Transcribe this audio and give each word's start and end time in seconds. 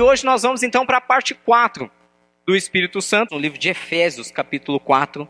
E 0.00 0.02
hoje 0.02 0.24
nós 0.24 0.40
vamos 0.44 0.62
então 0.62 0.86
para 0.86 0.96
a 0.96 1.00
parte 1.02 1.34
4 1.34 1.90
do 2.46 2.56
Espírito 2.56 3.02
Santo, 3.02 3.34
no 3.34 3.38
livro 3.38 3.58
de 3.58 3.68
Efésios, 3.68 4.30
capítulo 4.30 4.80
4, 4.80 5.28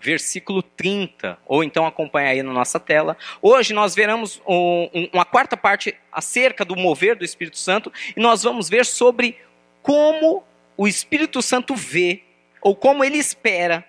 versículo 0.00 0.62
30, 0.62 1.36
ou 1.44 1.64
então 1.64 1.84
acompanha 1.84 2.28
aí 2.28 2.40
na 2.40 2.52
nossa 2.52 2.78
tela. 2.78 3.16
Hoje 3.42 3.74
nós 3.74 3.96
veremos 3.96 4.40
um, 4.46 4.88
um, 4.94 5.08
uma 5.12 5.24
quarta 5.24 5.56
parte 5.56 5.92
acerca 6.12 6.64
do 6.64 6.76
mover 6.76 7.16
do 7.16 7.24
Espírito 7.24 7.58
Santo, 7.58 7.92
e 8.16 8.20
nós 8.20 8.44
vamos 8.44 8.68
ver 8.68 8.86
sobre 8.86 9.36
como 9.82 10.44
o 10.76 10.86
Espírito 10.86 11.42
Santo 11.42 11.74
vê, 11.74 12.22
ou 12.60 12.76
como 12.76 13.02
ele 13.02 13.18
espera 13.18 13.84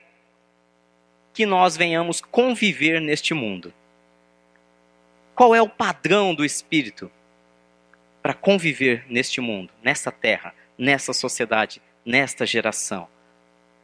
que 1.31 1.45
nós 1.45 1.78
venhamos 1.78 2.22
conviver 2.22 3.00
neste 3.00 3.36
mundo. 3.36 3.72
Qual 5.36 5.54
é 5.54 5.62
o 5.62 5.70
padrão 5.70 6.34
do 6.34 6.44
Espírito 6.44 7.12
para 8.23 8.34
conviver 8.34 9.05
neste 9.09 9.41
mundo, 9.41 9.70
nessa 9.84 10.09
terra, 10.09 10.55
nessa 10.77 11.12
sociedade, 11.12 11.81
nesta 12.05 12.45
geração? 12.45 13.08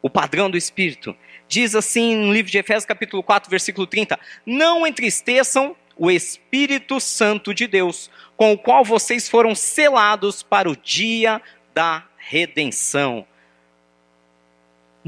O 0.01 0.09
padrão 0.09 0.49
do 0.49 0.57
Espírito 0.57 1.13
diz 1.45 1.75
assim 1.75 2.15
no 2.15 2.31
livro 2.31 2.49
de 2.49 2.57
Efésios, 2.57 2.85
capítulo 2.85 3.21
4, 3.21 3.51
versículo 3.51 3.85
30: 3.85 4.17
Não 4.45 4.87
entristeçam 4.87 5.75
o 5.97 6.09
Espírito 6.09 7.01
Santo 7.01 7.53
de 7.53 7.67
Deus, 7.67 8.09
com 8.37 8.53
o 8.53 8.57
qual 8.57 8.85
vocês 8.85 9.27
foram 9.27 9.53
selados 9.53 10.41
para 10.41 10.69
o 10.69 10.77
dia 10.77 11.41
da 11.73 12.05
redenção. 12.17 13.27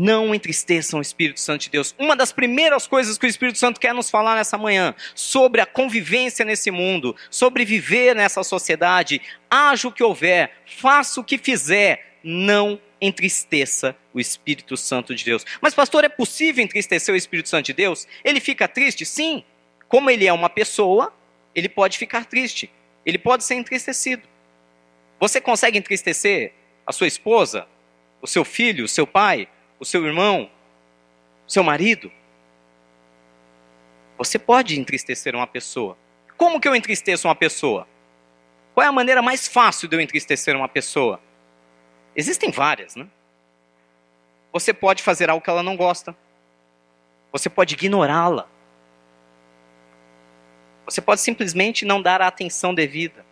Não 0.01 0.33
entristeçam 0.33 0.97
o 0.97 1.01
Espírito 1.01 1.39
Santo 1.39 1.61
de 1.61 1.69
Deus. 1.69 1.93
Uma 1.99 2.15
das 2.15 2.31
primeiras 2.31 2.87
coisas 2.87 3.19
que 3.19 3.27
o 3.27 3.29
Espírito 3.29 3.59
Santo 3.59 3.79
quer 3.79 3.93
nos 3.93 4.09
falar 4.09 4.33
nessa 4.33 4.57
manhã, 4.57 4.95
sobre 5.13 5.61
a 5.61 5.65
convivência 5.65 6.43
nesse 6.43 6.71
mundo, 6.71 7.15
sobre 7.29 7.63
viver 7.63 8.15
nessa 8.15 8.41
sociedade, 8.41 9.21
haja 9.47 9.87
o 9.87 9.91
que 9.91 10.01
houver, 10.01 10.53
faça 10.65 11.21
o 11.21 11.23
que 11.23 11.37
fizer, 11.37 12.17
não 12.23 12.81
entristeça 12.99 13.95
o 14.11 14.19
Espírito 14.19 14.75
Santo 14.75 15.13
de 15.13 15.23
Deus. 15.23 15.45
Mas, 15.61 15.75
pastor, 15.75 16.03
é 16.03 16.09
possível 16.09 16.63
entristecer 16.63 17.13
o 17.13 17.17
Espírito 17.17 17.49
Santo 17.49 17.67
de 17.67 17.73
Deus? 17.73 18.07
Ele 18.23 18.39
fica 18.39 18.67
triste? 18.67 19.05
Sim. 19.05 19.43
Como 19.87 20.09
ele 20.09 20.25
é 20.25 20.33
uma 20.33 20.49
pessoa, 20.49 21.13
ele 21.53 21.69
pode 21.69 21.99
ficar 21.99 22.25
triste. 22.25 22.71
Ele 23.05 23.19
pode 23.19 23.43
ser 23.43 23.53
entristecido. 23.53 24.27
Você 25.19 25.39
consegue 25.39 25.77
entristecer 25.77 26.53
a 26.87 26.91
sua 26.91 27.05
esposa, 27.05 27.67
o 28.19 28.25
seu 28.25 28.43
filho, 28.43 28.85
o 28.85 28.87
seu 28.87 29.05
pai, 29.05 29.47
o 29.81 29.85
seu 29.85 30.05
irmão, 30.05 30.47
o 31.47 31.51
seu 31.51 31.63
marido? 31.63 32.11
Você 34.15 34.37
pode 34.37 34.79
entristecer 34.79 35.35
uma 35.35 35.47
pessoa. 35.47 35.97
Como 36.37 36.61
que 36.61 36.67
eu 36.67 36.75
entristeço 36.75 37.27
uma 37.27 37.33
pessoa? 37.33 37.87
Qual 38.75 38.85
é 38.85 38.87
a 38.87 38.91
maneira 38.91 39.23
mais 39.23 39.47
fácil 39.47 39.87
de 39.87 39.95
eu 39.95 39.99
entristecer 39.99 40.55
uma 40.55 40.69
pessoa? 40.69 41.19
Existem 42.15 42.51
várias, 42.51 42.95
né? 42.95 43.07
Você 44.53 44.71
pode 44.71 45.01
fazer 45.01 45.31
algo 45.31 45.43
que 45.43 45.49
ela 45.49 45.63
não 45.63 45.75
gosta. 45.75 46.15
Você 47.31 47.49
pode 47.49 47.73
ignorá-la. 47.73 48.47
Você 50.85 51.01
pode 51.01 51.21
simplesmente 51.21 51.85
não 51.85 51.99
dar 51.99 52.21
a 52.21 52.27
atenção 52.27 52.71
devida. 52.75 53.25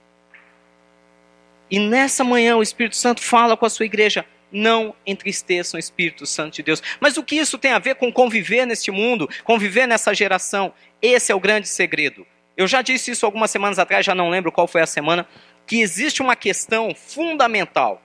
E 1.70 1.78
nessa 1.78 2.24
manhã 2.24 2.56
o 2.58 2.64
Espírito 2.64 2.96
Santo 2.96 3.22
fala 3.22 3.56
com 3.56 3.66
a 3.68 3.70
sua 3.70 3.86
igreja: 3.86 4.26
não 4.52 4.96
entristeçam 5.06 5.78
o 5.78 5.80
Espírito 5.80 6.26
Santo 6.26 6.56
de 6.56 6.64
Deus. 6.64 6.82
Mas 7.00 7.18
o 7.18 7.24
que 7.24 7.36
isso 7.36 7.58
tem 7.58 7.72
a 7.72 7.80
ver 7.80 7.96
com 7.96 8.12
conviver 8.12 8.66
neste 8.66 8.92
mundo, 8.92 9.30
conviver 9.44 9.88
nessa 9.88 10.14
geração? 10.14 10.74
Esse 11.02 11.32
é 11.32 11.36
o 11.36 11.40
grande 11.40 11.68
segredo. 11.68 12.26
Eu 12.58 12.68
já 12.68 12.82
disse 12.82 13.12
isso 13.12 13.26
algumas 13.26 13.52
semanas 13.52 13.80
atrás, 13.80 14.06
já 14.06 14.14
não 14.14 14.30
lembro 14.30 14.52
qual 14.52 14.68
foi 14.68 14.82
a 14.82 14.88
semana, 14.88 15.28
que 15.66 15.82
existe 15.82 16.22
uma 16.22 16.36
questão 16.36 16.94
fundamental 16.94 18.02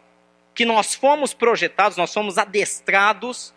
que 0.55 0.65
nós 0.65 0.95
fomos 0.95 1.35
projetados, 1.35 1.99
nós 1.99 2.13
fomos 2.13 2.39
adestrados 2.39 3.53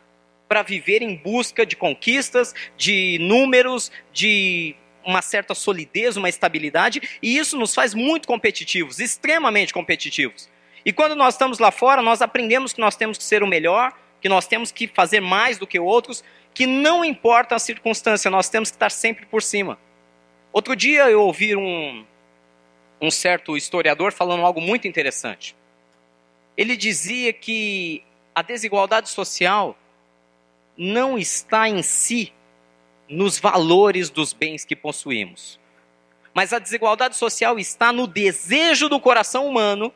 para 0.48 0.64
viver 0.64 1.02
em 1.02 1.16
busca 1.16 1.66
de 1.66 1.76
conquistas, 1.76 2.56
de 2.76 3.18
números, 3.20 3.92
de 4.12 4.76
uma 5.06 5.22
certa 5.22 5.54
solidez, 5.54 6.18
uma 6.18 6.30
estabilidade, 6.30 7.02
e 7.22 7.38
isso 7.38 7.58
nos 7.58 7.74
faz 7.74 7.94
muito 7.94 8.28
competitivos, 8.28 9.00
extremamente 9.00 9.74
competitivos. 9.74 10.50
E 10.86 10.94
quando 10.94 11.16
nós 11.16 11.34
estamos 11.34 11.60
lá 11.60 11.72
fora, 11.72 12.02
nós 12.02 12.22
aprendemos 12.22 12.74
que 12.74 12.80
nós 12.80 12.96
temos 12.96 13.18
que 13.18 13.24
ser 13.24 13.44
o 13.44 13.48
melhor, 13.48 13.94
que 14.22 14.30
nós 14.30 14.48
temos 14.48 14.72
que 14.72 14.88
fazer 14.88 15.20
mais 15.20 15.58
do 15.58 15.68
que 15.68 15.80
outros, 15.80 16.24
que 16.54 16.66
não 16.66 17.04
importa 17.04 17.56
a 17.56 17.60
circunstância, 17.60 18.32
nós 18.32 18.50
temos 18.50 18.70
que 18.70 18.76
estar 18.76 18.90
sempre 18.92 19.26
por 19.26 19.44
cima. 19.44 19.78
Outro 20.52 20.76
dia 20.76 21.10
eu 21.10 21.22
ouvi 21.22 21.56
um, 21.56 22.06
um 23.02 23.12
certo 23.12 23.56
historiador 23.56 24.12
falando 24.12 24.46
algo 24.46 24.62
muito 24.62 24.88
interessante 24.88 25.56
ele 26.58 26.76
dizia 26.76 27.32
que 27.32 28.04
a 28.34 28.42
desigualdade 28.42 29.10
social 29.10 29.78
não 30.76 31.18
está 31.18 31.70
em 31.70 31.84
si 31.84 32.34
nos 33.08 33.40
valores 33.40 34.10
dos 34.10 34.34
bens 34.34 34.66
que 34.66 34.76
possuímos. 34.76 35.60
Mas 36.34 36.52
a 36.52 36.60
desigualdade 36.60 37.16
social 37.16 37.58
está 37.58 37.94
no 37.94 38.08
desejo 38.08 38.90
do 38.90 39.00
coração 39.00 39.48
humano 39.48 39.94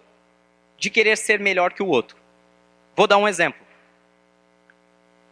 de 0.81 0.89
querer 0.89 1.15
ser 1.15 1.39
melhor 1.39 1.73
que 1.73 1.83
o 1.83 1.87
outro. 1.87 2.17
Vou 2.95 3.05
dar 3.05 3.17
um 3.17 3.27
exemplo. 3.27 3.61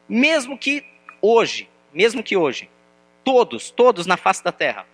Mesmo 0.07 0.55
que 0.55 0.85
hoje, 1.19 1.67
mesmo 1.91 2.21
que 2.21 2.37
hoje, 2.37 2.69
todos, 3.23 3.71
todos 3.71 4.05
na 4.05 4.15
face 4.15 4.43
da 4.43 4.51
terra 4.51 4.85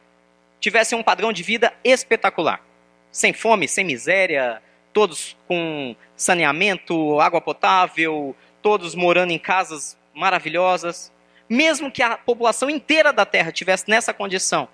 tivessem 0.58 0.98
um 0.98 1.04
padrão 1.04 1.34
de 1.34 1.44
vida 1.44 1.74
espetacular, 1.84 2.66
sem 3.12 3.34
fome, 3.34 3.68
sem 3.68 3.84
miséria, 3.84 4.64
todos 4.94 5.36
com 5.46 5.94
saneamento, 6.16 7.20
água 7.20 7.42
potável, 7.42 8.34
todos 8.62 8.96
morando 8.96 9.32
em 9.32 9.38
casas 9.38 9.98
maravilhosas. 10.14 11.12
Mesmo 11.50 11.92
que 11.92 12.02
a 12.02 12.18
população 12.18 12.70
inteira 12.70 13.12
da 13.12 13.26
Terra 13.26 13.52
tivesse 13.52 13.90
nessa 13.90 14.14
condição, 14.14 14.70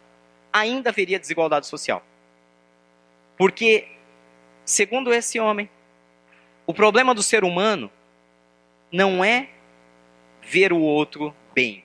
ainda 0.53 0.91
haveria 0.91 1.19
desigualdade 1.19 1.65
social. 1.65 2.03
Porque, 3.35 3.87
segundo 4.71 5.13
esse 5.13 5.39
homem, 5.39 5.69
o 6.65 6.73
problema 6.73 7.13
do 7.13 7.21
ser 7.21 7.43
humano 7.43 7.91
não 8.91 9.23
é 9.23 9.49
ver 10.41 10.71
o 10.71 10.79
outro 10.79 11.35
bem. 11.53 11.83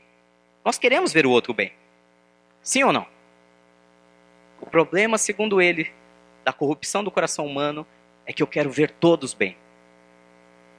Nós 0.64 0.78
queremos 0.78 1.12
ver 1.12 1.26
o 1.26 1.30
outro 1.30 1.52
bem. 1.52 1.72
Sim 2.62 2.84
ou 2.84 2.92
não? 2.92 3.06
O 4.60 4.66
problema, 4.66 5.18
segundo 5.18 5.60
ele, 5.60 5.92
da 6.44 6.52
corrupção 6.52 7.02
do 7.02 7.10
coração 7.10 7.44
humano 7.44 7.86
é 8.24 8.32
que 8.32 8.42
eu 8.42 8.46
quero 8.46 8.70
ver 8.70 8.90
todos 8.90 9.34
bem, 9.34 9.56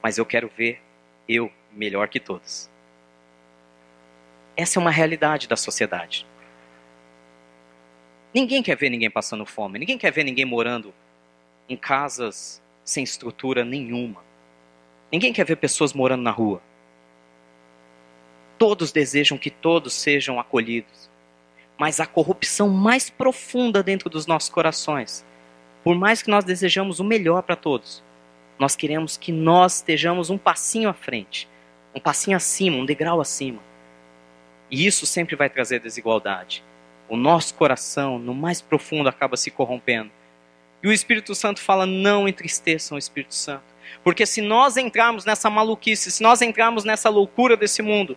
mas 0.02 0.18
eu 0.18 0.26
quero 0.26 0.48
ver 0.48 0.80
eu 1.28 1.52
melhor 1.70 2.08
que 2.08 2.18
todos. 2.18 2.70
Essa 4.56 4.78
é 4.78 4.80
uma 4.80 4.90
realidade 4.90 5.46
da 5.46 5.56
sociedade. 5.56 6.26
Ninguém 8.34 8.62
quer 8.62 8.76
ver 8.76 8.90
ninguém 8.90 9.10
passando 9.10 9.46
fome, 9.46 9.78
ninguém 9.78 9.96
quer 9.96 10.10
ver 10.10 10.24
ninguém 10.24 10.44
morando 10.44 10.92
em 11.68 11.76
casas 11.76 12.62
sem 12.84 13.04
estrutura 13.04 13.64
nenhuma. 13.64 14.22
Ninguém 15.12 15.32
quer 15.32 15.44
ver 15.44 15.56
pessoas 15.56 15.92
morando 15.92 16.22
na 16.22 16.30
rua. 16.30 16.62
Todos 18.58 18.92
desejam 18.92 19.38
que 19.38 19.50
todos 19.50 19.92
sejam 19.92 20.40
acolhidos. 20.40 21.10
Mas 21.78 22.00
a 22.00 22.06
corrupção 22.06 22.68
mais 22.68 23.08
profunda 23.08 23.82
dentro 23.82 24.10
dos 24.10 24.26
nossos 24.26 24.48
corações 24.48 25.24
por 25.88 25.94
mais 25.94 26.22
que 26.22 26.30
nós 26.30 26.44
desejamos 26.44 27.00
o 27.00 27.04
melhor 27.04 27.42
para 27.42 27.56
todos, 27.56 28.02
nós 28.58 28.74
queremos 28.74 29.16
que 29.16 29.30
nós 29.32 29.76
estejamos 29.76 30.28
um 30.28 30.36
passinho 30.36 30.88
à 30.88 30.92
frente, 30.92 31.48
um 31.94 32.00
passinho 32.00 32.36
acima, 32.36 32.76
um 32.76 32.84
degrau 32.84 33.20
acima. 33.20 33.62
E 34.70 34.86
isso 34.86 35.06
sempre 35.06 35.34
vai 35.34 35.48
trazer 35.48 35.80
desigualdade. 35.80 36.62
O 37.08 37.16
nosso 37.16 37.54
coração, 37.54 38.18
no 38.18 38.34
mais 38.34 38.60
profundo, 38.60 39.08
acaba 39.08 39.36
se 39.36 39.50
corrompendo. 39.50 40.10
E 40.82 40.88
o 40.88 40.92
Espírito 40.92 41.34
Santo 41.34 41.60
fala: 41.60 41.86
não 41.86 42.28
entristeçam 42.28 42.96
o 42.96 42.98
Espírito 42.98 43.34
Santo. 43.34 43.64
Porque 44.04 44.26
se 44.26 44.40
nós 44.40 44.76
entrarmos 44.76 45.24
nessa 45.24 45.48
maluquice, 45.48 46.10
se 46.10 46.22
nós 46.22 46.42
entrarmos 46.42 46.84
nessa 46.84 47.08
loucura 47.08 47.56
desse 47.56 47.82
mundo, 47.82 48.16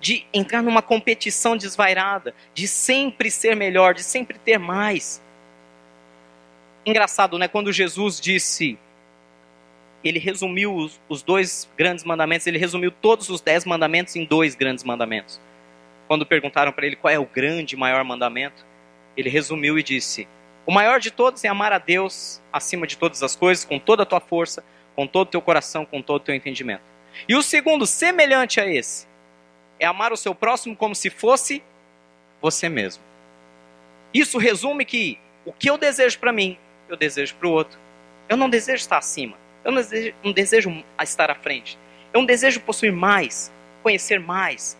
de 0.00 0.24
entrar 0.32 0.62
numa 0.62 0.82
competição 0.82 1.56
desvairada, 1.56 2.34
de 2.54 2.66
sempre 2.66 3.30
ser 3.30 3.54
melhor, 3.54 3.94
de 3.94 4.02
sempre 4.02 4.38
ter 4.38 4.58
mais, 4.58 5.22
Engraçado, 6.84 7.38
né? 7.38 7.46
Quando 7.46 7.72
Jesus 7.72 8.18
disse, 8.18 8.78
ele 10.02 10.18
resumiu 10.18 10.74
os, 10.74 10.98
os 11.08 11.22
dois 11.22 11.70
grandes 11.76 12.04
mandamentos, 12.04 12.46
ele 12.46 12.58
resumiu 12.58 12.90
todos 12.90 13.28
os 13.28 13.40
dez 13.40 13.66
mandamentos 13.66 14.16
em 14.16 14.24
dois 14.24 14.54
grandes 14.54 14.82
mandamentos. 14.82 15.38
Quando 16.08 16.24
perguntaram 16.24 16.72
para 16.72 16.86
ele 16.86 16.96
qual 16.96 17.12
é 17.12 17.18
o 17.18 17.26
grande 17.26 17.76
maior 17.76 18.02
mandamento, 18.02 18.64
ele 19.14 19.28
resumiu 19.28 19.78
e 19.78 19.82
disse: 19.82 20.26
O 20.70 20.72
maior 20.72 21.00
de 21.00 21.10
todos 21.10 21.44
é 21.44 21.48
amar 21.48 21.72
a 21.72 21.78
Deus 21.78 22.40
acima 22.52 22.86
de 22.86 22.96
todas 22.96 23.24
as 23.24 23.34
coisas, 23.34 23.64
com 23.64 23.76
toda 23.76 24.04
a 24.04 24.06
tua 24.06 24.20
força, 24.20 24.62
com 24.94 25.04
todo 25.04 25.26
o 25.26 25.30
teu 25.32 25.42
coração, 25.42 25.84
com 25.84 26.00
todo 26.00 26.22
o 26.22 26.24
teu 26.24 26.32
entendimento. 26.32 26.84
E 27.28 27.34
o 27.34 27.42
segundo, 27.42 27.84
semelhante 27.88 28.60
a 28.60 28.66
esse, 28.68 29.08
é 29.80 29.86
amar 29.86 30.12
o 30.12 30.16
seu 30.16 30.32
próximo 30.32 30.76
como 30.76 30.94
se 30.94 31.10
fosse 31.10 31.60
você 32.40 32.68
mesmo. 32.68 33.02
Isso 34.14 34.38
resume 34.38 34.84
que 34.84 35.18
o 35.44 35.52
que 35.52 35.68
eu 35.68 35.76
desejo 35.76 36.20
para 36.20 36.32
mim, 36.32 36.56
eu 36.88 36.96
desejo 36.96 37.34
para 37.34 37.48
o 37.48 37.50
outro. 37.50 37.76
Eu 38.28 38.36
não 38.36 38.48
desejo 38.48 38.80
estar 38.80 38.98
acima. 38.98 39.36
Eu 39.64 39.72
não 39.72 39.82
desejo, 39.82 40.14
não 40.22 40.32
desejo 40.32 40.84
estar 41.02 41.32
à 41.32 41.34
frente. 41.34 41.76
Eu 42.12 42.20
não 42.20 42.26
desejo 42.26 42.60
possuir 42.60 42.92
mais, 42.92 43.50
conhecer 43.82 44.20
mais. 44.20 44.78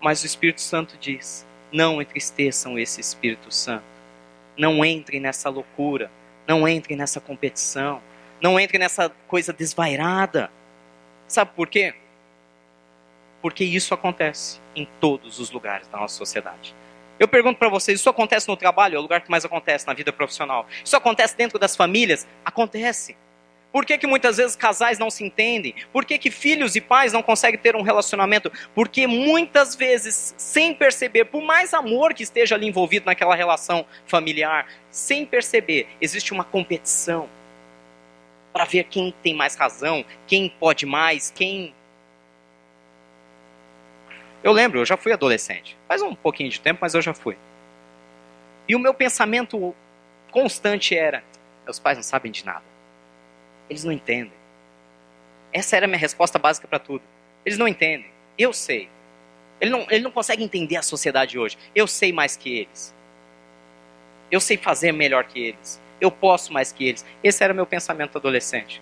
Mas 0.00 0.22
o 0.22 0.26
Espírito 0.26 0.60
Santo 0.60 0.96
diz: 0.96 1.44
não 1.72 2.00
entristeçam 2.00 2.78
esse 2.78 3.00
Espírito 3.00 3.52
Santo. 3.52 3.84
Não 4.56 4.84
entrem 4.84 5.20
nessa 5.20 5.48
loucura. 5.48 6.10
Não 6.46 6.66
entrem 6.66 6.96
nessa 6.96 7.20
competição. 7.20 8.02
Não 8.40 8.58
entrem 8.58 8.80
nessa 8.80 9.10
coisa 9.26 9.52
desvairada. 9.52 10.50
Sabe 11.26 11.50
por 11.54 11.68
quê? 11.68 11.94
Porque 13.42 13.64
isso 13.64 13.94
acontece 13.94 14.60
em 14.74 14.88
todos 15.00 15.38
os 15.38 15.50
lugares 15.50 15.86
da 15.88 15.98
nossa 15.98 16.16
sociedade. 16.16 16.74
Eu 17.18 17.28
pergunto 17.28 17.58
para 17.58 17.68
vocês: 17.68 18.00
isso 18.00 18.08
acontece 18.08 18.48
no 18.48 18.56
trabalho? 18.56 18.96
É 18.96 18.98
o 18.98 19.02
lugar 19.02 19.20
que 19.20 19.30
mais 19.30 19.44
acontece 19.44 19.86
na 19.86 19.92
vida 19.92 20.12
profissional. 20.12 20.66
Isso 20.84 20.96
acontece 20.96 21.36
dentro 21.36 21.58
das 21.58 21.76
famílias? 21.76 22.26
Acontece. 22.44 23.16
Por 23.70 23.84
que, 23.84 23.98
que 23.98 24.06
muitas 24.06 24.38
vezes 24.38 24.56
casais 24.56 24.98
não 24.98 25.10
se 25.10 25.22
entendem? 25.24 25.74
Por 25.92 26.04
que, 26.04 26.18
que 26.18 26.30
filhos 26.30 26.74
e 26.74 26.80
pais 26.80 27.12
não 27.12 27.22
conseguem 27.22 27.60
ter 27.60 27.76
um 27.76 27.82
relacionamento? 27.82 28.50
Porque 28.74 29.06
muitas 29.06 29.76
vezes, 29.76 30.34
sem 30.38 30.74
perceber, 30.74 31.26
por 31.26 31.42
mais 31.42 31.74
amor 31.74 32.14
que 32.14 32.22
esteja 32.22 32.54
ali 32.54 32.66
envolvido 32.66 33.06
naquela 33.06 33.34
relação 33.34 33.84
familiar, 34.06 34.66
sem 34.90 35.26
perceber, 35.26 35.86
existe 36.00 36.32
uma 36.32 36.44
competição 36.44 37.28
para 38.52 38.64
ver 38.64 38.84
quem 38.84 39.14
tem 39.22 39.34
mais 39.34 39.54
razão, 39.54 40.04
quem 40.26 40.48
pode 40.48 40.86
mais, 40.86 41.30
quem 41.30 41.74
eu 44.42 44.52
lembro, 44.52 44.78
eu 44.78 44.86
já 44.86 44.96
fui 44.96 45.12
adolescente. 45.12 45.76
Faz 45.86 46.00
um 46.00 46.14
pouquinho 46.14 46.48
de 46.48 46.60
tempo, 46.60 46.78
mas 46.80 46.94
eu 46.94 47.02
já 47.02 47.12
fui. 47.12 47.36
E 48.68 48.76
o 48.76 48.78
meu 48.78 48.94
pensamento 48.94 49.74
constante 50.30 50.96
era: 50.96 51.24
meus 51.64 51.78
pais 51.78 51.98
não 51.98 52.02
sabem 52.02 52.30
de 52.30 52.44
nada. 52.44 52.62
Eles 53.68 53.84
não 53.84 53.92
entendem. 53.92 54.32
Essa 55.52 55.76
era 55.76 55.86
a 55.86 55.88
minha 55.88 55.98
resposta 55.98 56.38
básica 56.38 56.66
para 56.68 56.78
tudo. 56.78 57.02
Eles 57.44 57.58
não 57.58 57.68
entendem. 57.68 58.10
Eu 58.36 58.52
sei. 58.52 58.88
Ele 59.60 59.70
não, 59.70 59.86
ele 59.90 60.04
não 60.04 60.10
consegue 60.10 60.42
entender 60.42 60.76
a 60.76 60.82
sociedade 60.82 61.38
hoje. 61.38 61.58
Eu 61.74 61.86
sei 61.86 62.12
mais 62.12 62.36
que 62.36 62.58
eles. 62.58 62.94
Eu 64.30 64.40
sei 64.40 64.56
fazer 64.56 64.92
melhor 64.92 65.24
que 65.24 65.40
eles. 65.40 65.80
Eu 66.00 66.10
posso 66.10 66.52
mais 66.52 66.70
que 66.70 66.86
eles. 66.86 67.04
Esse 67.22 67.42
era 67.42 67.54
meu 67.54 67.66
pensamento 67.66 68.16
adolescente. 68.18 68.80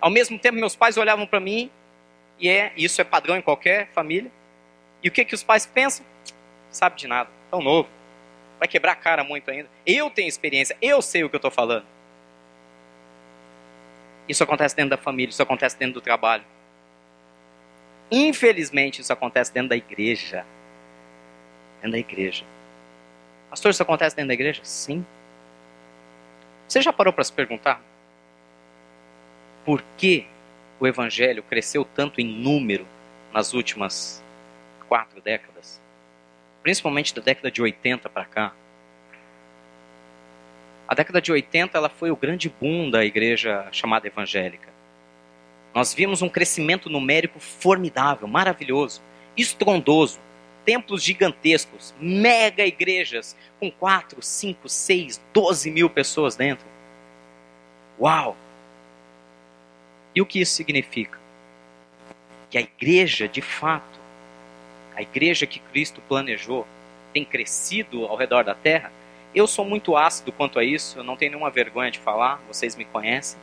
Ao 0.00 0.10
mesmo 0.10 0.38
tempo, 0.38 0.58
meus 0.58 0.76
pais 0.76 0.96
olhavam 0.96 1.26
para 1.26 1.40
mim 1.40 1.70
e 2.38 2.48
é, 2.48 2.72
isso 2.76 3.00
é 3.00 3.04
padrão 3.04 3.36
em 3.36 3.42
qualquer 3.42 3.88
família. 3.88 4.30
E 5.02 5.08
o 5.08 5.12
que, 5.12 5.24
que 5.24 5.34
os 5.34 5.42
pais 5.42 5.66
pensam? 5.66 6.04
Sabe 6.70 6.96
de 6.96 7.06
nada, 7.06 7.30
tão 7.50 7.60
novo. 7.60 7.88
Vai 8.58 8.68
quebrar 8.68 8.92
a 8.92 8.96
cara 8.96 9.24
muito 9.24 9.50
ainda. 9.50 9.68
Eu 9.86 10.10
tenho 10.10 10.28
experiência, 10.28 10.76
eu 10.82 11.00
sei 11.00 11.24
o 11.24 11.30
que 11.30 11.36
eu 11.36 11.38
estou 11.38 11.50
falando. 11.50 11.86
Isso 14.28 14.42
acontece 14.42 14.76
dentro 14.76 14.90
da 14.90 14.96
família, 14.96 15.30
isso 15.30 15.42
acontece 15.42 15.78
dentro 15.78 15.94
do 15.94 16.00
trabalho. 16.00 16.44
Infelizmente, 18.10 19.00
isso 19.00 19.12
acontece 19.12 19.52
dentro 19.52 19.70
da 19.70 19.76
igreja. 19.76 20.44
Dentro 21.76 21.92
da 21.92 21.98
igreja. 21.98 22.44
Pastor, 23.50 23.70
isso 23.70 23.82
acontece 23.82 24.14
dentro 24.14 24.28
da 24.28 24.34
igreja? 24.34 24.60
Sim. 24.64 25.04
Você 26.66 26.82
já 26.82 26.92
parou 26.92 27.12
para 27.12 27.24
se 27.24 27.32
perguntar? 27.32 27.80
Por 29.64 29.82
que 29.96 30.26
o 30.80 30.86
evangelho 30.86 31.42
cresceu 31.42 31.84
tanto 31.84 32.20
em 32.20 32.26
número 32.26 32.86
nas 33.32 33.52
últimas 33.52 34.22
quatro 34.88 35.20
décadas, 35.20 35.80
principalmente 36.62 37.14
da 37.14 37.20
década 37.20 37.50
de 37.50 37.60
80 37.60 38.08
para 38.08 38.24
cá. 38.24 38.52
A 40.88 40.94
década 40.94 41.20
de 41.20 41.30
80 41.30 41.76
ela 41.76 41.90
foi 41.90 42.10
o 42.10 42.16
grande 42.16 42.48
boom 42.48 42.90
da 42.90 43.04
igreja 43.04 43.68
chamada 43.70 44.06
evangélica. 44.06 44.68
Nós 45.74 45.92
vimos 45.92 46.22
um 46.22 46.30
crescimento 46.30 46.88
numérico 46.88 47.38
formidável, 47.38 48.26
maravilhoso, 48.26 49.02
estrondoso. 49.36 50.18
Templos 50.64 51.02
gigantescos, 51.02 51.94
mega 52.00 52.64
igrejas 52.64 53.36
com 53.60 53.70
4, 53.70 54.20
5, 54.20 54.68
6, 54.68 55.20
12 55.32 55.70
mil 55.70 55.88
pessoas 55.90 56.36
dentro. 56.36 56.66
Uau! 58.00 58.36
E 60.14 60.20
o 60.20 60.26
que 60.26 60.40
isso 60.40 60.54
significa? 60.54 61.18
Que 62.50 62.58
a 62.58 62.60
igreja, 62.62 63.28
de 63.28 63.40
fato, 63.40 63.98
a 64.96 65.02
igreja 65.02 65.46
que 65.46 65.58
Cristo 65.58 66.02
planejou, 66.08 66.66
tem 67.12 67.24
crescido 67.24 68.04
ao 68.06 68.16
redor 68.16 68.42
da 68.42 68.54
terra. 68.54 68.90
Eu 69.38 69.46
sou 69.46 69.64
muito 69.64 69.96
ácido 69.96 70.32
quanto 70.32 70.58
a 70.58 70.64
isso, 70.64 70.98
eu 70.98 71.04
não 71.04 71.16
tenho 71.16 71.30
nenhuma 71.30 71.48
vergonha 71.48 71.92
de 71.92 72.00
falar, 72.00 72.42
vocês 72.48 72.74
me 72.74 72.84
conhecem. 72.84 73.38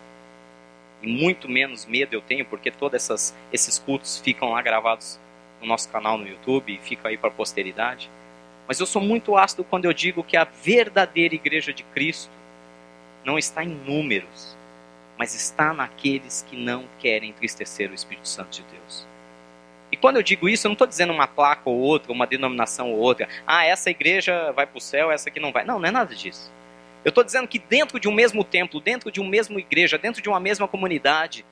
E 1.02 1.08
muito 1.08 1.48
menos 1.48 1.86
medo 1.86 2.14
eu 2.14 2.22
tenho, 2.22 2.44
porque 2.44 2.70
todos 2.70 3.34
esses 3.50 3.80
cultos 3.80 4.18
ficam 4.20 4.52
lá 4.52 4.62
gravados 4.62 5.18
no 5.62 5.66
nosso 5.66 5.88
canal 5.88 6.18
no 6.18 6.28
YouTube 6.28 6.74
e 6.76 6.86
ficam 6.86 7.10
aí 7.10 7.18
para 7.18 7.30
a 7.30 7.32
posteridade. 7.32 8.12
Mas 8.68 8.78
eu 8.82 8.86
sou 8.86 9.02
muito 9.02 9.38
ácido 9.38 9.64
quando 9.64 9.86
eu 9.86 9.94
digo 9.94 10.22
que 10.22 10.36
a 10.36 10.44
verdadeira 10.44 11.34
igreja 11.34 11.72
de 11.72 11.84
Cristo 11.84 12.30
não 13.24 13.40
está 13.40 13.64
em 13.64 13.70
números, 13.70 14.58
mas 15.18 15.34
está 15.34 15.74
naqueles 15.74 16.46
que 16.50 16.58
não 16.58 16.84
querem 17.00 17.30
entristecer 17.30 17.90
o 17.90 17.96
Espírito 17.96 18.28
Santo 18.28 18.50
de 18.50 18.64
Deus. 18.64 19.08
E 19.96 19.98
quando 19.98 20.18
eu 20.18 20.22
digo 20.24 20.50
isso, 20.50 20.68
eu 20.68 20.70
não 20.72 20.74
estou 20.74 20.86
dizendo 20.86 21.14
uma 21.14 21.26
placa 21.26 21.70
ou 21.70 21.78
outra, 21.78 22.12
uma 22.12 22.28
denominação 22.28 22.92
ou 22.92 23.00
outra. 23.00 23.30
Ah, 23.48 23.64
essa 23.64 23.90
igreja 23.90 24.52
vai 24.52 24.68
para 24.68 24.78
o 24.78 24.82
céu, 24.82 25.10
essa 25.10 25.30
aqui 25.30 25.40
não 25.40 25.54
vai. 25.54 25.64
Não, 25.64 25.80
não 25.80 25.88
é 25.88 25.92
nada 25.92 26.14
disso. 26.14 26.52
Eu 27.06 27.10
estou 27.12 27.24
dizendo 27.24 27.48
que 27.48 27.58
dentro 27.58 27.98
de 27.98 28.06
um 28.10 28.12
mesmo 28.12 28.44
templo, 28.44 28.82
dentro 28.82 29.10
de 29.10 29.22
uma 29.22 29.30
mesma 29.30 29.58
igreja, 29.58 29.98
dentro 29.98 30.22
de 30.22 30.28
uma 30.28 30.38
mesma 30.38 30.68
comunidade, 30.68 31.46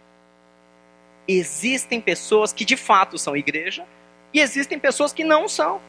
existem 1.25 2.01
pessoas 2.01 2.51
que 2.51 2.65
de 2.65 2.75
fato 2.75 3.17
são 3.17 3.33
igreja 3.33 3.85
e 4.33 4.41
existem 4.41 4.77
pessoas 4.77 5.13
que 5.13 5.23
não 5.23 5.47
são. 5.47 5.79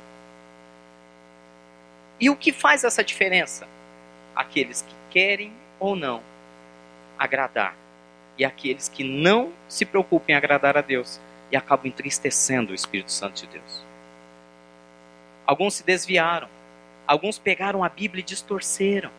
E 2.21 2.31
o 2.31 2.37
que 2.37 2.53
faz 2.53 2.85
essa 2.85 3.03
diferença? 3.03 3.67
Aqueles 4.37 4.83
que 4.83 4.95
querem 5.11 5.53
ou 5.81 5.97
não 5.97 6.23
agradar. 7.19 7.75
E 8.39 8.45
aqueles 8.45 8.89
que 8.89 9.03
não 9.03 9.53
se 9.69 9.85
preocupem 9.85 10.37
em 10.37 10.39
agradar 10.39 10.77
a 10.77 10.81
Deus 10.81 11.21
e 11.51 11.57
acabam 11.57 11.87
entristecendo 11.87 12.73
o 12.73 12.75
Espírito 12.75 13.13
Santo 13.13 13.43
de 13.43 13.47
Deus. 13.47 13.85
Alguns 15.47 15.75
se 15.75 15.85
desviaram, 15.85 16.49
alguns 17.07 17.39
pegaram 17.39 17.85
a 17.85 17.89
Bíblia 17.89 18.21
e 18.21 18.25
distorceram. 18.25 19.11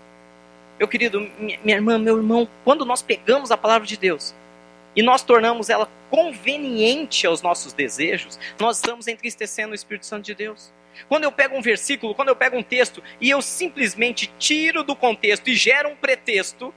Meu 0.77 0.87
querido, 0.87 1.21
minha 1.39 1.75
irmã, 1.75 1.97
meu 1.97 2.17
irmão, 2.17 2.47
quando 2.63 2.85
nós 2.85 3.01
pegamos 3.01 3.51
a 3.51 3.57
palavra 3.57 3.87
de 3.87 3.97
Deus 3.97 4.35
e 4.95 5.01
nós 5.01 5.23
tornamos 5.23 5.69
ela 5.69 5.89
conveniente 6.09 7.27
aos 7.27 7.41
nossos 7.41 7.73
desejos, 7.73 8.39
nós 8.59 8.77
estamos 8.77 9.07
entristecendo 9.07 9.71
o 9.71 9.75
Espírito 9.75 10.05
Santo 10.05 10.25
de 10.25 10.35
Deus. 10.35 10.73
Quando 11.07 11.25
eu 11.25 11.31
pego 11.31 11.55
um 11.57 11.61
versículo, 11.61 12.15
quando 12.15 12.29
eu 12.29 12.35
pego 12.35 12.57
um 12.57 12.63
texto 12.63 13.03
e 13.19 13.29
eu 13.29 13.41
simplesmente 13.41 14.31
tiro 14.39 14.83
do 14.83 14.95
contexto 14.95 15.49
e 15.49 15.55
gero 15.55 15.89
um 15.89 15.95
pretexto, 15.95 16.73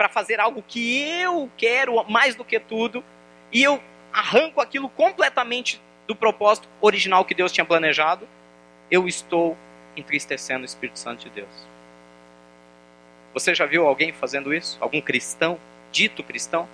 para 0.00 0.08
fazer 0.08 0.40
algo 0.40 0.64
que 0.66 0.98
eu 0.98 1.50
quero 1.58 2.02
mais 2.08 2.34
do 2.34 2.42
que 2.42 2.58
tudo, 2.58 3.04
e 3.52 3.62
eu 3.62 3.82
arranco 4.12 4.60
aquilo 4.60 4.88
completamente 4.88 5.80
do 6.06 6.14
propósito 6.14 6.68
original 6.80 7.24
que 7.24 7.34
Deus 7.34 7.52
tinha 7.52 7.64
planejado, 7.64 8.28
eu 8.90 9.06
estou 9.06 9.56
entristecendo 9.96 10.62
o 10.62 10.64
Espírito 10.64 10.98
Santo 10.98 11.24
de 11.24 11.30
Deus. 11.30 11.70
Você 13.32 13.54
já 13.54 13.64
viu 13.66 13.86
alguém 13.86 14.12
fazendo 14.12 14.52
isso? 14.52 14.76
Algum 14.80 15.00
cristão, 15.00 15.58
dito 15.92 16.22
cristão? 16.22 16.68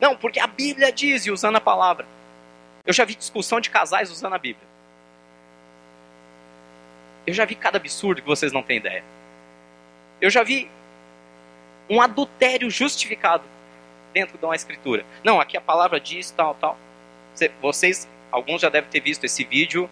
Não, 0.00 0.16
porque 0.16 0.40
a 0.40 0.46
Bíblia 0.46 0.90
diz, 0.90 1.26
e 1.26 1.30
usando 1.30 1.56
a 1.56 1.60
palavra. 1.60 2.06
Eu 2.84 2.92
já 2.92 3.04
vi 3.04 3.14
discussão 3.14 3.60
de 3.60 3.70
casais 3.70 4.10
usando 4.10 4.34
a 4.34 4.38
Bíblia. 4.38 4.66
Eu 7.26 7.34
já 7.34 7.44
vi 7.44 7.54
cada 7.54 7.76
absurdo 7.76 8.22
que 8.22 8.26
vocês 8.26 8.52
não 8.52 8.62
têm 8.62 8.78
ideia. 8.78 9.04
Eu 10.20 10.30
já 10.30 10.42
vi 10.42 10.70
um 11.88 12.00
adultério 12.00 12.70
justificado 12.70 13.44
dentro 14.12 14.38
de 14.38 14.44
uma 14.44 14.54
escritura. 14.54 15.04
Não, 15.24 15.40
aqui 15.40 15.56
a 15.56 15.60
palavra 15.60 16.00
diz 16.00 16.30
tal, 16.30 16.54
tal. 16.54 16.76
Vocês, 17.60 18.08
alguns 18.30 18.60
já 18.60 18.68
devem 18.68 18.90
ter 18.90 19.00
visto 19.00 19.24
esse 19.24 19.44
vídeo, 19.44 19.88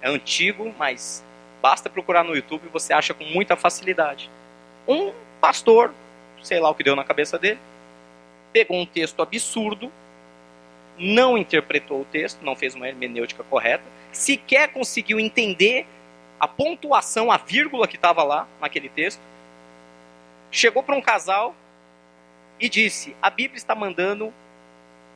é 0.00 0.08
antigo, 0.08 0.74
mas 0.78 1.24
basta 1.60 1.88
procurar 1.88 2.24
no 2.24 2.34
YouTube 2.34 2.66
e 2.66 2.68
você 2.68 2.92
acha 2.92 3.14
com 3.14 3.24
muita 3.24 3.56
facilidade. 3.56 4.30
Um 4.86 5.12
pastor, 5.40 5.94
sei 6.42 6.58
lá 6.58 6.68
o 6.68 6.74
que 6.74 6.82
deu 6.82 6.96
na 6.96 7.04
cabeça 7.04 7.38
dele, 7.38 7.60
pegou 8.52 8.76
um 8.76 8.84
texto 8.84 9.22
absurdo, 9.22 9.90
não 10.98 11.38
interpretou 11.38 12.02
o 12.02 12.04
texto, 12.04 12.44
não 12.44 12.54
fez 12.54 12.74
uma 12.74 12.88
hermenêutica 12.88 13.42
correta, 13.44 13.84
sequer 14.12 14.72
conseguiu 14.72 15.18
entender 15.18 15.86
a 16.38 16.48
pontuação, 16.48 17.30
a 17.30 17.36
vírgula 17.36 17.86
que 17.86 17.96
estava 17.96 18.22
lá 18.24 18.46
naquele 18.60 18.88
texto, 18.88 19.20
chegou 20.50 20.82
para 20.82 20.96
um 20.96 21.00
casal 21.00 21.54
e 22.62 22.68
disse: 22.68 23.14
A 23.20 23.28
Bíblia 23.28 23.58
está 23.58 23.74
mandando 23.74 24.32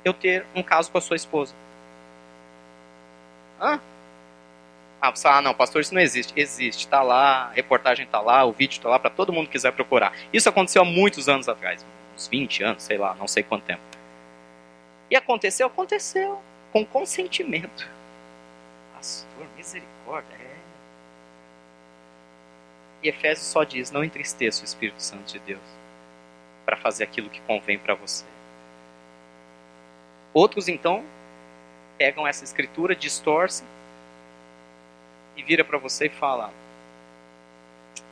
eu 0.04 0.12
ter 0.12 0.44
um 0.52 0.62
caso 0.62 0.90
com 0.90 0.98
a 0.98 1.00
sua 1.00 1.14
esposa. 1.14 1.54
Hã? 3.60 3.80
Ah, 5.00 5.10
você, 5.10 5.28
ah, 5.28 5.40
não, 5.40 5.54
pastor, 5.54 5.80
isso 5.80 5.94
não 5.94 6.00
existe. 6.00 6.32
Existe, 6.36 6.80
está 6.80 7.02
lá, 7.02 7.44
a 7.44 7.50
reportagem 7.52 8.04
está 8.04 8.20
lá, 8.20 8.44
o 8.44 8.52
vídeo 8.52 8.72
está 8.72 8.88
lá 8.88 8.98
para 8.98 9.10
todo 9.10 9.32
mundo 9.32 9.46
que 9.46 9.52
quiser 9.52 9.72
procurar. 9.72 10.12
Isso 10.32 10.48
aconteceu 10.48 10.82
há 10.82 10.84
muitos 10.84 11.28
anos 11.28 11.48
atrás, 11.48 11.86
uns 12.16 12.26
20 12.26 12.64
anos, 12.64 12.82
sei 12.82 12.98
lá, 12.98 13.14
não 13.14 13.28
sei 13.28 13.44
quanto 13.44 13.64
tempo. 13.64 13.82
E 15.08 15.14
aconteceu, 15.14 15.68
aconteceu, 15.68 16.42
com 16.72 16.84
consentimento. 16.84 17.88
Pastor, 18.94 19.46
misericórdia, 19.56 20.34
é. 20.34 20.56
E 23.04 23.08
Efésios 23.08 23.46
só 23.46 23.62
diz: 23.62 23.92
não 23.92 24.02
entristeça 24.02 24.62
o 24.62 24.64
Espírito 24.64 25.00
Santo 25.00 25.32
de 25.32 25.38
Deus 25.38 25.85
para 26.66 26.76
fazer 26.76 27.04
aquilo 27.04 27.30
que 27.30 27.40
convém 27.42 27.78
para 27.78 27.94
você. 27.94 28.26
Outros, 30.34 30.68
então, 30.68 31.04
pegam 31.96 32.26
essa 32.26 32.44
escritura, 32.44 32.94
distorcem 32.94 33.66
e 35.36 35.42
vira 35.42 35.64
para 35.64 35.78
você 35.78 36.06
e 36.06 36.10
fala: 36.10 36.52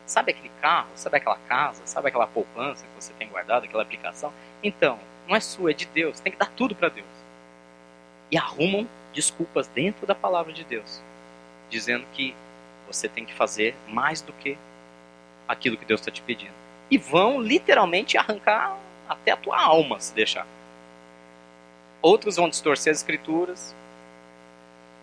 Sabe 0.07 0.33
aquele 0.33 0.51
carro? 0.61 0.89
Sabe 0.95 1.17
aquela 1.17 1.39
casa? 1.49 1.83
Sabe 1.85 2.09
aquela 2.09 2.27
poupança 2.27 2.87
que 2.87 3.03
você 3.03 3.13
tem 3.15 3.29
guardado, 3.29 3.65
aquela 3.65 3.83
aplicação? 3.83 4.33
Então, 4.63 4.99
não 5.27 5.35
é 5.35 5.41
sua, 5.41 5.73
é 5.73 5.75
de 5.75 5.87
Deus. 5.87 6.21
Tem 6.21 6.33
que 6.33 6.39
dar 6.39 6.51
tudo 6.51 6.75
para 6.75 6.89
Deus. 6.89 7.07
E 8.31 8.39
arrumam 8.39 8.89
desculpas 9.13 9.67
dentro 9.69 10.07
da 10.07 10.15
palavra 10.15 10.53
de 10.53 10.65
Deus, 10.65 11.03
dizendo 11.69 12.07
que 12.13 12.35
você 12.87 13.09
tem 13.09 13.25
que 13.25 13.35
fazer 13.35 13.75
mais 13.89 14.21
do 14.21 14.33
que 14.33 14.59
aquilo 15.49 15.77
que 15.77 15.85
Deus 15.85 16.01
está 16.01 16.11
te 16.11 16.23
pedindo. 16.23 16.64
E 16.91 16.99
vão 16.99 17.41
literalmente 17.41 18.17
arrancar 18.17 18.79
até 19.09 19.33
a 19.33 19.37
tua 19.37 19.61
alma, 19.61 20.01
se 20.01 20.15
deixar. 20.15 20.47
Outros 22.01 22.37
vão 22.37 22.49
distorcer 22.49 22.91
as 22.91 22.99
escrituras. 22.99 23.75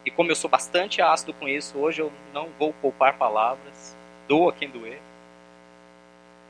E 0.05 0.11
como 0.11 0.31
eu 0.31 0.35
sou 0.35 0.50
bastante 0.50 1.01
ácido 1.01 1.33
com 1.33 1.47
isso, 1.47 1.77
hoje 1.77 2.01
eu 2.01 2.11
não 2.33 2.50
vou 2.59 2.73
poupar 2.73 3.17
palavras. 3.17 3.95
Doa 4.27 4.53
quem 4.53 4.69
doer. 4.69 5.00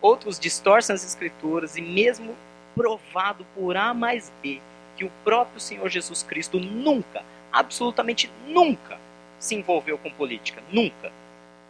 Outros 0.02 0.40
distorcem 0.40 0.94
as 0.94 1.04
escrituras 1.04 1.78
e 1.78 1.82
mesmo 1.82 2.36
provado 2.76 3.46
por 3.54 3.78
A 3.78 3.94
mais 3.94 4.32
B 4.42 4.60
que 4.98 5.06
o 5.06 5.12
próprio 5.24 5.60
Senhor 5.60 5.88
Jesus 5.90 6.24
Cristo 6.24 6.60
nunca, 6.60 7.24
absolutamente 7.52 8.32
nunca, 8.46 9.00
se 9.40 9.56
envolveu 9.56 9.98
com 9.98 10.12
política. 10.12 10.62
Nunca. 10.72 11.12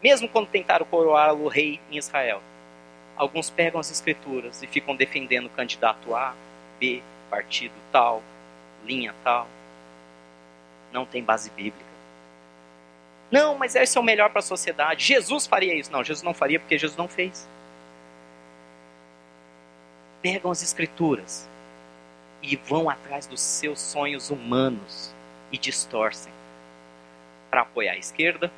Mesmo 0.03 0.27
quando 0.27 0.47
tentaram 0.47 0.85
coroá-lo 0.85 1.47
rei 1.47 1.79
em 1.91 1.97
Israel. 1.97 2.41
Alguns 3.15 3.49
pegam 3.49 3.79
as 3.79 3.91
escrituras 3.91 4.63
e 4.63 4.67
ficam 4.67 4.95
defendendo 4.95 5.45
o 5.45 5.49
candidato 5.49 6.15
A, 6.15 6.33
B, 6.79 7.01
partido 7.29 7.73
tal, 7.91 8.23
linha 8.85 9.13
tal. 9.23 9.47
Não 10.91 11.05
tem 11.05 11.23
base 11.23 11.49
bíblica. 11.51 11.91
Não, 13.31 13.57
mas 13.57 13.75
esse 13.75 13.97
é 13.97 14.01
o 14.01 14.03
melhor 14.03 14.29
para 14.29 14.39
a 14.39 14.43
sociedade. 14.43 15.05
Jesus 15.05 15.47
faria 15.47 15.73
isso. 15.73 15.91
Não, 15.91 16.03
Jesus 16.03 16.23
não 16.23 16.33
faria 16.33 16.59
porque 16.59 16.77
Jesus 16.77 16.97
não 16.97 17.07
fez. 17.07 17.47
Pegam 20.21 20.51
as 20.51 20.61
escrituras 20.61 21.49
e 22.43 22.55
vão 22.55 22.89
atrás 22.89 23.25
dos 23.27 23.39
seus 23.39 23.79
sonhos 23.79 24.29
humanos 24.29 25.13
e 25.51 25.57
distorcem 25.57 26.33
para 27.49 27.61
apoiar 27.61 27.93
a 27.93 27.97
esquerda, 27.97 28.51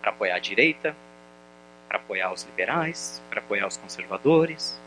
para 0.00 0.10
apoiar 0.10 0.36
a 0.36 0.40
direita, 0.40 0.94
para 1.88 1.96
apoiar 1.96 2.32
os 2.32 2.42
liberais, 2.44 3.22
para 3.30 3.40
apoiar 3.40 3.66
os 3.66 3.78
conservadores, 3.78 4.78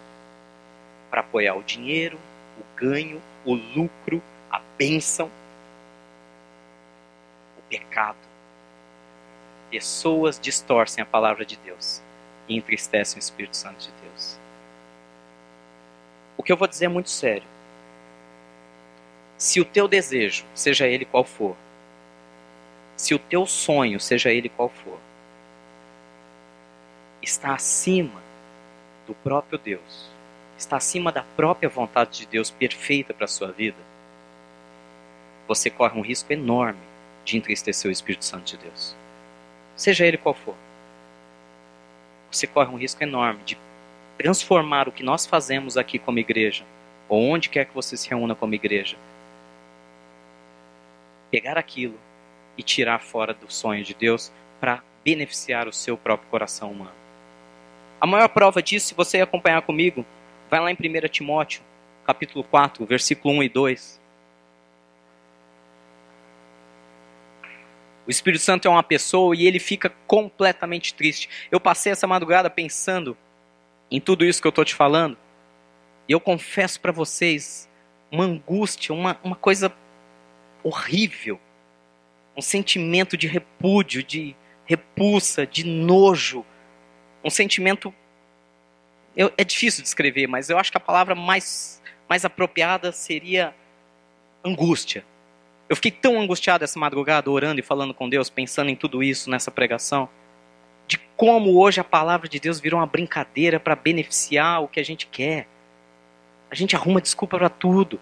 para 1.09 1.21
apoiar 1.21 1.55
o 1.55 1.63
dinheiro, 1.63 2.17
o 2.59 2.79
ganho, 2.79 3.21
o 3.43 3.55
lucro, 3.55 4.21
a 4.49 4.61
bênção, 4.77 5.29
o 7.57 7.61
pecado. 7.63 8.17
Pessoas 9.71 10.39
distorcem 10.39 11.01
a 11.01 11.05
palavra 11.05 11.43
de 11.43 11.57
Deus 11.57 12.01
e 12.47 12.55
entristecem 12.55 13.17
o 13.17 13.19
Espírito 13.19 13.57
Santo 13.57 13.79
de 13.79 13.91
Deus. 14.03 14.37
O 16.37 16.43
que 16.43 16.51
eu 16.51 16.57
vou 16.57 16.67
dizer 16.67 16.85
é 16.85 16.89
muito 16.89 17.09
sério. 17.09 17.47
Se 19.37 19.59
o 19.59 19.65
teu 19.65 19.87
desejo, 19.87 20.45
seja 20.53 20.87
ele 20.87 21.03
qual 21.03 21.23
for, 21.23 21.55
se 22.95 23.15
o 23.15 23.19
teu 23.19 23.47
sonho, 23.47 23.99
seja 23.99 24.29
ele 24.29 24.49
qual 24.49 24.69
for, 24.69 24.99
está 27.21 27.53
acima 27.53 28.21
do 29.07 29.13
próprio 29.13 29.57
Deus, 29.57 30.09
está 30.57 30.77
acima 30.77 31.11
da 31.11 31.23
própria 31.23 31.69
vontade 31.69 32.19
de 32.19 32.25
Deus 32.25 32.49
perfeita 32.49 33.13
para 33.13 33.25
a 33.25 33.27
sua 33.27 33.51
vida, 33.51 33.77
você 35.47 35.69
corre 35.69 35.99
um 35.99 36.03
risco 36.03 36.31
enorme 36.31 36.79
de 37.25 37.37
entristecer 37.37 37.89
o 37.89 37.91
Espírito 37.91 38.23
Santo 38.23 38.45
de 38.45 38.57
Deus. 38.57 38.95
Seja 39.75 40.05
ele 40.05 40.17
qual 40.17 40.33
for. 40.33 40.55
Você 42.31 42.47
corre 42.47 42.69
um 42.69 42.77
risco 42.77 43.03
enorme 43.03 43.43
de 43.43 43.57
transformar 44.17 44.87
o 44.87 44.91
que 44.91 45.03
nós 45.03 45.25
fazemos 45.25 45.75
aqui 45.77 45.99
como 45.99 46.19
igreja, 46.19 46.63
ou 47.09 47.21
onde 47.21 47.49
quer 47.49 47.65
que 47.65 47.73
você 47.73 47.97
se 47.97 48.09
reúna 48.09 48.35
como 48.35 48.55
igreja, 48.55 48.95
pegar 51.29 51.57
aquilo 51.57 51.99
e 52.57 52.63
tirar 52.63 52.99
fora 53.01 53.33
do 53.33 53.51
sonho 53.51 53.83
de 53.83 53.93
Deus 53.93 54.31
para 54.59 54.83
beneficiar 55.03 55.67
o 55.67 55.73
seu 55.73 55.97
próprio 55.97 56.29
coração 56.29 56.71
humano. 56.71 57.00
A 58.01 58.07
maior 58.07 58.29
prova 58.29 58.63
disso, 58.63 58.87
se 58.87 58.93
você 58.95 59.21
acompanhar 59.21 59.61
comigo, 59.61 60.03
vai 60.49 60.59
lá 60.59 60.71
em 60.71 60.73
1 60.73 61.07
Timóteo, 61.07 61.61
capítulo 62.03 62.43
4, 62.43 62.83
versículo 62.83 63.35
1 63.35 63.43
e 63.43 63.49
2. 63.49 64.01
O 68.07 68.09
Espírito 68.09 68.41
Santo 68.41 68.67
é 68.67 68.71
uma 68.71 68.81
pessoa 68.81 69.35
e 69.35 69.45
ele 69.45 69.59
fica 69.59 69.93
completamente 70.07 70.95
triste. 70.95 71.29
Eu 71.51 71.59
passei 71.59 71.91
essa 71.91 72.07
madrugada 72.07 72.49
pensando 72.49 73.15
em 73.91 74.01
tudo 74.01 74.25
isso 74.25 74.41
que 74.41 74.47
eu 74.47 74.49
estou 74.49 74.65
te 74.65 74.73
falando. 74.73 75.15
E 76.09 76.11
eu 76.11 76.19
confesso 76.19 76.81
para 76.81 76.91
vocês 76.91 77.69
uma 78.11 78.23
angústia, 78.23 78.95
uma, 78.95 79.19
uma 79.23 79.35
coisa 79.35 79.71
horrível. 80.63 81.39
Um 82.35 82.41
sentimento 82.41 83.15
de 83.15 83.27
repúdio, 83.27 84.01
de 84.01 84.35
repulsa, 84.65 85.45
de 85.45 85.63
nojo, 85.63 86.43
um 87.23 87.29
sentimento. 87.29 87.93
Eu, 89.15 89.31
é 89.37 89.43
difícil 89.43 89.83
descrever, 89.83 90.27
mas 90.27 90.49
eu 90.49 90.57
acho 90.57 90.71
que 90.71 90.77
a 90.77 90.81
palavra 90.81 91.13
mais, 91.15 91.81
mais 92.07 92.23
apropriada 92.23 92.91
seria 92.91 93.53
angústia. 94.43 95.05
Eu 95.69 95.75
fiquei 95.75 95.91
tão 95.91 96.19
angustiado 96.19 96.63
essa 96.63 96.79
madrugada, 96.79 97.29
orando 97.29 97.59
e 97.59 97.63
falando 97.63 97.93
com 97.93 98.09
Deus, 98.09 98.29
pensando 98.29 98.69
em 98.69 98.75
tudo 98.75 99.01
isso 99.01 99.29
nessa 99.29 99.49
pregação, 99.49 100.09
de 100.87 100.97
como 101.15 101.57
hoje 101.57 101.79
a 101.79 101.83
palavra 101.83 102.27
de 102.27 102.39
Deus 102.39 102.59
virou 102.59 102.79
uma 102.79 102.85
brincadeira 102.85 103.59
para 103.59 103.75
beneficiar 103.75 104.61
o 104.61 104.67
que 104.67 104.79
a 104.79 104.83
gente 104.83 105.07
quer. 105.07 105.47
A 106.49 106.55
gente 106.55 106.75
arruma 106.75 106.99
desculpa 106.99 107.37
para 107.37 107.49
tudo. 107.49 108.01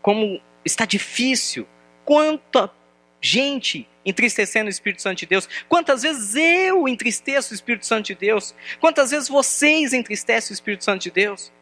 Como 0.00 0.40
está 0.64 0.84
difícil. 0.84 1.66
Quanta 2.04 2.70
gente 3.22 3.88
entristecendo 4.04 4.66
o 4.66 4.70
Espírito 4.70 5.00
Santo 5.00 5.18
de 5.18 5.26
Deus. 5.26 5.48
Quantas 5.68 6.02
vezes 6.02 6.34
eu 6.34 6.88
entristeço 6.88 7.52
o 7.52 7.54
Espírito 7.54 7.86
Santo 7.86 8.06
de 8.06 8.16
Deus? 8.16 8.54
Quantas 8.80 9.12
vezes 9.12 9.28
vocês 9.28 9.92
entristecem 9.92 10.52
o 10.52 10.54
Espírito 10.54 10.84
Santo 10.84 11.02
de 11.02 11.10
Deus? 11.10 11.52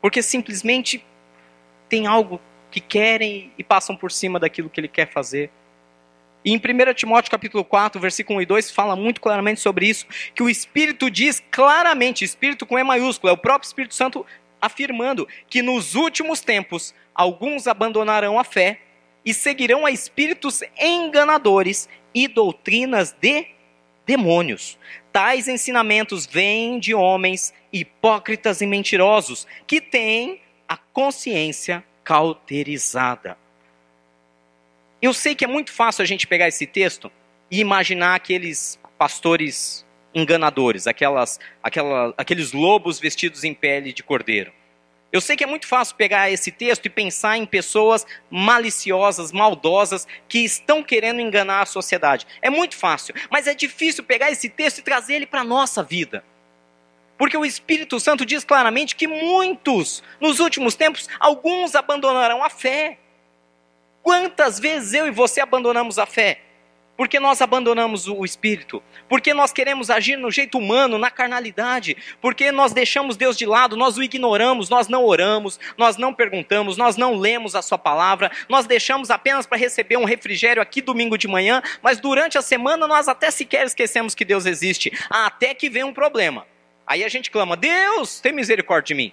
Porque 0.00 0.22
simplesmente 0.22 1.04
tem 1.88 2.06
algo 2.06 2.40
que 2.70 2.80
querem 2.80 3.52
e 3.58 3.62
passam 3.62 3.94
por 3.94 4.10
cima 4.10 4.40
daquilo 4.40 4.70
que 4.70 4.80
ele 4.80 4.88
quer 4.88 5.10
fazer. 5.10 5.50
E 6.44 6.52
em 6.52 6.56
1 6.56 6.94
Timóteo 6.94 7.30
capítulo 7.30 7.64
4, 7.64 8.00
versículo 8.00 8.38
1 8.38 8.42
e 8.42 8.46
2, 8.46 8.70
fala 8.70 8.96
muito 8.96 9.20
claramente 9.20 9.60
sobre 9.60 9.86
isso, 9.86 10.06
que 10.34 10.42
o 10.42 10.48
Espírito 10.48 11.10
diz 11.10 11.42
claramente, 11.50 12.24
Espírito 12.24 12.64
com 12.64 12.78
E 12.78 12.84
maiúsculo, 12.84 13.30
é 13.30 13.32
o 13.32 13.38
próprio 13.38 13.66
Espírito 13.66 13.94
Santo 13.94 14.24
afirmando 14.60 15.28
que 15.48 15.60
nos 15.62 15.94
últimos 15.94 16.40
tempos 16.40 16.94
alguns 17.14 17.66
abandonarão 17.66 18.38
a 18.38 18.44
fé 18.44 18.80
e 19.28 19.34
seguirão 19.34 19.84
a 19.84 19.90
espíritos 19.90 20.62
enganadores 20.80 21.86
e 22.14 22.26
doutrinas 22.26 23.12
de 23.12 23.48
demônios. 24.06 24.78
Tais 25.12 25.48
ensinamentos 25.48 26.24
vêm 26.24 26.78
de 26.78 26.94
homens 26.94 27.52
hipócritas 27.70 28.62
e 28.62 28.66
mentirosos 28.66 29.46
que 29.66 29.82
têm 29.82 30.40
a 30.66 30.78
consciência 30.78 31.84
cauterizada. 32.02 33.36
Eu 35.02 35.12
sei 35.12 35.34
que 35.34 35.44
é 35.44 35.48
muito 35.48 35.72
fácil 35.72 36.02
a 36.02 36.06
gente 36.06 36.26
pegar 36.26 36.48
esse 36.48 36.66
texto 36.66 37.12
e 37.50 37.60
imaginar 37.60 38.14
aqueles 38.14 38.80
pastores 38.96 39.84
enganadores, 40.14 40.86
aquelas, 40.86 41.38
aquela, 41.62 42.14
aqueles 42.16 42.52
lobos 42.52 42.98
vestidos 42.98 43.44
em 43.44 43.52
pele 43.52 43.92
de 43.92 44.02
cordeiro. 44.02 44.54
Eu 45.10 45.22
sei 45.22 45.36
que 45.36 45.44
é 45.44 45.46
muito 45.46 45.66
fácil 45.66 45.96
pegar 45.96 46.30
esse 46.30 46.50
texto 46.50 46.84
e 46.84 46.90
pensar 46.90 47.38
em 47.38 47.46
pessoas 47.46 48.06
maliciosas, 48.30 49.32
maldosas, 49.32 50.06
que 50.28 50.40
estão 50.40 50.82
querendo 50.82 51.20
enganar 51.20 51.62
a 51.62 51.66
sociedade. 51.66 52.26
É 52.42 52.50
muito 52.50 52.76
fácil, 52.76 53.14
mas 53.30 53.46
é 53.46 53.54
difícil 53.54 54.04
pegar 54.04 54.30
esse 54.30 54.50
texto 54.50 54.78
e 54.78 54.82
trazer 54.82 55.14
ele 55.14 55.26
para 55.26 55.40
a 55.40 55.44
nossa 55.44 55.82
vida. 55.82 56.22
Porque 57.16 57.36
o 57.36 57.44
Espírito 57.44 57.98
Santo 57.98 58.24
diz 58.24 58.44
claramente 58.44 58.94
que 58.94 59.08
muitos, 59.08 60.02
nos 60.20 60.40
últimos 60.40 60.76
tempos, 60.76 61.08
alguns 61.18 61.74
abandonarão 61.74 62.44
a 62.44 62.50
fé. 62.50 62.98
Quantas 64.02 64.60
vezes 64.60 64.92
eu 64.92 65.06
e 65.06 65.10
você 65.10 65.40
abandonamos 65.40 65.98
a 65.98 66.06
fé? 66.06 66.42
Porque 66.98 67.20
nós 67.20 67.40
abandonamos 67.40 68.08
o 68.08 68.24
espírito? 68.24 68.82
Porque 69.08 69.32
nós 69.32 69.52
queremos 69.52 69.88
agir 69.88 70.16
no 70.16 70.32
jeito 70.32 70.58
humano, 70.58 70.98
na 70.98 71.12
carnalidade? 71.12 71.96
Porque 72.20 72.50
nós 72.50 72.72
deixamos 72.72 73.16
Deus 73.16 73.38
de 73.38 73.46
lado, 73.46 73.76
nós 73.76 73.96
o 73.96 74.02
ignoramos, 74.02 74.68
nós 74.68 74.88
não 74.88 75.04
oramos, 75.04 75.60
nós 75.76 75.96
não 75.96 76.12
perguntamos, 76.12 76.76
nós 76.76 76.96
não 76.96 77.14
lemos 77.14 77.54
a 77.54 77.62
sua 77.62 77.78
palavra, 77.78 78.32
nós 78.48 78.66
deixamos 78.66 79.12
apenas 79.12 79.46
para 79.46 79.56
receber 79.56 79.96
um 79.96 80.04
refrigério 80.04 80.60
aqui 80.60 80.82
domingo 80.82 81.16
de 81.16 81.28
manhã, 81.28 81.62
mas 81.80 82.00
durante 82.00 82.36
a 82.36 82.42
semana 82.42 82.88
nós 82.88 83.06
até 83.06 83.30
sequer 83.30 83.64
esquecemos 83.64 84.12
que 84.12 84.24
Deus 84.24 84.44
existe, 84.44 84.92
até 85.08 85.54
que 85.54 85.70
vem 85.70 85.84
um 85.84 85.94
problema. 85.94 86.48
Aí 86.84 87.04
a 87.04 87.08
gente 87.08 87.30
clama: 87.30 87.56
"Deus, 87.56 88.18
tem 88.18 88.32
misericórdia 88.32 88.88
de 88.88 88.94
mim". 88.94 89.12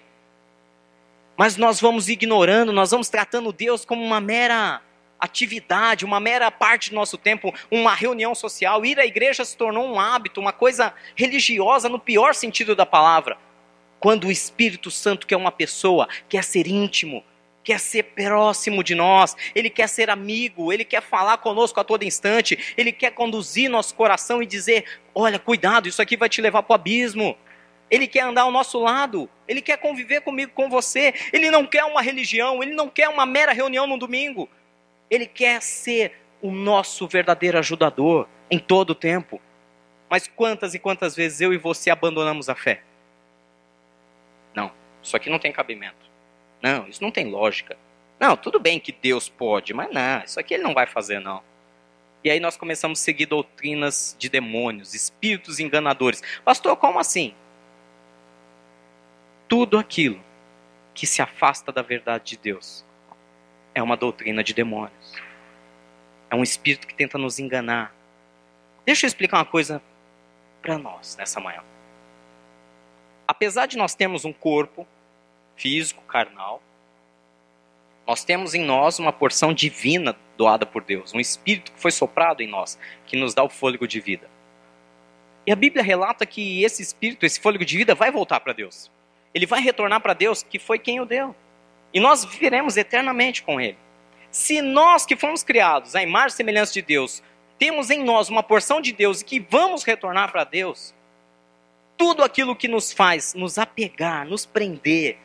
Mas 1.38 1.56
nós 1.56 1.80
vamos 1.80 2.10
ignorando, 2.10 2.74
nós 2.74 2.90
vamos 2.90 3.10
tratando 3.10 3.54
Deus 3.54 3.86
como 3.86 4.04
uma 4.04 4.20
mera 4.20 4.82
atividade, 5.26 6.06
uma 6.06 6.20
mera 6.20 6.50
parte 6.50 6.90
do 6.90 6.96
nosso 6.96 7.18
tempo, 7.18 7.54
uma 7.70 7.94
reunião 7.94 8.34
social. 8.34 8.86
Ir 8.86 9.00
à 9.00 9.06
igreja 9.06 9.44
se 9.44 9.56
tornou 9.56 9.86
um 9.86 10.00
hábito, 10.00 10.40
uma 10.40 10.54
coisa 10.54 10.94
religiosa 11.16 11.90
no 11.90 12.00
pior 12.00 12.34
sentido 12.34 12.76
da 12.76 12.86
palavra. 12.86 13.38
Quando 14.00 14.28
o 14.28 14.32
Espírito 14.32 14.90
Santo, 14.90 15.28
que 15.28 15.34
é 15.34 15.38
uma 15.38 15.52
pessoa, 15.52 16.08
quer 16.30 16.44
ser 16.44 16.68
íntimo, 16.68 17.24
quer 17.66 17.80
ser 17.80 18.04
próximo 18.04 18.84
de 18.84 18.94
nós, 18.94 19.36
ele 19.56 19.70
quer 19.70 19.90
ser 19.90 20.10
amigo, 20.10 20.72
ele 20.72 20.86
quer 20.86 21.02
falar 21.02 21.40
conosco 21.40 21.80
a 21.80 21.84
todo 21.84 22.04
instante, 22.04 22.74
ele 22.78 22.92
quer 22.92 23.12
conduzir 23.12 23.70
nosso 23.70 23.96
coração 23.96 24.42
e 24.42 24.46
dizer: 24.46 24.86
olha, 25.14 25.40
cuidado, 25.40 25.90
isso 25.90 26.02
aqui 26.02 26.16
vai 26.16 26.30
te 26.30 26.42
levar 26.42 26.64
para 26.64 26.74
o 26.74 26.76
abismo. 26.76 27.36
Ele 27.90 28.08
quer 28.08 28.22
andar 28.22 28.44
ao 28.44 28.52
nosso 28.52 28.80
lado, 28.80 29.30
ele 29.48 29.62
quer 29.62 29.78
conviver 29.78 30.22
comigo, 30.22 30.52
com 30.54 30.70
você. 30.70 31.14
Ele 31.32 31.52
não 31.52 31.66
quer 31.66 31.84
uma 31.86 32.02
religião, 32.02 32.64
ele 32.64 32.74
não 32.74 32.90
quer 32.90 33.10
uma 33.10 33.26
mera 33.26 33.54
reunião 33.54 33.86
no 33.86 33.98
domingo. 33.98 34.50
Ele 35.10 35.26
quer 35.26 35.62
ser 35.62 36.14
o 36.42 36.52
nosso 36.52 37.08
verdadeiro 37.08 37.58
ajudador 37.58 38.28
em 38.50 38.60
todo 38.60 38.92
o 38.92 38.96
tempo. 38.96 39.42
Mas 40.10 40.28
quantas 40.28 40.74
e 40.74 40.80
quantas 40.80 41.16
vezes 41.16 41.42
eu 41.42 41.54
e 41.54 41.58
você 41.58 41.90
abandonamos 41.90 42.50
a 42.50 42.56
fé? 42.56 42.84
Não, 44.54 44.72
isso 45.02 45.16
aqui 45.16 45.30
não 45.30 45.40
tem 45.40 45.52
cabimento. 45.52 46.10
Não, 46.62 46.88
isso 46.88 47.04
não 47.04 47.12
tem 47.12 47.26
lógica. 47.26 47.78
Não, 48.20 48.38
tudo 48.38 48.60
bem 48.60 48.80
que 48.80 48.92
Deus 48.92 49.28
pode, 49.28 49.74
mas 49.74 49.92
não, 49.92 50.24
isso 50.24 50.40
aqui 50.40 50.54
ele 50.54 50.64
não 50.64 50.74
vai 50.74 50.86
fazer 50.86 51.20
não. 51.20 51.44
E 52.24 52.30
aí 52.30 52.40
nós 52.40 52.58
começamos 52.58 53.00
a 53.00 53.04
seguir 53.04 53.28
doutrinas 53.28 54.16
de 54.18 54.30
demônios, 54.30 54.94
espíritos 54.94 55.60
enganadores. 55.60 56.24
Pastor, 56.44 56.76
como 56.76 56.98
assim? 56.98 57.36
Tudo 59.48 59.78
aquilo 59.78 60.24
que 60.94 61.06
se 61.06 61.22
afasta 61.22 61.72
da 61.72 61.82
verdade 61.82 62.32
de 62.32 62.38
Deus 62.38 62.86
é 63.76 63.84
uma 63.84 63.98
doutrina 63.98 64.42
de 64.42 64.54
demônios. 64.54 65.14
É 66.32 66.36
um 66.36 66.42
espírito 66.42 66.88
que 66.88 66.96
tenta 66.96 67.18
nos 67.18 67.38
enganar. 67.38 67.94
Deixa 68.86 69.06
eu 69.06 69.08
explicar 69.08 69.38
uma 69.38 69.46
coisa 69.46 69.82
para 70.62 70.78
nós 70.78 71.16
nessa 71.18 71.40
manhã. 71.40 71.62
Apesar 73.28 73.66
de 73.66 73.78
nós 73.78 73.94
termos 73.94 74.24
um 74.24 74.32
corpo 74.32 74.88
físico, 75.56 76.02
carnal, 76.04 76.64
nós 78.08 78.24
temos 78.24 78.54
em 78.54 78.64
nós 78.64 78.98
uma 78.98 79.12
porção 79.12 79.54
divina 79.54 80.16
doada 80.38 80.66
por 80.66 80.84
Deus, 80.84 81.14
um 81.14 81.20
espírito 81.20 81.72
que 81.72 81.80
foi 81.80 81.92
soprado 81.92 82.42
em 82.42 82.48
nós, 82.48 82.80
que 83.06 83.18
nos 83.18 83.34
dá 83.34 83.44
o 83.44 83.50
fôlego 83.50 83.88
de 83.88 84.00
vida. 84.00 84.30
E 85.46 85.52
a 85.52 85.56
Bíblia 85.56 85.84
relata 85.84 86.26
que 86.26 86.64
esse 86.64 86.82
espírito, 86.82 87.26
esse 87.26 87.40
fôlego 87.40 87.66
de 87.66 87.78
vida, 87.78 87.94
vai 87.94 88.12
voltar 88.12 88.40
para 88.40 88.54
Deus. 88.54 88.92
Ele 89.34 89.46
vai 89.46 89.60
retornar 89.60 90.02
para 90.02 90.14
Deus, 90.14 90.42
que 90.42 90.58
foi 90.58 90.80
quem 90.80 91.00
o 91.00 91.06
deu. 91.06 91.36
E 91.96 92.00
nós 92.02 92.26
viveremos 92.26 92.76
eternamente 92.76 93.42
com 93.42 93.60
Ele. 93.60 93.78
Se 94.30 94.62
nós 94.62 95.06
que 95.06 95.16
fomos 95.16 95.44
criados 95.44 95.96
à 95.96 96.04
imagem 96.04 96.34
e 96.34 96.38
semelhança 96.38 96.74
de 96.74 96.82
Deus, 96.82 97.24
temos 97.58 97.90
em 97.90 98.04
nós 98.04 98.28
uma 98.28 98.44
porção 98.44 98.82
de 98.82 98.92
Deus 98.92 99.22
e 99.22 99.26
que 99.26 99.40
vamos 99.40 99.86
retornar 99.86 100.30
para 100.30 100.44
Deus, 100.44 100.94
tudo 101.98 102.22
aquilo 102.22 102.54
que 102.54 102.68
nos 102.68 102.92
faz 102.92 103.34
nos 103.34 103.58
apegar, 103.58 104.28
nos 104.28 104.46
prender 104.46 105.18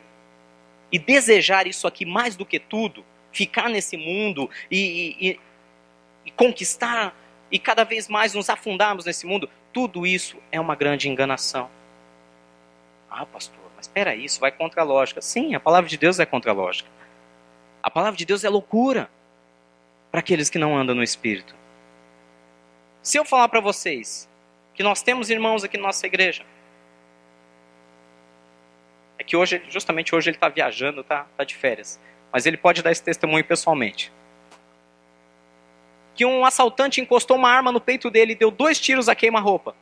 e 0.89 0.97
desejar 0.97 1.67
isso 1.67 1.85
aqui 1.85 2.05
mais 2.05 2.37
do 2.37 2.45
que 2.45 2.57
tudo, 2.57 3.03
ficar 3.33 3.67
nesse 3.67 3.97
mundo 3.97 4.49
e, 4.71 5.17
e, 5.19 5.39
e 6.25 6.31
conquistar 6.31 7.13
e 7.51 7.59
cada 7.59 7.83
vez 7.83 8.07
mais 8.07 8.33
nos 8.33 8.49
afundarmos 8.49 9.03
nesse 9.03 9.25
mundo, 9.25 9.49
tudo 9.73 10.07
isso 10.07 10.37
é 10.49 10.59
uma 10.59 10.75
grande 10.75 11.09
enganação. 11.09 11.69
Ah, 13.13 13.25
pastor, 13.25 13.59
mas 13.75 13.87
espera 13.87 14.15
isso, 14.15 14.39
vai 14.39 14.53
contra 14.53 14.81
a 14.81 14.85
lógica. 14.85 15.21
Sim, 15.21 15.53
a 15.53 15.59
palavra 15.59 15.89
de 15.89 15.97
Deus 15.97 16.17
é 16.17 16.25
contra 16.25 16.51
a 16.51 16.53
lógica. 16.53 16.89
A 17.83 17.91
palavra 17.91 18.17
de 18.17 18.25
Deus 18.25 18.45
é 18.45 18.49
loucura 18.49 19.11
para 20.09 20.21
aqueles 20.21 20.49
que 20.49 20.57
não 20.57 20.77
andam 20.77 20.95
no 20.95 21.03
Espírito. 21.03 21.53
Se 23.03 23.17
eu 23.17 23.25
falar 23.25 23.49
para 23.49 23.59
vocês 23.59 24.29
que 24.73 24.81
nós 24.81 25.03
temos 25.03 25.29
irmãos 25.29 25.61
aqui 25.61 25.75
na 25.75 25.87
nossa 25.87 26.07
igreja, 26.07 26.45
é 29.19 29.23
que 29.25 29.35
hoje, 29.35 29.61
justamente 29.67 30.15
hoje 30.15 30.29
ele 30.29 30.37
está 30.37 30.47
viajando, 30.47 31.03
tá, 31.03 31.27
tá 31.35 31.43
de 31.43 31.55
férias, 31.55 31.99
mas 32.31 32.45
ele 32.45 32.55
pode 32.55 32.81
dar 32.81 32.91
esse 32.91 33.03
testemunho 33.03 33.43
pessoalmente. 33.43 34.09
Que 36.15 36.25
um 36.25 36.45
assaltante 36.45 37.01
encostou 37.01 37.35
uma 37.35 37.49
arma 37.49 37.73
no 37.73 37.81
peito 37.81 38.09
dele 38.09 38.31
e 38.31 38.35
deu 38.35 38.51
dois 38.51 38.79
tiros 38.79 39.09
a 39.09 39.15
queima-roupa. 39.15 39.75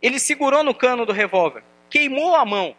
Ele 0.00 0.20
segurou 0.20 0.62
no 0.62 0.74
cano 0.74 1.04
do 1.04 1.12
revólver 1.12 1.64
queimou 1.90 2.34
a 2.34 2.44
mão. 2.44 2.74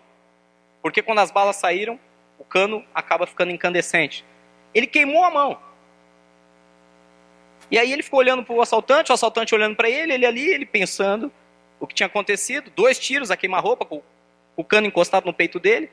Porque 0.81 1.01
quando 1.01 1.19
as 1.19 1.31
balas 1.31 1.55
saíram, 1.55 1.99
o 2.37 2.43
cano 2.43 2.83
acaba 2.93 3.25
ficando 3.25 3.51
incandescente. 3.51 4.23
Ele 4.73 4.87
queimou 4.87 5.23
a 5.23 5.31
mão. 5.31 5.59
E 7.69 7.77
aí 7.77 7.91
ele 7.91 8.03
ficou 8.03 8.19
olhando 8.19 8.43
para 8.43 8.53
o 8.53 8.61
assaltante, 8.61 9.11
o 9.11 9.13
assaltante 9.13 9.53
olhando 9.53 9.75
para 9.75 9.89
ele, 9.89 10.13
ele 10.13 10.25
ali, 10.25 10.47
ele 10.47 10.65
pensando 10.65 11.31
o 11.79 11.85
que 11.85 11.93
tinha 11.93 12.07
acontecido. 12.07 12.71
Dois 12.75 12.97
tiros 12.97 13.29
a 13.29 13.37
queima-roupa, 13.37 13.85
com 13.85 14.01
o 14.55 14.63
cano 14.63 14.87
encostado 14.87 15.25
no 15.25 15.33
peito 15.33 15.59
dele. 15.59 15.89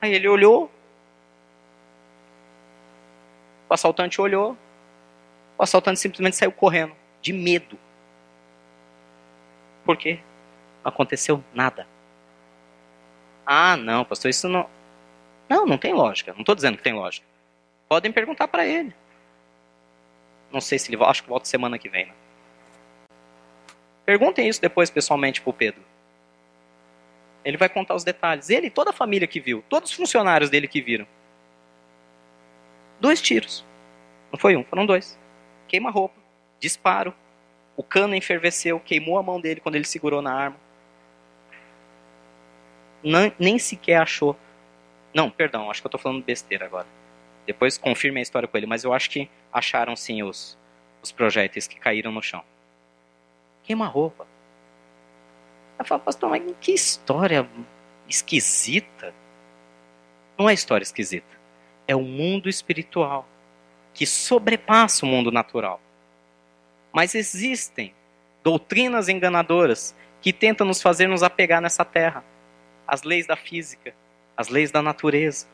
Aí 0.00 0.14
ele 0.14 0.28
olhou. 0.28 0.70
O 3.68 3.74
assaltante 3.74 4.20
olhou. 4.20 4.56
O 5.58 5.62
assaltante 5.62 6.00
simplesmente 6.00 6.36
saiu 6.36 6.52
correndo, 6.52 6.94
de 7.20 7.32
medo. 7.32 7.78
Por 9.84 9.96
quê? 9.96 10.20
Não 10.82 10.88
aconteceu 10.88 11.44
nada. 11.52 11.86
Ah, 13.46 13.76
não, 13.76 14.04
pastor, 14.04 14.30
isso 14.30 14.48
não. 14.48 14.68
Não, 15.48 15.66
não 15.66 15.78
tem 15.78 15.92
lógica. 15.92 16.32
Não 16.32 16.40
estou 16.40 16.54
dizendo 16.54 16.76
que 16.76 16.82
tem 16.82 16.94
lógica. 16.94 17.26
Podem 17.88 18.12
perguntar 18.12 18.48
para 18.48 18.66
ele. 18.66 18.94
Não 20.50 20.60
sei 20.60 20.78
se 20.78 20.88
ele 20.88 20.96
volta, 20.96 21.10
acho 21.10 21.22
que 21.22 21.28
volta 21.28 21.46
semana 21.46 21.78
que 21.78 21.88
vem. 21.88 22.06
Né? 22.06 22.12
Perguntem 24.04 24.48
isso 24.48 24.60
depois 24.60 24.90
pessoalmente 24.90 25.40
para 25.40 25.50
o 25.50 25.54
Pedro. 25.54 25.82
Ele 27.44 27.56
vai 27.56 27.68
contar 27.68 27.94
os 27.94 28.04
detalhes. 28.04 28.50
Ele 28.50 28.68
e 28.68 28.70
toda 28.70 28.90
a 28.90 28.94
família 28.94 29.26
que 29.26 29.40
viu, 29.40 29.64
todos 29.68 29.90
os 29.90 29.96
funcionários 29.96 30.50
dele 30.50 30.68
que 30.68 30.80
viram. 30.80 31.06
Dois 33.00 33.20
tiros. 33.20 33.64
Não 34.30 34.38
foi 34.38 34.56
um, 34.56 34.64
foram 34.64 34.86
dois. 34.86 35.18
Queima 35.66 35.90
roupa, 35.90 36.14
disparo. 36.60 37.14
O 37.76 37.82
cano 37.82 38.14
enferveceu, 38.14 38.78
queimou 38.78 39.18
a 39.18 39.22
mão 39.22 39.40
dele 39.40 39.60
quando 39.60 39.74
ele 39.74 39.84
segurou 39.84 40.22
na 40.22 40.32
arma 40.32 40.56
não, 43.02 43.32
nem 43.38 43.58
sequer 43.58 44.00
achou. 44.00 44.36
Não, 45.14 45.30
perdão, 45.30 45.70
acho 45.70 45.80
que 45.80 45.86
eu 45.86 45.88
estou 45.88 46.00
falando 46.00 46.24
besteira 46.24 46.66
agora. 46.66 46.86
Depois 47.46 47.76
confirme 47.76 48.20
a 48.20 48.22
história 48.22 48.48
com 48.48 48.56
ele, 48.56 48.66
mas 48.66 48.84
eu 48.84 48.92
acho 48.92 49.10
que 49.10 49.28
acharam 49.52 49.96
sim 49.96 50.22
os, 50.22 50.56
os 51.02 51.10
projéteis 51.10 51.66
que 51.66 51.78
caíram 51.78 52.12
no 52.12 52.22
chão. 52.22 52.42
Queima 53.64 53.86
roupa. 53.86 54.26
Eu 55.78 55.84
falo, 55.84 56.00
pastor, 56.00 56.30
mas 56.30 56.42
que 56.60 56.72
história 56.72 57.48
esquisita. 58.08 59.12
Não 60.38 60.48
é 60.48 60.54
história 60.54 60.84
esquisita. 60.84 61.40
É 61.86 61.96
o 61.96 62.02
mundo 62.02 62.48
espiritual 62.48 63.26
que 63.92 64.06
sobrepassa 64.06 65.04
o 65.04 65.08
mundo 65.08 65.30
natural. 65.30 65.80
Mas 66.92 67.14
existem 67.14 67.92
doutrinas 68.42 69.08
enganadoras 69.08 69.94
que 70.20 70.32
tentam 70.32 70.66
nos 70.66 70.80
fazer 70.80 71.08
nos 71.08 71.22
apegar 71.22 71.60
nessa 71.60 71.84
terra 71.84 72.24
as 72.92 73.04
leis 73.04 73.26
da 73.26 73.36
física, 73.36 73.94
as 74.36 74.50
leis 74.50 74.70
da 74.70 74.82
natureza. 74.82 75.46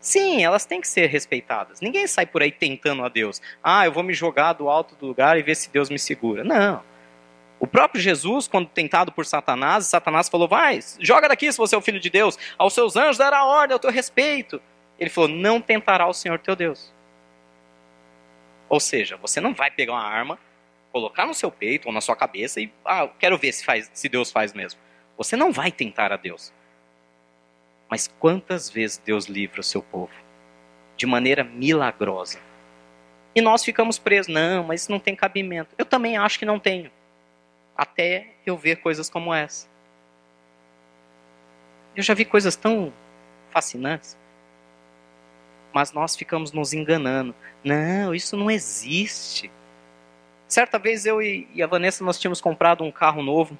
Sim, 0.00 0.42
elas 0.42 0.64
têm 0.64 0.80
que 0.80 0.88
ser 0.88 1.10
respeitadas. 1.10 1.78
Ninguém 1.82 2.06
sai 2.06 2.24
por 2.24 2.40
aí 2.40 2.50
tentando 2.50 3.04
a 3.04 3.08
Deus. 3.10 3.42
Ah, 3.62 3.84
eu 3.84 3.92
vou 3.92 4.02
me 4.02 4.14
jogar 4.14 4.54
do 4.54 4.66
alto 4.66 4.96
do 4.96 5.06
lugar 5.06 5.38
e 5.38 5.42
ver 5.42 5.56
se 5.56 5.68
Deus 5.68 5.90
me 5.90 5.98
segura. 5.98 6.42
Não. 6.42 6.82
O 7.58 7.66
próprio 7.66 8.00
Jesus, 8.00 8.48
quando 8.48 8.66
tentado 8.66 9.12
por 9.12 9.26
Satanás, 9.26 9.88
Satanás 9.88 10.30
falou: 10.30 10.48
Vai, 10.48 10.80
joga 10.98 11.28
daqui 11.28 11.52
se 11.52 11.58
você 11.58 11.74
é 11.74 11.78
o 11.78 11.82
filho 11.82 12.00
de 12.00 12.08
Deus. 12.08 12.38
Aos 12.56 12.72
seus 12.72 12.96
anjos 12.96 13.18
dará 13.18 13.44
ordem 13.44 13.74
ao 13.74 13.78
teu 13.78 13.90
respeito. 13.90 14.58
Ele 14.98 15.10
falou: 15.10 15.28
Não 15.28 15.60
tentará 15.60 16.06
o 16.06 16.14
Senhor 16.14 16.38
teu 16.38 16.56
Deus. 16.56 16.90
Ou 18.70 18.80
seja, 18.80 19.18
você 19.18 19.38
não 19.38 19.52
vai 19.52 19.70
pegar 19.70 19.92
uma 19.92 20.02
arma, 20.02 20.38
colocar 20.90 21.26
no 21.26 21.34
seu 21.34 21.50
peito 21.50 21.88
ou 21.88 21.92
na 21.92 22.00
sua 22.00 22.16
cabeça 22.16 22.58
e, 22.58 22.72
ah, 22.86 23.06
quero 23.18 23.36
ver 23.36 23.52
se, 23.52 23.66
faz, 23.66 23.90
se 23.92 24.08
Deus 24.08 24.32
faz 24.32 24.54
mesmo. 24.54 24.80
Você 25.18 25.36
não 25.36 25.52
vai 25.52 25.70
tentar 25.70 26.10
a 26.10 26.16
Deus. 26.16 26.50
Mas 27.90 28.06
quantas 28.06 28.70
vezes 28.70 28.98
Deus 28.98 29.26
livra 29.26 29.60
o 29.60 29.64
seu 29.64 29.82
povo? 29.82 30.12
De 30.96 31.06
maneira 31.06 31.42
milagrosa. 31.42 32.38
E 33.34 33.40
nós 33.40 33.64
ficamos 33.64 33.98
presos. 33.98 34.32
Não, 34.32 34.62
mas 34.62 34.82
isso 34.82 34.92
não 34.92 35.00
tem 35.00 35.16
cabimento. 35.16 35.74
Eu 35.76 35.84
também 35.84 36.16
acho 36.16 36.38
que 36.38 36.44
não 36.44 36.60
tenho. 36.60 36.90
Até 37.76 38.34
eu 38.46 38.56
ver 38.56 38.76
coisas 38.76 39.10
como 39.10 39.34
essa. 39.34 39.68
Eu 41.96 42.02
já 42.02 42.14
vi 42.14 42.24
coisas 42.24 42.54
tão 42.54 42.92
fascinantes. 43.50 44.16
Mas 45.72 45.92
nós 45.92 46.14
ficamos 46.14 46.52
nos 46.52 46.72
enganando. 46.72 47.34
Não, 47.64 48.14
isso 48.14 48.36
não 48.36 48.50
existe. 48.50 49.50
Certa 50.46 50.78
vez 50.78 51.06
eu 51.06 51.20
e 51.20 51.60
a 51.62 51.66
Vanessa 51.66 52.04
nós 52.04 52.18
tínhamos 52.18 52.40
comprado 52.40 52.84
um 52.84 52.92
carro 52.92 53.22
novo. 53.22 53.58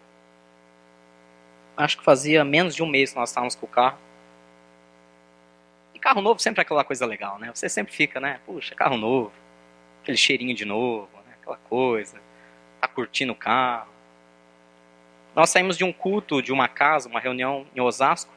Acho 1.77 1.99
que 1.99 2.05
fazia 2.05 2.45
menos 2.45 2.75
de 2.75 2.83
um 2.83 2.87
mês 2.87 3.11
que 3.13 3.19
nós 3.19 3.31
estávamos 3.31 3.55
com 3.57 3.67
o 3.67 3.69
carro. 3.69 3.99
Carro 6.01 6.23
novo 6.23 6.41
sempre 6.41 6.61
é 6.61 6.63
aquela 6.63 6.83
coisa 6.83 7.05
legal, 7.05 7.39
né? 7.39 7.51
Você 7.55 7.69
sempre 7.69 7.93
fica, 7.93 8.19
né? 8.19 8.41
Puxa, 8.47 8.75
carro 8.75 8.97
novo. 8.97 9.33
Aquele 10.03 10.17
cheirinho 10.17 10.55
de 10.55 10.65
novo, 10.65 11.11
né? 11.27 11.35
aquela 11.41 11.57
coisa. 11.57 12.21
Tá 12.81 12.89
curtindo 12.89 13.33
o 13.33 13.37
carro. 13.37 13.91
Nós 15.35 15.51
saímos 15.51 15.77
de 15.77 15.85
um 15.85 15.93
culto, 15.93 16.43
de 16.43 16.53
uma 16.53 16.69
casa, 16.69 17.09
uma 17.09 17.21
reunião 17.21 17.67
em 17.77 17.81
Osasco. 17.81 18.33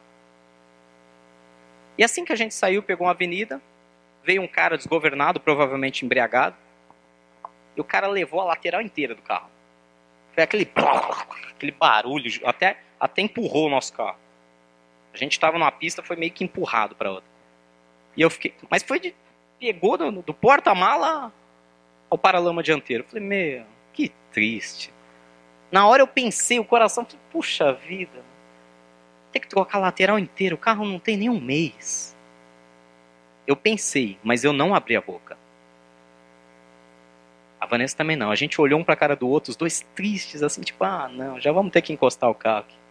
E 1.97 2.03
assim 2.03 2.25
que 2.25 2.33
a 2.33 2.35
gente 2.35 2.53
saiu, 2.53 2.83
pegou 2.83 3.07
uma 3.07 3.13
avenida, 3.13 3.61
veio 4.23 4.41
um 4.41 4.47
cara 4.47 4.77
desgovernado, 4.77 5.39
provavelmente 5.39 6.05
embriagado, 6.05 6.55
e 7.75 7.81
o 7.81 7.83
cara 7.83 8.07
levou 8.07 8.41
a 8.41 8.45
lateral 8.45 8.81
inteira 8.81 9.15
do 9.15 9.21
carro. 9.21 9.49
Foi 10.33 10.43
aquele, 10.43 10.69
aquele 11.51 11.71
barulho, 11.71 12.29
até, 12.45 12.79
até 12.99 13.21
empurrou 13.21 13.67
o 13.67 13.69
nosso 13.69 13.93
carro. 13.93 14.17
A 15.13 15.17
gente 15.17 15.33
estava 15.33 15.57
numa 15.57 15.71
pista, 15.71 16.01
foi 16.01 16.15
meio 16.15 16.31
que 16.31 16.43
empurrado 16.43 16.95
para 16.95 17.11
outra. 17.11 17.32
E 18.15 18.21
eu 18.21 18.29
fiquei, 18.29 18.53
mas 18.69 18.83
foi 18.83 18.99
de, 18.99 19.15
pegou 19.59 19.97
do, 19.97 20.11
do 20.21 20.33
porta-mala 20.33 21.31
ao 22.09 22.17
paralama 22.17 22.61
dianteiro. 22.61 23.03
Eu 23.03 23.07
falei, 23.07 23.23
meu, 23.23 23.65
que 23.91 24.11
triste. 24.31 24.93
Na 25.71 25.87
hora 25.87 26.03
eu 26.03 26.07
pensei, 26.07 26.59
o 26.59 26.65
coração, 26.65 27.05
puxa 27.31 27.73
vida, 27.73 28.23
ter 29.31 29.39
que 29.39 29.47
trocar 29.47 29.79
a 29.79 29.81
lateral 29.81 30.19
inteira. 30.19 30.53
O 30.53 30.57
carro 30.57 30.85
não 30.85 30.99
tem 30.99 31.17
nem 31.17 31.29
um 31.29 31.39
mês. 31.39 32.15
Eu 33.47 33.55
pensei, 33.55 34.17
mas 34.23 34.43
eu 34.43 34.53
não 34.53 34.75
abri 34.75 34.95
a 34.95 35.01
boca. 35.01 35.37
A 37.59 37.65
Vanessa 37.65 37.95
também 37.95 38.15
não. 38.15 38.29
A 38.29 38.35
gente 38.35 38.59
olhou 38.61 38.79
um 38.79 38.83
para 38.83 38.93
a 38.93 38.97
cara 38.97 39.15
do 39.15 39.27
outro, 39.27 39.49
os 39.49 39.55
dois 39.55 39.81
tristes, 39.95 40.43
assim, 40.43 40.61
tipo, 40.61 40.83
ah, 40.83 41.09
não, 41.09 41.39
já 41.39 41.51
vamos 41.51 41.71
ter 41.71 41.81
que 41.81 41.93
encostar 41.93 42.29
o 42.29 42.35
carro 42.35 42.59
aqui. 42.59 42.82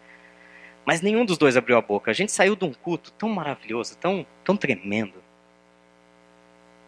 Mas 0.85 1.01
nenhum 1.01 1.25
dos 1.25 1.39
dois 1.39 1.57
abriu 1.57 1.77
a 1.77 1.81
boca. 1.81 2.11
A 2.11 2.15
gente 2.15 2.33
saiu 2.33 2.57
de 2.57 2.65
um 2.65 2.73
culto 2.73 3.13
tão 3.13 3.29
maravilhoso, 3.29 3.97
tão, 3.99 4.27
tão 4.45 4.57
tremendo. 4.57 5.23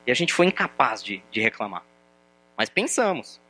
E 0.06 0.10
a 0.10 0.14
gente 0.14 0.32
foi 0.32 0.46
incapaz 0.46 1.02
de, 1.02 1.22
de 1.30 1.40
reclamar. 1.40 1.82
Mas 2.56 2.68
pensamos. 2.68 3.40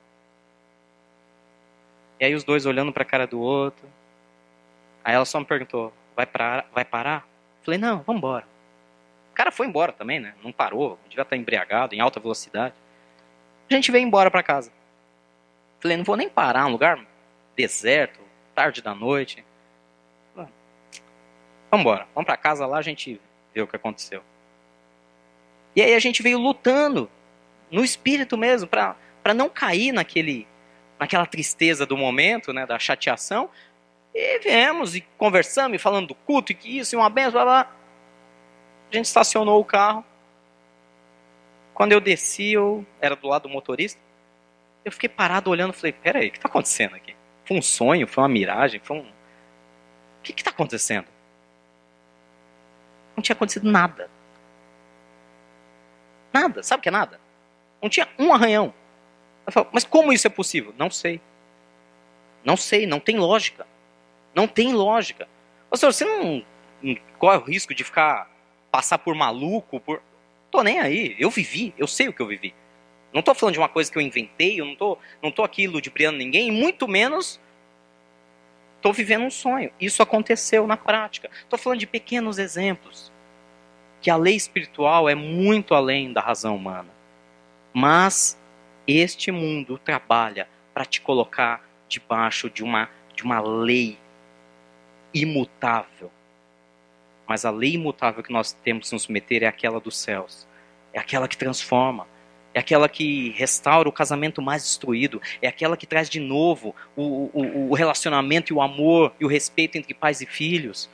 E 2.20 2.24
aí 2.24 2.34
os 2.34 2.44
dois 2.44 2.66
olhando 2.66 2.92
para 2.92 3.02
a 3.02 3.06
cara 3.06 3.26
do 3.26 3.40
outro, 3.40 3.88
Aí 5.04 5.14
ela 5.14 5.26
só 5.26 5.38
me 5.38 5.44
perguntou: 5.44 5.92
vai, 6.16 6.24
pra, 6.24 6.64
vai 6.72 6.84
parar? 6.84 7.28
Falei: 7.62 7.78
não, 7.78 8.02
vamos 8.02 8.18
embora. 8.18 8.46
O 9.30 9.34
cara 9.34 9.52
foi 9.52 9.66
embora 9.66 9.92
também, 9.92 10.18
né? 10.18 10.34
Não 10.42 10.50
parou, 10.50 10.98
devia 11.08 11.22
estar 11.22 11.36
embriagado, 11.36 11.94
em 11.94 12.00
alta 12.00 12.18
velocidade. 12.18 12.74
A 13.70 13.74
gente 13.74 13.92
veio 13.92 14.06
embora 14.06 14.30
para 14.30 14.42
casa. 14.42 14.72
Falei: 15.78 15.98
não 15.98 16.04
vou 16.04 16.16
nem 16.16 16.28
parar, 16.28 16.66
um 16.66 16.70
lugar 16.70 16.98
deserto, 17.54 18.18
tarde 18.54 18.80
da 18.80 18.94
noite. 18.94 19.44
Vamos 21.74 21.86
embora, 21.86 22.06
vamos 22.14 22.26
para 22.26 22.36
casa 22.36 22.64
lá, 22.66 22.78
a 22.78 22.82
gente 22.82 23.20
vê 23.52 23.60
o 23.60 23.66
que 23.66 23.74
aconteceu. 23.74 24.22
E 25.74 25.82
aí 25.82 25.92
a 25.92 25.98
gente 25.98 26.22
veio 26.22 26.38
lutando 26.38 27.10
no 27.68 27.82
espírito 27.82 28.38
mesmo 28.38 28.68
para 28.68 29.34
não 29.34 29.48
cair 29.48 29.90
naquele 29.90 30.46
naquela 31.00 31.26
tristeza 31.26 31.84
do 31.84 31.96
momento, 31.96 32.52
né, 32.52 32.64
da 32.64 32.78
chateação, 32.78 33.50
e 34.14 34.38
viemos 34.38 34.94
e 34.94 35.00
conversamos, 35.18 35.74
e 35.74 35.78
falando 35.80 36.06
do 36.06 36.14
culto, 36.14 36.52
e 36.52 36.54
que 36.54 36.78
isso, 36.78 36.94
e 36.94 36.96
uma 36.96 37.10
benção, 37.10 37.32
blá, 37.32 37.44
blá. 37.44 37.76
A 38.92 38.96
gente 38.96 39.06
estacionou 39.06 39.60
o 39.60 39.64
carro. 39.64 40.04
Quando 41.74 41.90
eu 41.90 42.00
desci, 42.00 42.52
eu 42.52 42.86
era 43.00 43.16
do 43.16 43.26
lado 43.26 43.42
do 43.42 43.48
motorista. 43.48 44.00
Eu 44.84 44.92
fiquei 44.92 45.08
parado 45.08 45.50
olhando 45.50 45.72
falei, 45.72 45.92
peraí, 45.92 46.28
o 46.28 46.30
que 46.30 46.38
está 46.38 46.48
acontecendo 46.48 46.94
aqui? 46.94 47.16
Foi 47.44 47.56
um 47.56 47.62
sonho? 47.62 48.06
Foi 48.06 48.22
uma 48.22 48.28
miragem? 48.28 48.78
Foi 48.78 48.96
um... 48.96 49.00
O 49.00 50.22
que 50.22 50.30
está 50.30 50.52
acontecendo? 50.52 51.13
Não 53.16 53.22
tinha 53.22 53.34
acontecido 53.34 53.70
nada. 53.70 54.10
Nada. 56.32 56.62
Sabe 56.62 56.80
o 56.80 56.82
que 56.82 56.88
é 56.88 56.92
nada? 56.92 57.20
Não 57.82 57.88
tinha 57.88 58.08
um 58.18 58.32
arranhão. 58.32 58.72
Falo, 59.50 59.68
mas 59.72 59.84
como 59.84 60.12
isso 60.12 60.26
é 60.26 60.30
possível? 60.30 60.74
Não 60.76 60.90
sei. 60.90 61.20
Não 62.44 62.56
sei, 62.56 62.86
não 62.86 63.00
tem 63.00 63.18
lógica. 63.18 63.66
Não 64.34 64.46
tem 64.46 64.72
lógica. 64.72 65.28
Pastor, 65.70 65.92
você 65.92 66.04
não, 66.04 66.44
não 66.82 66.96
corre 67.18 67.38
o 67.38 67.44
risco 67.44 67.74
de 67.74 67.84
ficar 67.84 68.30
passar 68.70 68.98
por 68.98 69.14
maluco, 69.14 69.78
por 69.80 70.02
tô 70.50 70.62
nem 70.62 70.80
aí. 70.80 71.14
Eu 71.18 71.30
vivi, 71.30 71.74
eu 71.78 71.86
sei 71.86 72.08
o 72.08 72.12
que 72.12 72.20
eu 72.20 72.26
vivi. 72.26 72.54
Não 73.12 73.20
estou 73.20 73.34
falando 73.34 73.52
de 73.52 73.60
uma 73.60 73.68
coisa 73.68 73.90
que 73.90 73.96
eu 73.96 74.02
inventei, 74.02 74.60
eu 74.60 74.64
não 74.64 74.74
tô, 74.74 74.98
não 75.22 75.30
tô 75.30 75.44
aqui 75.44 75.68
ludibriando 75.68 76.18
ninguém, 76.18 76.50
muito 76.50 76.88
menos 76.88 77.40
estou 78.84 78.92
vivendo 78.92 79.24
um 79.24 79.30
sonho. 79.30 79.72
Isso 79.80 80.02
aconteceu 80.02 80.66
na 80.66 80.76
prática. 80.76 81.30
Estou 81.42 81.58
falando 81.58 81.78
de 81.78 81.86
pequenos 81.86 82.38
exemplos. 82.38 83.10
Que 84.02 84.10
a 84.10 84.16
lei 84.16 84.36
espiritual 84.36 85.08
é 85.08 85.14
muito 85.14 85.74
além 85.74 86.12
da 86.12 86.20
razão 86.20 86.54
humana. 86.54 86.90
Mas 87.72 88.38
este 88.86 89.32
mundo 89.32 89.78
trabalha 89.78 90.46
para 90.74 90.84
te 90.84 91.00
colocar 91.00 91.66
debaixo 91.88 92.50
de 92.50 92.62
uma, 92.62 92.90
de 93.16 93.22
uma 93.22 93.40
lei 93.40 93.98
imutável. 95.14 96.12
Mas 97.26 97.46
a 97.46 97.50
lei 97.50 97.72
imutável 97.72 98.22
que 98.22 98.32
nós 98.32 98.52
temos 98.52 98.88
que 98.88 98.94
nos 98.94 99.02
submeter 99.04 99.44
é 99.44 99.46
aquela 99.46 99.80
dos 99.80 99.96
céus. 99.96 100.46
É 100.92 100.98
aquela 100.98 101.26
que 101.26 101.38
transforma. 101.38 102.06
É 102.54 102.60
aquela 102.60 102.88
que 102.88 103.30
restaura 103.30 103.88
o 103.88 103.92
casamento 103.92 104.40
mais 104.40 104.62
destruído. 104.62 105.20
É 105.42 105.48
aquela 105.48 105.76
que 105.76 105.86
traz 105.86 106.08
de 106.08 106.20
novo 106.20 106.74
o, 106.96 107.28
o, 107.34 107.70
o 107.70 107.74
relacionamento 107.74 108.52
e 108.52 108.54
o 108.54 108.62
amor 108.62 109.12
e 109.18 109.24
o 109.24 109.28
respeito 109.28 109.76
entre 109.76 109.92
pais 109.92 110.20
e 110.20 110.26
filhos. 110.26 110.88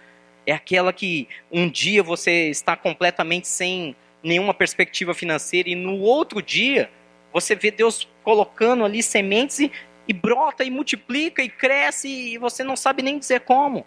É 0.46 0.52
aquela 0.52 0.92
que 0.92 1.28
um 1.52 1.68
dia 1.68 2.02
você 2.02 2.48
está 2.48 2.74
completamente 2.74 3.46
sem 3.46 3.94
nenhuma 4.22 4.54
perspectiva 4.54 5.12
financeira 5.12 5.68
e 5.68 5.74
no 5.74 6.00
outro 6.00 6.40
dia 6.42 6.90
você 7.32 7.54
vê 7.54 7.70
Deus 7.70 8.08
colocando 8.24 8.84
ali 8.84 9.02
sementes 9.02 9.60
e, 9.60 9.70
e 10.08 10.12
brota 10.12 10.64
e 10.64 10.70
multiplica 10.70 11.42
e 11.42 11.48
cresce 11.48 12.08
e 12.08 12.38
você 12.38 12.64
não 12.64 12.76
sabe 12.76 13.02
nem 13.02 13.18
dizer 13.18 13.40
como. 13.40 13.86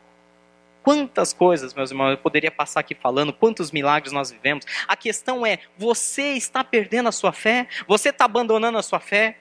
Quantas 0.84 1.32
coisas, 1.32 1.74
meus 1.74 1.92
irmãos, 1.92 2.12
eu 2.12 2.18
poderia 2.18 2.52
passar 2.52 2.82
aqui 2.82 2.94
falando, 2.94 3.32
quantos 3.32 3.72
milagres 3.72 4.12
nós 4.12 4.30
vivemos. 4.30 4.66
A 4.86 4.98
questão 4.98 5.46
é: 5.46 5.60
você 5.78 6.34
está 6.34 6.62
perdendo 6.62 7.08
a 7.08 7.12
sua 7.12 7.32
fé? 7.32 7.68
Você 7.88 8.10
está 8.10 8.26
abandonando 8.26 8.78
a 8.78 8.84
sua 8.84 9.00
fé 9.00 9.38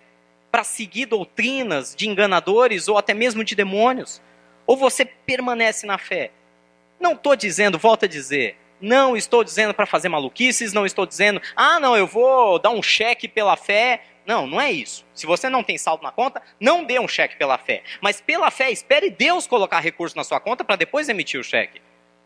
para 0.53 0.63
seguir 0.63 1.07
doutrinas 1.07 1.97
de 1.97 2.09
enganadores 2.09 2.87
ou 2.87 2.97
até 2.97 3.13
mesmo 3.13 3.43
de 3.43 3.57
demônios? 3.57 4.23
Ou 4.67 4.77
você 4.77 5.05
permanece 5.05 5.85
na 5.85 5.99
fé? 5.99 6.31
Não 7.01 7.15
estou 7.15 7.35
dizendo, 7.35 7.77
volto 7.77 8.05
a 8.05 8.09
dizer, 8.09 8.57
não 8.81 9.17
estou 9.17 9.43
dizendo 9.43 9.75
para 9.75 9.87
fazer 9.87 10.09
maluquices, 10.09 10.73
não 10.73 10.87
estou 10.87 11.05
dizendo, 11.05 11.43
ah, 11.57 11.81
não, 11.81 11.97
eu 11.97 12.07
vou 12.07 12.61
dar 12.61 12.71
um 12.71 12.83
cheque 12.83 13.27
pela 13.27 13.57
fé 13.57 14.03
não, 14.27 14.47
não 14.47 14.61
é 14.61 14.71
isso. 14.71 15.05
Se 15.15 15.27
você 15.27 15.49
não 15.49 15.63
tem 15.63 15.77
saldo 15.77 16.03
na 16.03 16.13
conta, 16.13 16.41
não 16.61 16.85
dê 16.85 16.99
um 16.99 17.09
cheque 17.09 17.37
pela 17.37 17.59
fé. 17.59 17.83
Mas 18.01 18.21
pela 18.21 18.51
fé, 18.51 18.71
espere 18.71 19.11
Deus 19.11 19.47
colocar 19.47 19.81
recurso 19.81 20.17
na 20.17 20.25
sua 20.25 20.41
conta 20.41 20.65
para 20.65 20.77
depois 20.77 21.09
emitir 21.09 21.41
o 21.41 21.45
cheque. 21.45 21.81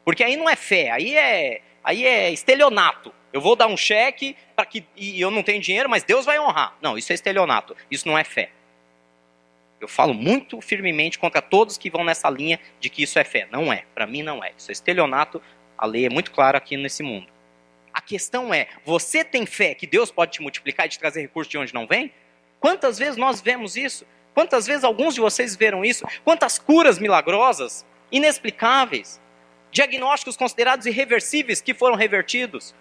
Porque 0.04 0.22
aí 0.22 0.36
não 0.36 0.48
é 0.48 0.54
fé, 0.54 0.90
aí 0.90 1.16
é, 1.16 1.62
aí 1.82 2.06
é 2.06 2.30
estelionato. 2.30 3.12
Eu 3.32 3.40
vou 3.40 3.56
dar 3.56 3.66
um 3.66 3.76
cheque 3.76 4.36
para 4.54 4.64
que 4.64 4.84
e 4.96 5.20
eu 5.20 5.30
não 5.30 5.42
tenho 5.42 5.60
dinheiro, 5.60 5.88
mas 5.88 6.04
Deus 6.04 6.24
vai 6.24 6.38
honrar. 6.38 6.76
Não, 6.80 6.96
isso 6.96 7.12
é 7.12 7.14
estelionato. 7.14 7.76
Isso 7.90 8.06
não 8.06 8.16
é 8.16 8.24
fé. 8.24 8.50
Eu 9.80 9.88
falo 9.88 10.14
muito 10.14 10.60
firmemente 10.60 11.18
contra 11.18 11.42
todos 11.42 11.76
que 11.76 11.90
vão 11.90 12.02
nessa 12.02 12.30
linha 12.30 12.58
de 12.80 12.88
que 12.88 13.02
isso 13.02 13.18
é 13.18 13.24
fé. 13.24 13.46
Não 13.50 13.72
é. 13.72 13.84
Para 13.94 14.06
mim 14.06 14.22
não 14.22 14.42
é. 14.42 14.52
Isso 14.56 14.70
é 14.70 14.72
estelionato. 14.72 15.42
A 15.76 15.84
lei 15.84 16.06
é 16.06 16.08
muito 16.08 16.30
clara 16.30 16.56
aqui 16.56 16.76
nesse 16.76 17.02
mundo. 17.02 17.26
A 17.96 18.00
questão 18.02 18.52
é: 18.52 18.68
você 18.84 19.24
tem 19.24 19.46
fé 19.46 19.74
que 19.74 19.86
Deus 19.86 20.10
pode 20.10 20.32
te 20.32 20.42
multiplicar 20.42 20.84
e 20.84 20.90
te 20.90 20.98
trazer 20.98 21.22
recursos 21.22 21.50
de 21.50 21.56
onde 21.56 21.72
não 21.72 21.86
vem? 21.86 22.12
Quantas 22.60 22.98
vezes 22.98 23.16
nós 23.16 23.40
vemos 23.40 23.74
isso? 23.74 24.06
Quantas 24.34 24.66
vezes 24.66 24.84
alguns 24.84 25.14
de 25.14 25.20
vocês 25.22 25.56
viram 25.56 25.82
isso? 25.82 26.06
Quantas 26.22 26.58
curas 26.58 26.98
milagrosas, 26.98 27.86
inexplicáveis, 28.12 29.18
diagnósticos 29.70 30.36
considerados 30.36 30.84
irreversíveis 30.84 31.62
que 31.62 31.72
foram 31.72 31.96
revertidos? 31.96 32.74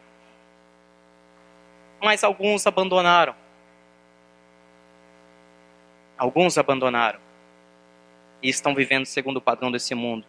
Mas 2.02 2.22
alguns 2.22 2.68
abandonaram. 2.68 3.34
Alguns 6.18 6.58
abandonaram 6.58 7.22
e 8.44 8.50
estão 8.50 8.76
vivendo 8.76 9.06
segundo 9.06 9.38
o 9.38 9.42
padrão 9.42 9.72
desse 9.72 9.96
mundo. 9.96 10.28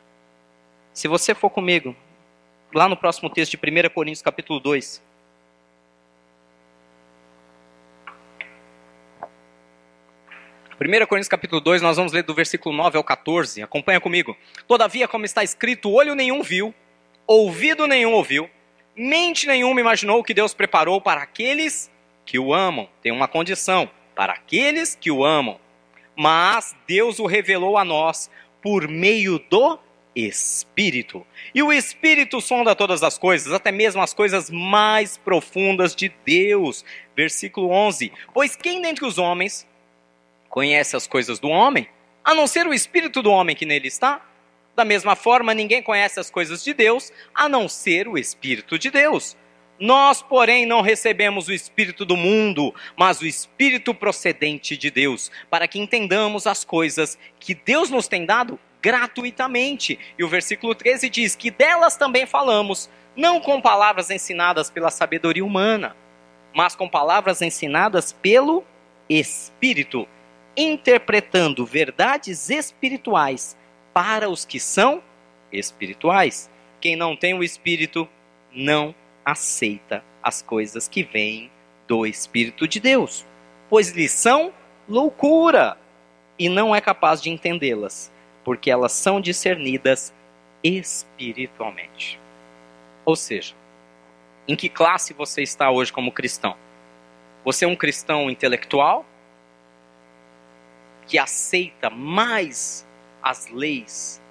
Se 0.93 1.09
você 1.09 1.35
for 1.35 1.51
comigo 1.51 1.97
lá 2.75 2.89
no 2.89 2.97
próximo 2.97 3.31
texto 3.31 3.53
de 3.53 3.57
1 3.59 3.91
Coríntios 3.91 4.23
capítulo 4.23 4.61
2. 4.61 5.03
1 10.79 11.07
Coríntios 11.07 11.29
capítulo 11.29 11.61
2, 11.61 11.81
nós 11.81 11.97
vamos 11.97 12.13
ler 12.13 12.23
do 12.23 12.35
versículo 12.35 12.77
9 12.77 12.99
ao 12.99 13.05
14. 13.05 13.63
Acompanha 13.63 13.99
comigo. 13.99 14.37
Todavia, 14.69 15.09
como 15.09 15.25
está 15.25 15.43
escrito, 15.43 15.91
olho 15.91 16.15
nenhum 16.15 16.43
viu, 16.43 16.75
ouvido 17.27 17.87
nenhum 17.87 18.13
ouviu, 18.13 18.51
mente 18.95 19.47
nenhuma 19.47 19.81
imaginou 19.81 20.21
o 20.21 20.25
que 20.25 20.35
Deus 20.35 20.53
preparou 20.53 21.01
para 21.01 21.23
aqueles 21.23 21.91
que 22.27 22.39
o 22.39 22.53
amam. 22.53 22.89
Tem 23.03 23.11
uma 23.11 23.27
condição: 23.27 23.91
para 24.15 24.35
aqueles 24.35 24.95
que 24.95 25.11
o 25.11 25.25
amam. 25.25 25.59
Mas 26.15 26.77
Deus 26.87 27.19
o 27.19 27.27
revelou 27.27 27.79
a 27.79 27.85
nós 27.85 28.31
por 28.61 28.87
meio 28.87 29.39
do 29.39 29.79
Espírito. 30.17 31.27
E 31.55 31.63
o 31.63 31.71
Espírito 31.71 32.41
sonda 32.41 32.75
todas 32.75 33.03
as 33.03 33.19
coisas, 33.19 33.53
até 33.53 33.71
mesmo 33.71 34.01
as 34.01 34.15
coisas 34.15 34.51
mais 34.51 35.19
profundas 35.19 35.95
de 35.95 36.11
Deus. 36.25 36.83
Versículo 37.15 37.71
11: 37.71 38.11
Pois 38.33 38.57
quem 38.57 38.81
dentre 38.81 39.05
os 39.05 39.19
homens 39.19 39.69
conhece 40.49 40.97
as 40.97 41.07
coisas 41.07 41.39
do 41.39 41.49
homem, 41.49 41.87
a 42.25 42.35
não 42.35 42.47
ser 42.47 42.67
o 42.67 42.73
Espírito 42.73 43.23
do 43.23 43.31
homem 43.31 43.55
que 43.55 43.67
nele 43.67 43.89
está? 43.89 44.27
Da 44.75 44.87
mesma 44.87 45.15
forma, 45.15 45.53
ninguém 45.53 45.83
conhece 45.83 46.19
as 46.19 46.31
coisas 46.31 46.65
de 46.65 46.73
Deus, 46.73 47.13
a 47.35 47.47
não 47.47 47.69
ser 47.69 48.09
o 48.09 48.17
Espírito 48.17 48.79
de 48.79 48.91
Deus. 48.91 49.37
Nós, 49.79 50.23
porém, 50.23 50.65
não 50.65 50.81
recebemos 50.81 51.49
o 51.49 51.53
Espírito 51.53 52.07
do 52.07 52.17
mundo, 52.17 52.75
mas 52.97 53.21
o 53.21 53.27
Espírito 53.27 53.95
procedente 53.95 54.77
de 54.79 54.91
Deus, 54.91 55.31
para 55.51 55.69
que 55.69 55.79
entendamos 55.79 56.47
as 56.47 56.65
coisas 56.65 57.19
que 57.39 57.55
Deus 57.55 57.91
nos 57.91 58.09
tem 58.09 58.25
dado 58.25 58.59
gratuitamente. 58.87 59.99
E 60.17 60.23
o 60.23 60.29
versículo 60.29 60.73
13 60.73 61.11
diz 61.11 61.35
que 61.35 61.51
delas 61.51 61.97
também 61.97 62.25
falamos, 62.25 62.89
não 63.17 63.41
com 63.41 63.61
palavras 63.61 64.13
ensinadas 64.13 64.71
pela 64.71 64.93
sabedoria 64.93 65.45
humana, 65.45 65.97
mas 66.55 66.77
com 66.77 66.89
palavras 66.89 67.43
ensinadas 67.43 68.13
pelo 68.13 68.65
Espírito, 69.11 70.07
interpretando 70.57 71.67
verdades 71.67 72.49
espirituais 72.49 73.57
para 73.93 74.31
os 74.31 74.45
que 74.45 74.61
são 74.61 75.03
espirituais. 75.51 76.49
Quem 76.81 76.95
não 76.95 77.17
tem 77.17 77.35
o 77.35 77.43
Espírito 77.43 78.09
não 78.53 78.95
aceita 79.25 80.05
as 80.23 80.43
coisas 80.43 80.87
que 80.87 81.03
vêm 81.03 81.51
do 81.89 82.07
Espírito 82.07 82.69
de 82.69 82.79
Deus, 82.79 83.27
pois 83.69 83.91
lhes 83.91 84.13
são 84.13 84.53
loucura 84.89 85.77
e 86.39 86.49
não 86.49 86.73
é 86.73 86.81
capaz 86.81 87.21
de 87.21 87.31
entendê-las 87.31 88.15
porque 88.47 88.71
elas 88.71 88.93
são 88.93 89.21
discernidas 89.21 90.15
espiritualmente. 90.63 92.17
Ou 93.05 93.17
seja, 93.17 93.57
em 94.47 94.55
que 94.55 94.69
classe 94.69 95.13
você 95.13 95.43
está 95.43 95.69
hoje 95.69 95.93
como 95.93 96.13
cristão? 96.13 96.57
Você 97.45 97.65
é 97.65 97.69
um 97.69 97.75
cristão 97.75 98.31
intelectual 98.31 99.05
que 101.09 101.19
aceita 101.19 101.91
mais 101.91 102.87
as 103.21 103.49
leis 103.49 104.23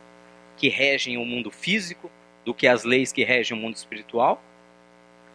que 0.56 0.70
regem 0.70 1.18
o 1.18 1.26
mundo 1.26 1.52
físico 1.52 2.10
do 2.46 2.54
que 2.54 2.68
as 2.68 2.86
leis 2.86 3.12
que 3.12 3.26
regem 3.26 3.58
o 3.58 3.60
mundo 3.60 3.76
espiritual? 3.76 4.42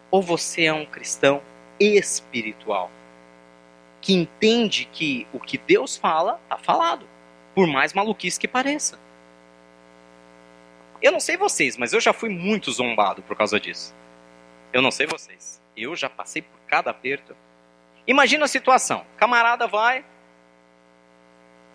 Ou 0.09 0.23
você 0.23 0.63
é 0.63 0.73
um 0.73 0.87
cristão 0.87 1.39
espiritual 1.79 2.89
que 4.01 4.15
entende 4.15 4.85
que 4.85 5.27
o 5.31 5.39
que 5.39 5.59
Deus 5.59 5.95
fala 5.95 6.39
está 6.45 6.57
falado? 6.57 7.05
Por 7.53 7.67
mais 7.67 7.93
maluquice 7.93 8.39
que 8.39 8.47
pareça. 8.47 8.99
Eu 11.01 11.11
não 11.11 11.19
sei 11.19 11.35
vocês, 11.35 11.77
mas 11.77 11.93
eu 11.93 11.99
já 11.99 12.13
fui 12.13 12.29
muito 12.29 12.71
zombado 12.71 13.21
por 13.23 13.35
causa 13.35 13.59
disso. 13.59 13.95
Eu 14.71 14.81
não 14.81 14.91
sei 14.91 15.07
vocês. 15.07 15.61
Eu 15.75 15.95
já 15.95 16.09
passei 16.09 16.41
por 16.41 16.59
cada 16.67 16.91
aperto. 16.91 17.35
Imagina 18.05 18.45
a 18.45 18.47
situação: 18.47 19.05
camarada 19.17 19.67
vai, 19.67 20.05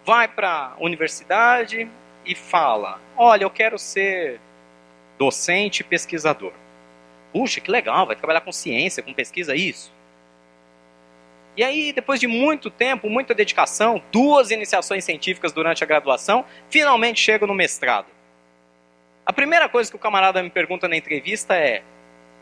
vai 0.04 0.28
para 0.28 0.74
a 0.78 0.84
universidade 0.84 1.88
e 2.24 2.34
fala: 2.34 3.00
Olha, 3.16 3.44
eu 3.44 3.50
quero 3.50 3.78
ser 3.78 4.40
docente 5.18 5.80
e 5.80 5.84
pesquisador. 5.84 6.52
Puxa, 7.32 7.60
que 7.60 7.70
legal, 7.70 8.06
vai 8.06 8.16
trabalhar 8.16 8.40
com 8.40 8.52
ciência, 8.52 9.02
com 9.02 9.12
pesquisa, 9.12 9.54
isso. 9.54 9.92
E 11.56 11.64
aí, 11.64 11.90
depois 11.90 12.20
de 12.20 12.26
muito 12.26 12.70
tempo, 12.70 13.08
muita 13.08 13.34
dedicação, 13.34 14.02
duas 14.12 14.50
iniciações 14.50 15.04
científicas 15.04 15.52
durante 15.52 15.82
a 15.82 15.86
graduação, 15.86 16.44
finalmente 16.68 17.18
chego 17.18 17.46
no 17.46 17.54
mestrado. 17.54 18.08
A 19.24 19.32
primeira 19.32 19.66
coisa 19.66 19.90
que 19.90 19.96
o 19.96 19.98
camarada 19.98 20.42
me 20.42 20.50
pergunta 20.50 20.86
na 20.86 20.96
entrevista 20.96 21.56
é: 21.56 21.82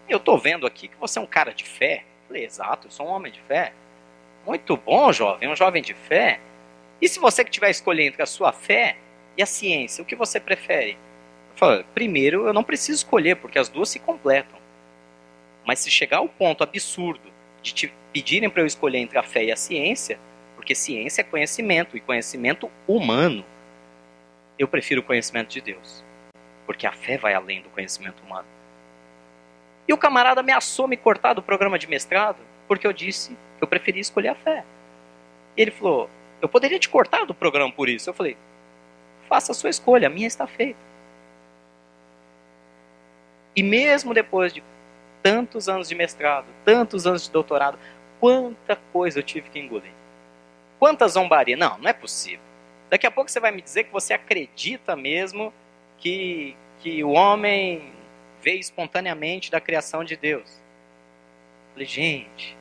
Eu 0.09 0.18
estou 0.18 0.37
vendo 0.37 0.66
aqui 0.66 0.88
que 0.88 0.96
você 0.96 1.20
é 1.20 1.22
um 1.22 1.27
cara 1.27 1.55
de 1.55 1.64
fé. 1.64 1.98
Eu 1.98 2.27
falei: 2.27 2.44
Exato, 2.44 2.88
eu 2.88 2.90
sou 2.90 3.07
um 3.07 3.11
homem 3.11 3.31
de 3.31 3.40
fé. 3.42 3.72
Muito 4.44 4.77
bom, 4.77 5.12
jovem, 5.12 5.48
um 5.48 5.57
jovem 5.57 5.81
de 5.81 5.94
fé. 5.94 6.40
E 7.00 7.09
se 7.09 7.20
você 7.20 7.44
que 7.44 7.50
tiver 7.53 7.70
escolher 7.70 8.07
entre 8.07 8.22
a 8.22 8.27
sua 8.27 8.53
fé 8.53 8.96
e 9.37 9.42
a 9.42 9.46
ciência, 9.46 10.03
o 10.03 10.05
que 10.05 10.16
você 10.16 10.40
prefere? 10.40 10.98
Eu 11.53 11.57
falo: 11.57 11.85
Primeiro, 11.94 12.48
eu 12.48 12.53
não 12.53 12.64
preciso 12.64 12.98
escolher, 12.98 13.37
porque 13.37 13.61
as 13.61 13.68
duas 13.68 13.88
se 13.88 14.00
completam. 14.00 14.59
Mas 15.64 15.79
se 15.79 15.90
chegar 15.90 16.18
ao 16.18 16.29
ponto 16.29 16.64
absurdo 16.64 17.33
de 17.64 17.72
te 17.72 17.94
pedirem 18.12 18.50
para 18.50 18.62
eu 18.62 18.66
escolher 18.66 18.98
entre 18.98 19.18
a 19.18 19.22
fé 19.22 19.42
e 19.44 19.50
a 19.50 19.57
ciência, 19.57 20.20
porque 20.55 20.74
ciência 20.74 21.22
é 21.22 21.24
conhecimento 21.24 21.96
e 21.96 22.00
conhecimento 22.00 22.70
humano. 22.87 23.44
Eu 24.59 24.68
prefiro 24.68 25.00
o 25.00 25.05
conhecimento 25.05 25.48
de 25.48 25.62
Deus, 25.62 26.05
porque 26.66 26.87
a 26.87 26.92
fé 26.92 27.16
vai 27.16 27.33
além 27.33 27.62
do 27.62 27.70
conhecimento 27.70 28.22
humano. 28.22 28.46
E 29.88 29.92
o 29.92 29.98
camarada 29.98 30.40
ameaçou 30.40 30.87
me 30.87 30.96
cortar 30.96 31.33
do 31.33 31.42
programa 31.42 31.79
de 31.79 31.88
mestrado 31.88 32.38
porque 32.68 32.87
eu 32.87 32.92
disse 32.92 33.37
que 33.59 33.64
eu 33.64 33.68
preferia 33.68 34.00
escolher 34.00 34.29
a 34.29 34.35
fé. 34.35 34.64
E 35.57 35.62
ele 35.62 35.70
falou: 35.70 36.09
Eu 36.40 36.48
poderia 36.48 36.79
te 36.79 36.88
cortar 36.88 37.24
do 37.24 37.35
programa 37.35 37.72
por 37.72 37.88
isso. 37.88 38.09
Eu 38.09 38.14
falei: 38.14 38.37
Faça 39.29 39.53
a 39.53 39.55
sua 39.55 39.70
escolha, 39.70 40.09
a 40.09 40.11
minha 40.11 40.27
está 40.27 40.46
feita. 40.46 40.79
E 43.57 43.62
mesmo 43.62 44.12
depois 44.12 44.53
de 44.53 44.62
tantos 45.24 45.70
anos 45.70 45.88
de 45.88 45.94
mestrado, 45.94 46.44
tantos 46.66 47.06
anos 47.06 47.24
de 47.24 47.30
doutorado, 47.30 47.78
quanta 48.20 48.76
coisa 48.92 49.20
eu 49.20 49.22
tive 49.22 49.48
que 49.48 49.58
engolir. 49.58 49.90
Quanta 50.78 51.08
zombaria. 51.08 51.56
Não, 51.56 51.78
não 51.78 51.88
é 51.88 51.94
possível. 51.94 52.44
Daqui 52.90 53.06
a 53.06 53.10
pouco 53.10 53.30
você 53.30 53.40
vai 53.40 53.50
me 53.50 53.62
dizer 53.62 53.84
que 53.84 53.92
você 53.92 54.12
acredita 54.12 54.94
mesmo 54.94 55.50
que, 55.96 56.54
que 56.80 57.02
o 57.02 57.12
homem 57.12 57.90
veio 58.42 58.60
espontaneamente 58.60 59.50
da 59.50 59.62
criação 59.62 60.04
de 60.04 60.14
Deus. 60.14 60.50
Eu 60.50 61.72
falei, 61.72 61.87
gente, 61.87 62.54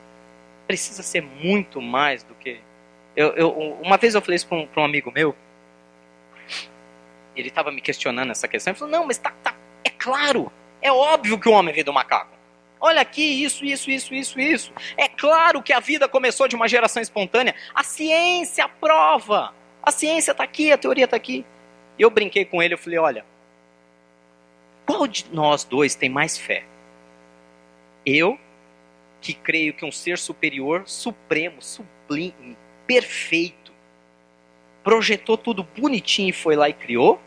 precisa 0.65 1.03
ser 1.03 1.21
muito 1.21 1.81
mais 1.81 2.23
do 2.23 2.33
que. 2.33 2.61
Eu, 3.13 3.33
eu, 3.33 3.51
uma 3.81 3.97
vez 3.97 4.15
eu 4.15 4.21
falei 4.21 4.37
isso 4.37 4.47
para 4.47 4.57
um, 4.57 4.69
um, 4.77 4.85
amigo 4.85 5.11
meu, 5.11 5.35
ele 7.35 7.49
estava 7.49 7.73
me 7.73 7.81
questionando 7.81 8.31
essa 8.31 8.47
questão. 8.47 8.71
Ele 8.71 8.79
falou: 8.79 8.91
Não, 8.91 9.05
mas 9.05 9.17
tá, 9.17 9.33
tá, 9.43 9.53
é 9.83 9.89
claro, 9.89 10.49
é 10.81 10.89
óbvio 10.89 11.37
que 11.37 11.49
o 11.49 11.51
homem 11.51 11.73
veio 11.73 11.85
do 11.85 11.91
macaco. 11.91 12.42
Olha 12.85 12.99
aqui, 12.99 13.23
isso, 13.45 13.63
isso, 13.63 13.89
isso, 13.89 14.13
isso, 14.13 14.37
isso. 14.41 14.73
É 14.97 15.07
claro 15.07 15.63
que 15.63 15.71
a 15.71 15.79
vida 15.79 16.05
começou 16.05 16.49
de 16.49 16.55
uma 16.57 16.67
geração 16.67 17.01
espontânea. 17.01 17.55
A 17.73 17.81
ciência 17.81 18.67
prova. 18.67 19.53
A 19.81 19.89
ciência 19.89 20.31
está 20.31 20.43
aqui, 20.43 20.69
a 20.69 20.77
teoria 20.77 21.05
está 21.05 21.15
aqui. 21.15 21.45
E 21.97 22.01
eu 22.01 22.09
brinquei 22.09 22.43
com 22.43 22.61
ele, 22.61 22.73
eu 22.73 22.77
falei, 22.77 22.99
olha, 22.99 23.25
qual 24.85 25.07
de 25.07 25.25
nós 25.31 25.63
dois 25.63 25.95
tem 25.95 26.09
mais 26.09 26.37
fé? 26.37 26.65
Eu, 28.05 28.37
que 29.21 29.33
creio 29.33 29.73
que 29.73 29.85
um 29.85 29.91
ser 29.91 30.17
superior, 30.17 30.83
supremo, 30.85 31.61
sublime, 31.61 32.57
perfeito, 32.85 33.71
projetou 34.83 35.37
tudo 35.37 35.63
bonitinho 35.63 36.31
e 36.31 36.33
foi 36.33 36.57
lá 36.57 36.67
e 36.67 36.73
criou? 36.73 37.21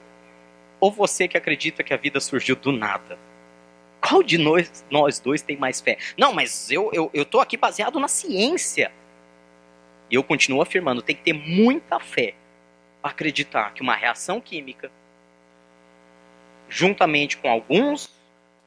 Ou 0.78 0.92
você 0.92 1.26
que 1.26 1.38
acredita 1.38 1.82
que 1.82 1.94
a 1.94 1.96
vida 1.96 2.20
surgiu 2.20 2.56
do 2.56 2.70
nada? 2.72 3.18
Qual 4.08 4.22
de 4.22 4.38
nós, 4.38 4.84
nós 4.88 5.18
dois 5.18 5.42
tem 5.42 5.56
mais 5.56 5.80
fé? 5.80 5.98
Não, 6.16 6.32
mas 6.32 6.70
eu, 6.70 6.90
eu, 6.92 7.10
eu 7.12 7.24
tô 7.24 7.40
aqui 7.40 7.56
baseado 7.56 7.98
na 7.98 8.06
ciência. 8.06 8.92
E 10.08 10.14
eu 10.14 10.22
continuo 10.22 10.62
afirmando, 10.62 11.02
tem 11.02 11.16
que 11.16 11.22
ter 11.22 11.32
muita 11.32 11.98
fé 11.98 12.34
para 13.02 13.10
acreditar 13.10 13.72
que 13.72 13.82
uma 13.82 13.96
reação 13.96 14.40
química, 14.40 14.92
juntamente 16.68 17.36
com 17.36 17.50
alguns 17.50 18.14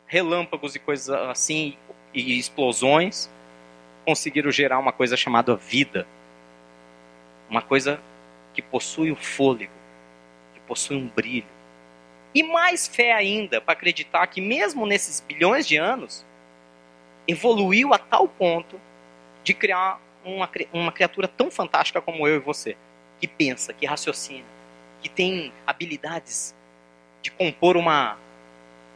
relâmpagos 0.05 0.75
e 0.75 0.79
coisas 0.79 1.09
assim, 1.09 1.77
e 2.13 2.37
explosões, 2.37 3.29
conseguiram 4.05 4.51
gerar 4.51 4.77
uma 4.77 4.91
coisa 4.91 5.15
chamada 5.15 5.55
vida. 5.55 6.05
Uma 7.49 7.61
coisa 7.61 8.01
que 8.53 8.61
possui 8.61 9.09
o 9.09 9.15
fôlego, 9.15 9.71
que 10.53 10.59
possui 10.61 10.97
um 10.97 11.07
brilho 11.07 11.58
e 12.33 12.43
mais 12.43 12.87
fé 12.87 13.13
ainda 13.13 13.59
para 13.59 13.73
acreditar 13.73 14.25
que, 14.27 14.41
mesmo 14.41 14.85
nesses 14.85 15.19
bilhões 15.21 15.67
de 15.67 15.77
anos, 15.77 16.25
evoluiu 17.27 17.93
a 17.93 17.97
tal 17.97 18.27
ponto 18.27 18.79
de 19.43 19.53
criar 19.53 19.99
uma, 20.23 20.49
uma 20.73 20.91
criatura 20.91 21.27
tão 21.27 21.49
fantástica 21.49 22.01
como 22.01 22.27
eu 22.27 22.35
e 22.35 22.39
você, 22.39 22.77
que 23.19 23.27
pensa, 23.27 23.73
que 23.73 23.85
raciocina, 23.85 24.45
que 25.01 25.09
tem 25.09 25.51
habilidades 25.65 26.55
de 27.21 27.31
compor 27.31 27.75
uma 27.75 28.17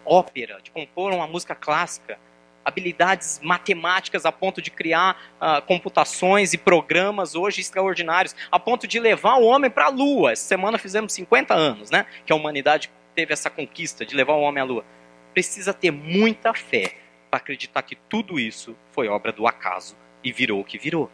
ópera, 0.06 0.60
de 0.62 0.72
compor 0.72 1.12
uma 1.14 1.28
música 1.28 1.56
clássica, 1.56 2.20
habilidades 2.64 3.40
matemáticas 3.44 4.26
a 4.26 4.32
ponto 4.32 4.62
de 4.62 4.72
criar 4.72 5.18
uh, 5.42 5.62
computações 5.64 6.54
e 6.54 6.58
programas 6.58 7.36
hoje 7.36 7.62
extraordinários, 7.62 8.36
a 8.52 8.60
ponto 8.60 8.88
de 8.88 9.00
levar 9.00 9.36
o 9.36 9.44
homem 9.44 9.70
para 9.70 9.86
a 9.86 9.90
Lua. 9.90 10.32
Essa 10.32 10.46
semana 10.46 10.78
fizemos 10.78 11.14
50 11.14 11.54
anos, 11.54 11.92
né? 11.92 12.06
Que 12.26 12.32
a 12.32 12.36
humanidade 12.36 12.90
teve 13.16 13.34
essa 13.34 13.50
conquista 13.50 14.06
de 14.06 14.16
levar 14.16 14.34
o 14.34 14.42
homem 14.42 14.62
à 14.62 14.66
Lua. 14.66 14.86
Precisa 15.34 15.74
ter 15.74 15.92
muita 15.92 16.54
fé 16.54 16.96
para 17.30 17.38
acreditar 17.38 17.82
que 17.82 17.96
tudo 17.96 18.40
isso 18.40 18.76
foi 18.92 19.08
obra 19.08 19.32
do 19.32 19.48
acaso 19.48 19.96
e 20.24 20.32
virou 20.32 20.62
o 20.62 20.64
que 20.64 20.78
virou. 20.78 21.10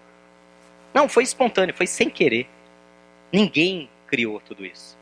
Não, 0.94 1.08
foi 1.08 1.24
espontâneo, 1.24 1.76
foi 1.76 1.88
sem 1.88 2.10
querer. 2.10 2.48
Ninguém 3.32 3.90
criou 4.08 4.40
tudo 4.40 4.66
isso. 4.66 4.98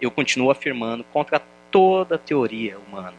Eu 0.00 0.10
continuo 0.10 0.50
afirmando 0.50 1.04
contra 1.04 1.40
toda 1.70 2.18
teoria 2.18 2.78
humana 2.78 3.16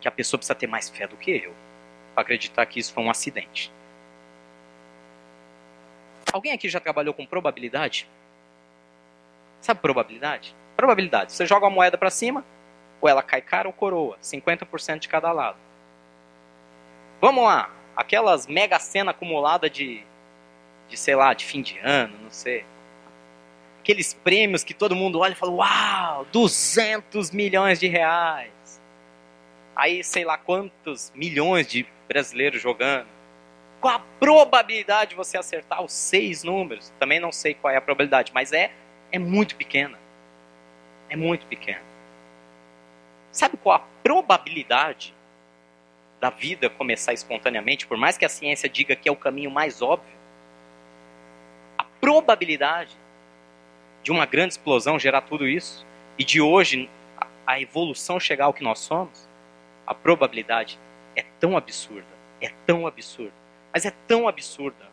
que 0.00 0.08
a 0.08 0.10
pessoa 0.10 0.38
precisa 0.38 0.54
ter 0.54 0.66
mais 0.66 0.88
fé 0.88 1.06
do 1.06 1.16
que 1.16 1.30
eu 1.30 1.54
para 2.14 2.22
acreditar 2.22 2.64
que 2.66 2.80
isso 2.80 2.92
foi 2.92 3.04
um 3.04 3.10
acidente. 3.10 3.70
Alguém 6.32 6.52
aqui 6.52 6.68
já 6.68 6.80
trabalhou 6.80 7.12
com 7.12 7.26
probabilidade? 7.26 8.08
Sabe 9.60 9.80
probabilidade? 9.80 10.54
Probabilidade. 10.80 11.34
Você 11.34 11.44
joga 11.44 11.66
uma 11.66 11.74
moeda 11.74 11.98
para 11.98 12.08
cima, 12.08 12.42
ou 13.02 13.08
ela 13.08 13.22
cai 13.22 13.42
cara 13.42 13.68
ou 13.68 13.72
coroa, 13.72 14.16
50% 14.22 15.00
de 15.00 15.08
cada 15.10 15.30
lado. 15.30 15.58
Vamos 17.20 17.44
lá, 17.44 17.70
aquelas 17.94 18.46
mega 18.46 18.78
cena 18.78 19.10
acumulada 19.10 19.68
de, 19.68 20.02
de, 20.88 20.96
sei 20.96 21.14
lá, 21.14 21.34
de 21.34 21.44
fim 21.44 21.60
de 21.60 21.78
ano, 21.80 22.16
não 22.22 22.30
sei. 22.30 22.64
Aqueles 23.80 24.14
prêmios 24.14 24.64
que 24.64 24.72
todo 24.72 24.96
mundo 24.96 25.18
olha 25.18 25.32
e 25.32 25.34
fala, 25.34 25.52
uau, 25.52 26.26
200 26.32 27.30
milhões 27.30 27.78
de 27.78 27.86
reais. 27.86 28.80
Aí, 29.76 30.02
sei 30.02 30.24
lá 30.24 30.38
quantos 30.38 31.12
milhões 31.14 31.66
de 31.66 31.86
brasileiros 32.08 32.62
jogando. 32.62 33.06
Qual 33.82 33.96
a 33.96 34.02
probabilidade 34.18 35.10
de 35.10 35.16
você 35.16 35.36
acertar 35.36 35.84
os 35.84 35.92
seis 35.92 36.42
números? 36.42 36.90
Também 36.98 37.20
não 37.20 37.32
sei 37.32 37.52
qual 37.52 37.70
é 37.70 37.76
a 37.76 37.82
probabilidade, 37.82 38.32
mas 38.32 38.54
é, 38.54 38.72
é 39.12 39.18
muito 39.18 39.56
pequena. 39.56 39.99
É 41.10 41.16
muito 41.16 41.46
pequena. 41.46 41.82
Sabe 43.30 43.58
qual 43.58 43.76
a 43.76 43.84
probabilidade 44.02 45.14
da 46.18 46.30
vida 46.30 46.70
começar 46.70 47.12
espontaneamente, 47.12 47.86
por 47.86 47.98
mais 47.98 48.16
que 48.16 48.24
a 48.24 48.28
ciência 48.28 48.68
diga 48.68 48.96
que 48.96 49.08
é 49.08 49.12
o 49.12 49.16
caminho 49.16 49.50
mais 49.50 49.82
óbvio? 49.82 50.16
A 51.76 51.84
probabilidade 51.84 52.96
de 54.02 54.10
uma 54.10 54.24
grande 54.24 54.54
explosão 54.54 54.98
gerar 54.98 55.20
tudo 55.20 55.46
isso 55.46 55.86
e 56.18 56.24
de 56.24 56.40
hoje 56.40 56.88
a 57.46 57.60
evolução 57.60 58.18
chegar 58.18 58.46
ao 58.46 58.54
que 58.54 58.64
nós 58.64 58.78
somos? 58.78 59.28
a 59.90 59.94
probabilidade 59.94 60.78
é 61.16 61.24
tão 61.40 61.56
absurda, 61.56 62.06
é 62.40 62.48
tão 62.64 62.86
absurda, 62.86 63.34
mas 63.72 63.84
é 63.84 63.92
tão 64.06 64.28
absurda, 64.28 64.88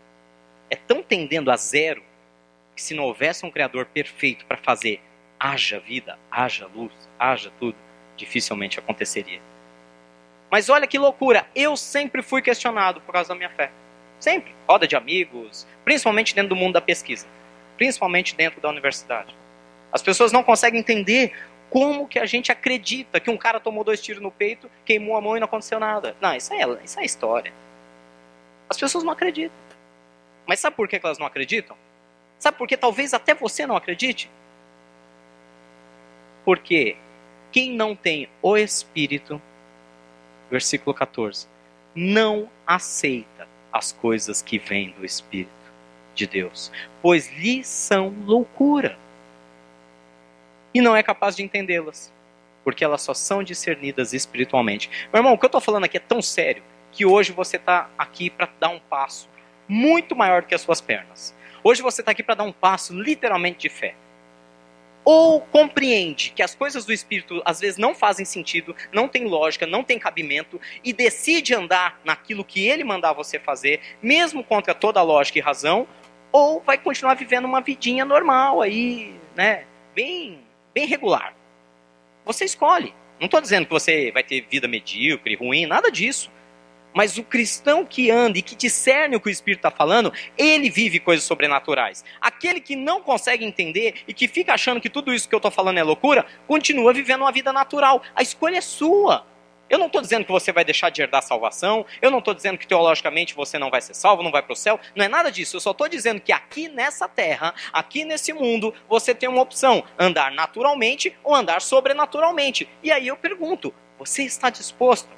é 0.72 0.76
tão 0.76 1.04
tendendo 1.04 1.52
a 1.52 1.56
zero, 1.56 2.02
que 2.76 2.82
se 2.82 2.96
não 2.96 3.04
houvesse 3.04 3.46
um 3.46 3.52
Criador 3.52 3.86
perfeito 3.86 4.44
para 4.48 4.58
fazer 4.58 5.00
haja 5.40 5.80
vida, 5.80 6.18
haja 6.32 6.68
luz, 6.68 6.92
haja 7.20 7.52
tudo, 7.60 7.78
dificilmente 8.16 8.80
aconteceria. 8.80 9.42
Mas 10.50 10.70
olha 10.70 10.88
que 10.88 10.98
loucura, 10.98 11.48
eu 11.56 11.76
sempre 11.76 12.22
fui 12.22 12.42
questionado 12.42 13.02
por 13.02 13.12
causa 13.12 13.30
da 13.30 13.36
minha 13.36 13.50
fé. 13.50 13.72
Sempre. 14.20 14.56
Roda 14.68 14.88
de 14.88 14.96
amigos, 14.96 15.68
principalmente 15.84 16.34
dentro 16.34 16.50
do 16.50 16.56
mundo 16.56 16.74
da 16.74 16.82
pesquisa, 16.82 17.28
principalmente 17.76 18.36
dentro 18.36 18.60
da 18.60 18.70
universidade. 18.70 19.36
As 19.92 20.02
pessoas 20.02 20.32
não 20.32 20.44
conseguem 20.44 20.80
entender 20.80 21.34
como 21.70 22.08
que 22.08 22.18
a 22.18 22.26
gente 22.26 22.52
acredita 22.52 23.20
que 23.20 23.30
um 23.30 23.38
cara 23.38 23.60
tomou 23.60 23.84
dois 23.84 24.02
tiros 24.02 24.22
no 24.22 24.32
peito, 24.32 24.72
queimou 24.86 25.18
a 25.18 25.22
mão 25.22 25.36
e 25.36 25.40
não 25.40 25.46
aconteceu 25.46 25.80
nada? 25.80 26.16
Não, 26.22 26.34
isso 26.36 26.54
é, 26.54 26.64
isso 26.84 27.00
é 27.00 27.06
história. 27.06 27.54
As 28.70 28.78
pessoas 28.78 29.04
não 29.04 29.12
acreditam. 29.12 29.58
Mas 30.46 30.60
sabe 30.60 30.76
por 30.76 30.88
que 30.88 31.00
elas 31.02 31.20
não 31.20 31.28
acreditam? 31.28 31.78
Sabe 32.40 32.58
por 32.58 32.68
que 32.68 32.78
talvez 32.78 33.14
até 33.14 33.34
você 33.34 33.68
não 33.68 33.76
acredite? 33.76 34.30
Porque 36.48 36.96
quem 37.52 37.74
não 37.74 37.94
tem 37.94 38.30
o 38.42 38.56
Espírito, 38.56 39.42
versículo 40.50 40.94
14, 40.94 41.46
não 41.94 42.50
aceita 42.66 43.46
as 43.70 43.92
coisas 43.92 44.42
que 44.42 44.58
vêm 44.58 44.92
do 44.92 45.04
Espírito 45.04 45.52
de 46.16 46.26
Deus, 46.26 46.72
pois 47.02 47.30
lhe 47.34 47.66
são 47.66 48.16
loucura 48.26 48.98
e 50.74 50.80
não 50.80 50.96
é 50.96 51.04
capaz 51.04 51.36
de 51.36 51.44
entendê-las, 51.44 52.14
porque 52.64 52.82
elas 52.82 53.02
só 53.02 53.14
são 53.14 53.44
discernidas 53.44 54.14
espiritualmente. 54.14 54.90
Meu 55.12 55.20
irmão, 55.20 55.34
o 55.34 55.38
que 55.38 55.44
eu 55.44 55.50
estou 55.50 55.60
falando 55.60 55.84
aqui 55.84 55.98
é 55.98 56.00
tão 56.00 56.22
sério 56.22 56.64
que 56.94 57.06
hoje 57.06 57.34
você 57.34 57.58
está 57.58 57.90
aqui 57.98 58.30
para 58.30 58.50
dar 58.58 58.70
um 58.70 58.80
passo 58.80 59.28
muito 59.68 60.16
maior 60.16 60.44
do 60.44 60.48
que 60.48 60.56
as 60.56 60.62
suas 60.62 60.80
pernas. 60.80 61.36
Hoje 61.62 61.82
você 61.82 62.02
está 62.02 62.14
aqui 62.14 62.24
para 62.24 62.36
dar 62.36 62.46
um 62.46 62.54
passo 62.54 62.98
literalmente 62.98 63.60
de 63.60 63.68
fé. 63.68 63.96
Ou 65.10 65.40
compreende 65.40 66.34
que 66.36 66.44
as 66.44 66.54
coisas 66.54 66.84
do 66.84 66.92
Espírito 66.92 67.42
às 67.46 67.62
vezes 67.62 67.78
não 67.78 67.96
fazem 67.96 68.26
sentido, 68.26 68.76
não 68.92 69.08
tem 69.08 69.24
lógica, 69.24 69.66
não 69.66 69.82
tem 69.82 69.98
cabimento, 69.98 70.60
e 70.84 70.92
decide 70.92 71.56
andar 71.56 71.98
naquilo 72.04 72.44
que 72.44 72.68
ele 72.68 72.84
mandar 72.84 73.14
você 73.14 73.40
fazer, 73.40 73.80
mesmo 74.02 74.44
contra 74.44 74.74
toda 74.74 75.02
lógica 75.02 75.40
e 75.40 75.42
razão, 75.42 75.88
ou 76.30 76.60
vai 76.60 76.78
continuar 76.78 77.14
vivendo 77.14 77.46
uma 77.46 77.62
vidinha 77.62 78.04
normal 78.04 78.62
aí, 78.62 79.16
né? 79.34 79.64
Bem 79.96 80.42
bem 80.74 80.86
regular. 80.86 81.34
Você 82.26 82.44
escolhe. 82.44 82.94
Não 83.18 83.28
estou 83.28 83.40
dizendo 83.40 83.66
que 83.66 83.72
você 83.72 84.12
vai 84.12 84.24
ter 84.24 84.46
vida 84.52 84.68
medíocre, 84.68 85.36
ruim, 85.36 85.66
nada 85.66 85.90
disso. 85.90 86.30
Mas 86.98 87.16
o 87.16 87.24
cristão 87.24 87.86
que 87.86 88.10
anda 88.10 88.40
e 88.40 88.42
que 88.42 88.56
discerne 88.56 89.16
o 89.16 89.22
que 89.22 89.30
o 89.30 89.32
Espírito 89.32 89.60
está 89.60 89.70
falando, 89.70 90.12
ele 90.36 90.68
vive 90.68 91.00
coisas 91.00 91.24
sobrenaturais. 91.24 92.04
Aquele 92.20 92.60
que 92.60 92.76
não 92.76 93.04
consegue 93.04 93.46
entender 93.46 94.02
e 94.08 94.14
que 94.16 94.28
fica 94.28 94.56
achando 94.56 94.82
que 94.82 94.90
tudo 94.90 95.14
isso 95.14 95.30
que 95.30 95.36
eu 95.36 95.38
estou 95.38 95.52
falando 95.52 95.78
é 95.78 95.84
loucura, 95.84 96.26
continua 96.48 96.92
vivendo 96.92 97.22
uma 97.22 97.32
vida 97.32 97.54
natural. 97.54 98.02
A 98.16 98.24
escolha 98.24 98.58
é 98.58 98.62
sua. 98.62 99.28
Eu 99.70 99.78
não 99.78 99.86
estou 99.86 100.02
dizendo 100.02 100.26
que 100.26 100.32
você 100.32 100.52
vai 100.52 100.66
deixar 100.66 100.90
de 100.90 101.00
herdar 101.00 101.22
salvação, 101.22 101.86
eu 102.02 102.10
não 102.10 102.18
estou 102.18 102.34
dizendo 102.34 102.58
que 102.58 102.66
teologicamente 102.66 103.36
você 103.36 103.60
não 103.60 103.70
vai 103.70 103.82
ser 103.82 103.94
salvo, 103.94 104.24
não 104.24 104.32
vai 104.32 104.42
para 104.42 104.54
o 104.54 104.56
céu, 104.56 104.80
não 104.96 105.06
é 105.06 105.08
nada 105.08 105.32
disso. 105.32 105.58
Eu 105.58 105.60
só 105.60 105.70
estou 105.70 105.88
dizendo 105.88 106.20
que 106.20 106.32
aqui 106.32 106.68
nessa 106.68 107.08
terra, 107.08 107.54
aqui 107.72 108.06
nesse 108.06 108.34
mundo, 108.34 108.74
você 108.90 109.14
tem 109.14 109.30
uma 109.30 109.44
opção: 109.44 109.84
andar 110.00 110.32
naturalmente 110.32 111.16
ou 111.24 111.36
andar 111.36 111.62
sobrenaturalmente. 111.62 112.68
E 112.82 112.92
aí 112.92 113.08
eu 113.08 113.18
pergunto: 113.18 113.72
você 114.00 114.24
está 114.24 114.50
disposto 114.50 115.17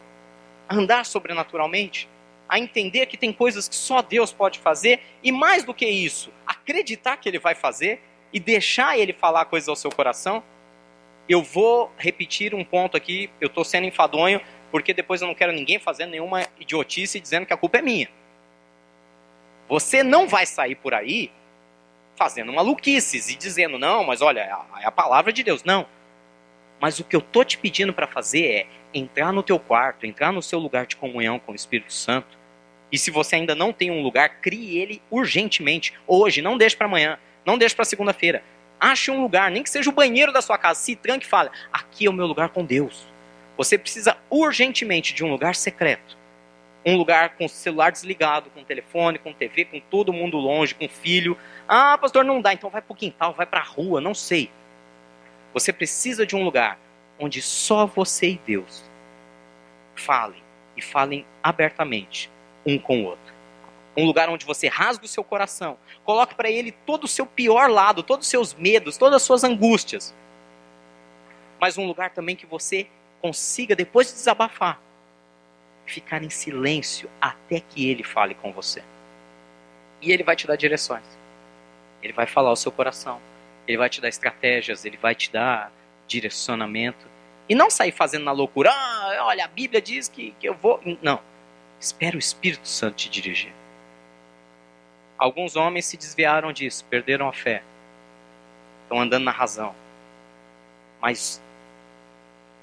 andar 0.69 1.05
sobrenaturalmente? 1.05 2.07
A 2.47 2.59
entender 2.59 3.05
que 3.05 3.17
tem 3.17 3.31
coisas 3.31 3.67
que 3.67 3.75
só 3.75 4.01
Deus 4.01 4.33
pode 4.33 4.59
fazer 4.59 5.01
e 5.23 5.31
mais 5.31 5.63
do 5.63 5.73
que 5.73 5.85
isso, 5.85 6.31
acreditar 6.45 7.17
que 7.17 7.29
Ele 7.29 7.39
vai 7.39 7.55
fazer 7.55 8.01
e 8.33 8.39
deixar 8.39 8.97
Ele 8.97 9.13
falar 9.13 9.45
coisas 9.45 9.69
ao 9.69 9.75
seu 9.75 9.91
coração? 9.91 10.43
Eu 11.27 11.43
vou 11.43 11.91
repetir 11.97 12.55
um 12.55 12.63
ponto 12.63 12.97
aqui, 12.97 13.29
eu 13.39 13.47
estou 13.47 13.63
sendo 13.63 13.85
enfadonho, 13.85 14.41
porque 14.71 14.93
depois 14.93 15.21
eu 15.21 15.27
não 15.27 15.35
quero 15.35 15.51
ninguém 15.51 15.79
fazendo 15.79 16.11
nenhuma 16.11 16.45
idiotice 16.59 17.19
dizendo 17.19 17.45
que 17.45 17.53
a 17.53 17.57
culpa 17.57 17.77
é 17.77 17.81
minha. 17.81 18.09
Você 19.67 20.01
não 20.01 20.27
vai 20.27 20.47
sair 20.47 20.73
por 20.75 20.95
aí 20.95 21.31
fazendo 22.15 22.51
maluquices 22.51 23.29
e 23.29 23.35
dizendo, 23.35 23.79
não, 23.79 24.03
mas 24.03 24.21
olha, 24.21 24.41
é, 24.41 24.81
é 24.83 24.87
a 24.87 24.91
palavra 24.91 25.31
de 25.31 25.43
Deus. 25.43 25.63
Não. 25.63 25.87
Mas 26.79 26.99
o 26.99 27.03
que 27.03 27.15
eu 27.15 27.19
estou 27.19 27.45
te 27.45 27.57
pedindo 27.57 27.93
para 27.93 28.07
fazer 28.07 28.45
é 28.45 28.67
entrar 28.93 29.31
no 29.31 29.43
teu 29.43 29.59
quarto, 29.59 30.05
entrar 30.05 30.31
no 30.31 30.41
seu 30.41 30.59
lugar 30.59 30.85
de 30.85 30.95
comunhão 30.95 31.39
com 31.39 31.51
o 31.51 31.55
Espírito 31.55 31.93
Santo. 31.93 32.37
E 32.91 32.97
se 32.97 33.11
você 33.11 33.35
ainda 33.35 33.53
não 33.53 33.71
tem 33.71 33.91
um 33.91 34.01
lugar, 34.01 34.41
crie 34.41 34.77
ele 34.77 35.01
urgentemente, 35.11 35.93
hoje, 36.07 36.41
não 36.41 36.57
deixe 36.57 36.75
para 36.75 36.87
amanhã, 36.87 37.19
não 37.45 37.57
deixe 37.57 37.75
para 37.75 37.85
segunda-feira. 37.85 38.43
Ache 38.79 39.11
um 39.11 39.21
lugar, 39.21 39.51
nem 39.51 39.61
que 39.61 39.69
seja 39.69 39.89
o 39.89 39.93
banheiro 39.93 40.31
da 40.31 40.41
sua 40.41 40.57
casa, 40.57 40.79
se 40.79 40.95
tranque 40.95 41.25
e 41.25 41.29
fale: 41.29 41.49
aqui 41.71 42.05
é 42.05 42.09
o 42.09 42.13
meu 42.13 42.25
lugar 42.25 42.49
com 42.49 42.65
Deus. 42.65 43.05
Você 43.57 43.77
precisa 43.77 44.17
urgentemente 44.29 45.13
de 45.13 45.23
um 45.23 45.29
lugar 45.29 45.53
secreto. 45.53 46.17
Um 46.85 46.95
lugar 46.95 47.35
com 47.35 47.43
o 47.43 47.49
celular 47.49 47.91
desligado, 47.91 48.49
com 48.51 48.63
telefone, 48.63 49.19
com 49.19 49.33
TV, 49.33 49.65
com 49.65 49.81
todo 49.81 50.13
mundo 50.13 50.37
longe, 50.37 50.73
com 50.73 50.87
filho. 50.87 51.37
Ah, 51.67 51.97
pastor, 51.97 52.23
não 52.23 52.41
dá, 52.41 52.53
então 52.53 52.69
vai 52.69 52.81
para 52.81 52.93
o 52.93 52.95
quintal, 52.95 53.33
vai 53.33 53.45
para 53.45 53.59
a 53.59 53.63
rua, 53.63 53.99
não 53.99 54.15
sei. 54.15 54.49
Você 55.53 55.73
precisa 55.73 56.25
de 56.25 56.37
um 56.37 56.43
lugar 56.43 56.79
onde 57.19 57.41
só 57.41 57.85
você 57.85 58.31
e 58.31 58.41
Deus 58.45 58.89
falem 59.95 60.41
e 60.77 60.81
falem 60.81 61.25
abertamente 61.43 62.31
um 62.65 62.79
com 62.79 63.03
o 63.03 63.05
outro 63.05 63.39
um 63.99 64.05
lugar 64.05 64.29
onde 64.29 64.45
você 64.45 64.67
rasga 64.67 65.05
o 65.05 65.07
seu 65.07 65.23
coração, 65.23 65.77
coloque 66.03 66.35
para 66.35 66.49
ele 66.49 66.71
todo 66.71 67.03
o 67.03 67.07
seu 67.07 67.25
pior 67.25 67.69
lado, 67.69 68.01
todos 68.01 68.25
os 68.25 68.29
seus 68.29 68.53
medos, 68.53 68.97
todas 68.97 69.17
as 69.17 69.23
suas 69.23 69.43
angústias. 69.43 70.15
Mas 71.59 71.77
um 71.77 71.85
lugar 71.85 72.11
também 72.11 72.35
que 72.35 72.45
você 72.45 72.87
consiga, 73.21 73.75
depois 73.75 74.07
de 74.07 74.13
desabafar, 74.13 74.79
ficar 75.85 76.23
em 76.23 76.29
silêncio 76.29 77.09
até 77.19 77.59
que 77.59 77.89
ele 77.89 78.03
fale 78.03 78.33
com 78.35 78.53
você. 78.53 78.83
E 80.01 80.11
ele 80.11 80.23
vai 80.23 80.35
te 80.35 80.47
dar 80.47 80.55
direções. 80.55 81.03
Ele 82.01 82.13
vai 82.13 82.25
falar 82.25 82.51
o 82.51 82.55
seu 82.55 82.71
coração. 82.71 83.19
Ele 83.67 83.77
vai 83.77 83.89
te 83.89 83.99
dar 83.99 84.07
estratégias, 84.07 84.85
ele 84.85 84.95
vai 84.95 85.13
te 85.13 85.29
dar 85.31 85.71
direcionamento. 86.07 87.08
E 87.49 87.55
não 87.55 87.71
sair 87.71 87.91
fazendo 87.91 88.25
na 88.25 88.31
loucura, 88.31 88.71
ah, 88.71 89.17
olha, 89.21 89.43
a 89.43 89.47
Bíblia 89.47 89.81
diz 89.81 90.07
que, 90.07 90.35
que 90.39 90.47
eu 90.47 90.53
vou. 90.53 90.79
Não. 91.01 91.19
Espera 91.79 92.15
o 92.15 92.19
Espírito 92.19 92.67
Santo 92.67 92.97
te 92.97 93.09
dirigir. 93.09 93.51
Alguns 95.17 95.55
homens 95.55 95.85
se 95.85 95.97
desviaram 95.97 96.53
disso, 96.53 96.85
perderam 96.85 97.27
a 97.27 97.33
fé. 97.33 97.63
Estão 98.83 99.01
andando 99.01 99.23
na 99.23 99.31
razão. 99.31 99.73
Mas 101.01 101.41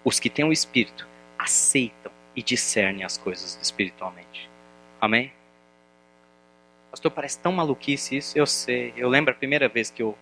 os 0.05 0.20
que 0.20 0.30
têm 0.30 0.45
o 0.45 0.53
Espírito 0.53 1.07
aceitam 1.37 2.12
e 2.37 2.43
discernem 2.43 3.05
as 3.05 3.18
coisas 3.18 3.59
espiritualmente. 3.61 4.49
Amém? 5.01 5.32
Pastor, 6.93 7.11
parece 7.11 7.41
tão 7.41 7.51
maluquice 7.51 8.16
isso. 8.16 8.39
Eu 8.39 8.47
sei. 8.47 8.95
Eu 8.97 9.09
lembro 9.09 9.32
a 9.32 9.37
primeira 9.37 9.68
vez 9.68 9.91
que 9.91 10.03
eu 10.03 10.16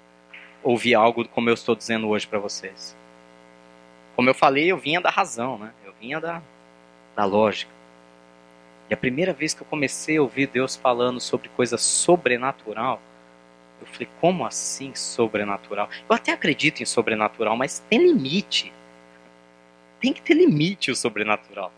ouvi 0.63 0.95
algo 0.95 1.29
como 1.29 1.51
eu 1.51 1.55
estou 1.55 1.77
dizendo 1.77 2.09
hoje 2.09 2.27
para 2.27 2.39
vocês. 2.39 2.97
Como 4.17 4.31
eu 4.31 4.35
falei, 4.35 4.71
eu 4.71 4.79
vinha 4.79 5.01
da 5.01 5.11
razão, 5.11 5.59
né? 5.59 5.73
Eu 5.85 5.93
vinha 6.01 6.21
da, 6.21 6.41
da 7.17 7.25
lógica. 7.25 7.73
E 8.89 8.95
a 8.95 8.97
primeira 8.97 9.33
vez 9.33 9.55
que 9.55 9.63
eu 9.63 9.67
comecei 9.67 10.19
a 10.19 10.23
ouvir 10.23 10.47
Deus 10.47 10.77
falando 10.77 11.21
sobre 11.21 11.49
coisa 11.51 11.79
sobrenatural, 11.79 13.01
eu 13.81 13.87
falei, 13.87 14.09
como 14.21 14.47
assim 14.47 14.95
sobrenatural? 14.95 15.89
Eu 16.09 16.15
até 16.15 16.33
acredito 16.33 16.83
em 16.83 16.87
sobrenatural, 16.87 17.57
mas 17.57 17.81
tem 17.89 17.99
limite. 17.99 18.73
Tem 20.01 20.13
que 20.13 20.23
ter 20.23 20.35
limite 20.35 20.91
o 20.91 20.97
sobrenatural. 20.97 21.73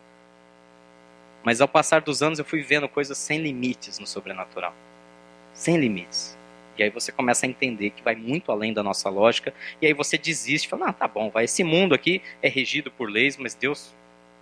Mas 1.42 1.60
ao 1.60 1.68
passar 1.68 2.00
dos 2.00 2.22
anos 2.22 2.38
eu 2.38 2.44
fui 2.44 2.62
vendo 2.62 2.88
coisas 2.88 3.16
sem 3.16 3.40
limites 3.40 3.98
no 3.98 4.06
sobrenatural. 4.06 4.74
Sem 5.54 5.76
limites. 5.78 6.35
E 6.78 6.82
aí 6.82 6.90
você 6.90 7.10
começa 7.10 7.46
a 7.46 7.48
entender 7.48 7.90
que 7.90 8.02
vai 8.02 8.14
muito 8.14 8.52
além 8.52 8.72
da 8.72 8.82
nossa 8.82 9.08
lógica. 9.08 9.52
E 9.80 9.86
aí 9.86 9.92
você 9.92 10.18
desiste, 10.18 10.68
fala, 10.68 10.88
ah, 10.88 10.92
tá 10.92 11.08
bom, 11.08 11.30
vai. 11.30 11.44
Esse 11.44 11.64
mundo 11.64 11.94
aqui 11.94 12.22
é 12.42 12.48
regido 12.48 12.90
por 12.90 13.10
leis, 13.10 13.36
mas 13.36 13.54
Deus 13.54 13.94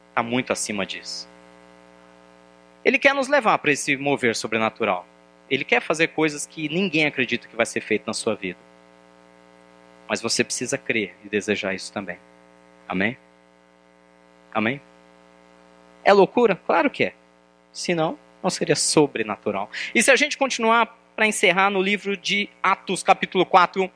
está 0.08 0.22
muito 0.22 0.52
acima 0.52 0.84
disso. 0.84 1.28
Ele 2.84 2.98
quer 2.98 3.14
nos 3.14 3.28
levar 3.28 3.58
para 3.58 3.72
esse 3.72 3.96
mover 3.96 4.34
sobrenatural. 4.36 5.06
Ele 5.48 5.64
quer 5.64 5.80
fazer 5.80 6.08
coisas 6.08 6.46
que 6.46 6.68
ninguém 6.68 7.06
acredita 7.06 7.48
que 7.48 7.56
vai 7.56 7.66
ser 7.66 7.80
feito 7.80 8.06
na 8.06 8.12
sua 8.12 8.34
vida. 8.34 8.58
Mas 10.08 10.20
você 10.20 10.44
precisa 10.44 10.76
crer 10.76 11.14
e 11.24 11.28
desejar 11.28 11.74
isso 11.74 11.92
também. 11.92 12.18
Amém? 12.86 13.16
Amém? 14.52 14.80
É 16.04 16.12
loucura? 16.12 16.54
Claro 16.54 16.90
que 16.90 17.04
é. 17.04 17.14
Senão, 17.72 18.18
não 18.42 18.50
seria 18.50 18.76
sobrenatural. 18.76 19.70
E 19.94 20.02
se 20.02 20.10
a 20.10 20.16
gente 20.16 20.36
continuar 20.36 20.96
para 21.14 21.26
encerrar 21.26 21.70
no 21.70 21.80
livro 21.80 22.16
de 22.16 22.48
Atos, 22.62 23.02
capítulo 23.02 23.46
4. 23.46 23.90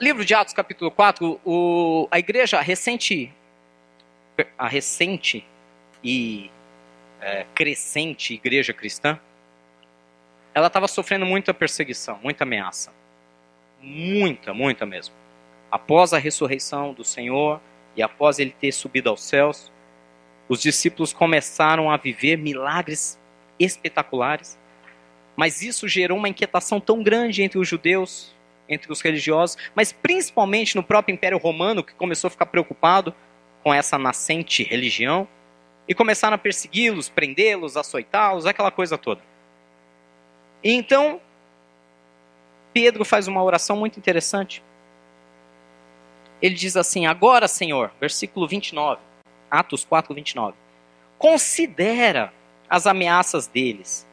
Livro 0.00 0.24
de 0.24 0.34
Atos, 0.34 0.54
capítulo 0.54 0.90
4, 0.90 1.40
o, 1.44 2.08
a 2.10 2.18
igreja 2.18 2.60
recente, 2.60 3.32
a 4.58 4.66
recente 4.66 5.46
e 6.02 6.50
é, 7.20 7.46
crescente 7.54 8.34
igreja 8.34 8.72
cristã, 8.72 9.18
ela 10.54 10.66
estava 10.66 10.88
sofrendo 10.88 11.24
muita 11.24 11.54
perseguição, 11.54 12.18
muita 12.22 12.44
ameaça. 12.44 12.92
Muita, 13.80 14.52
muita 14.52 14.84
mesmo. 14.84 15.14
Após 15.70 16.12
a 16.12 16.18
ressurreição 16.18 16.92
do 16.92 17.04
Senhor 17.04 17.60
e 17.96 18.02
após 18.02 18.38
ele 18.38 18.50
ter 18.50 18.72
subido 18.72 19.08
aos 19.08 19.22
céus, 19.22 19.70
os 20.48 20.60
discípulos 20.60 21.12
começaram 21.12 21.90
a 21.90 21.96
viver 21.96 22.36
milagres 22.36 23.18
espetaculares. 23.64 24.58
Mas 25.36 25.62
isso 25.62 25.88
gerou 25.88 26.18
uma 26.18 26.28
inquietação 26.28 26.80
tão 26.80 27.02
grande 27.02 27.42
entre 27.42 27.58
os 27.58 27.66
judeus, 27.66 28.34
entre 28.68 28.92
os 28.92 29.00
religiosos, 29.00 29.56
mas 29.74 29.92
principalmente 29.92 30.76
no 30.76 30.82
próprio 30.82 31.14
Império 31.14 31.38
Romano, 31.38 31.82
que 31.82 31.94
começou 31.94 32.28
a 32.28 32.30
ficar 32.30 32.46
preocupado 32.46 33.14
com 33.62 33.72
essa 33.72 33.98
nascente 33.98 34.62
religião 34.62 35.26
e 35.88 35.94
começaram 35.94 36.34
a 36.34 36.38
persegui-los, 36.38 37.08
prendê-los, 37.08 37.76
açoitá-los, 37.76 38.46
aquela 38.46 38.70
coisa 38.70 38.96
toda. 38.96 39.20
E 40.62 40.72
então, 40.72 41.20
Pedro 42.72 43.04
faz 43.04 43.26
uma 43.28 43.42
oração 43.42 43.76
muito 43.76 43.98
interessante. 43.98 44.62
Ele 46.40 46.54
diz 46.54 46.76
assim: 46.76 47.06
Agora, 47.06 47.46
Senhor, 47.48 47.92
versículo 48.00 48.46
29, 48.46 49.00
Atos 49.50 49.84
4, 49.84 50.14
29. 50.14 50.56
Considera 51.18 52.32
as 52.72 52.86
ameaças 52.86 53.46
deles 53.46 54.08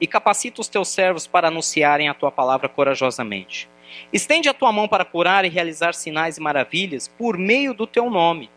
e 0.00 0.06
capacita 0.06 0.60
os 0.60 0.66
teus 0.66 0.88
servos 0.88 1.28
para 1.28 1.46
anunciarem 1.46 2.08
a 2.08 2.14
tua 2.14 2.32
palavra 2.32 2.68
corajosamente. 2.68 3.70
Estende 4.12 4.48
a 4.48 4.54
tua 4.54 4.72
mão 4.72 4.88
para 4.88 5.04
curar 5.04 5.44
e 5.44 5.48
realizar 5.48 5.94
sinais 5.94 6.36
e 6.36 6.40
maravilhas 6.40 7.06
por 7.06 7.38
meio 7.38 7.72
do 7.72 7.86
teu 7.86 8.10
nome 8.10 8.50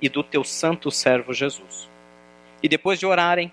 e 0.00 0.08
do 0.08 0.22
teu 0.22 0.42
santo 0.42 0.90
servo 0.90 1.34
Jesus. 1.34 1.90
E 2.62 2.70
depois 2.70 2.98
de 2.98 3.04
orarem, 3.04 3.52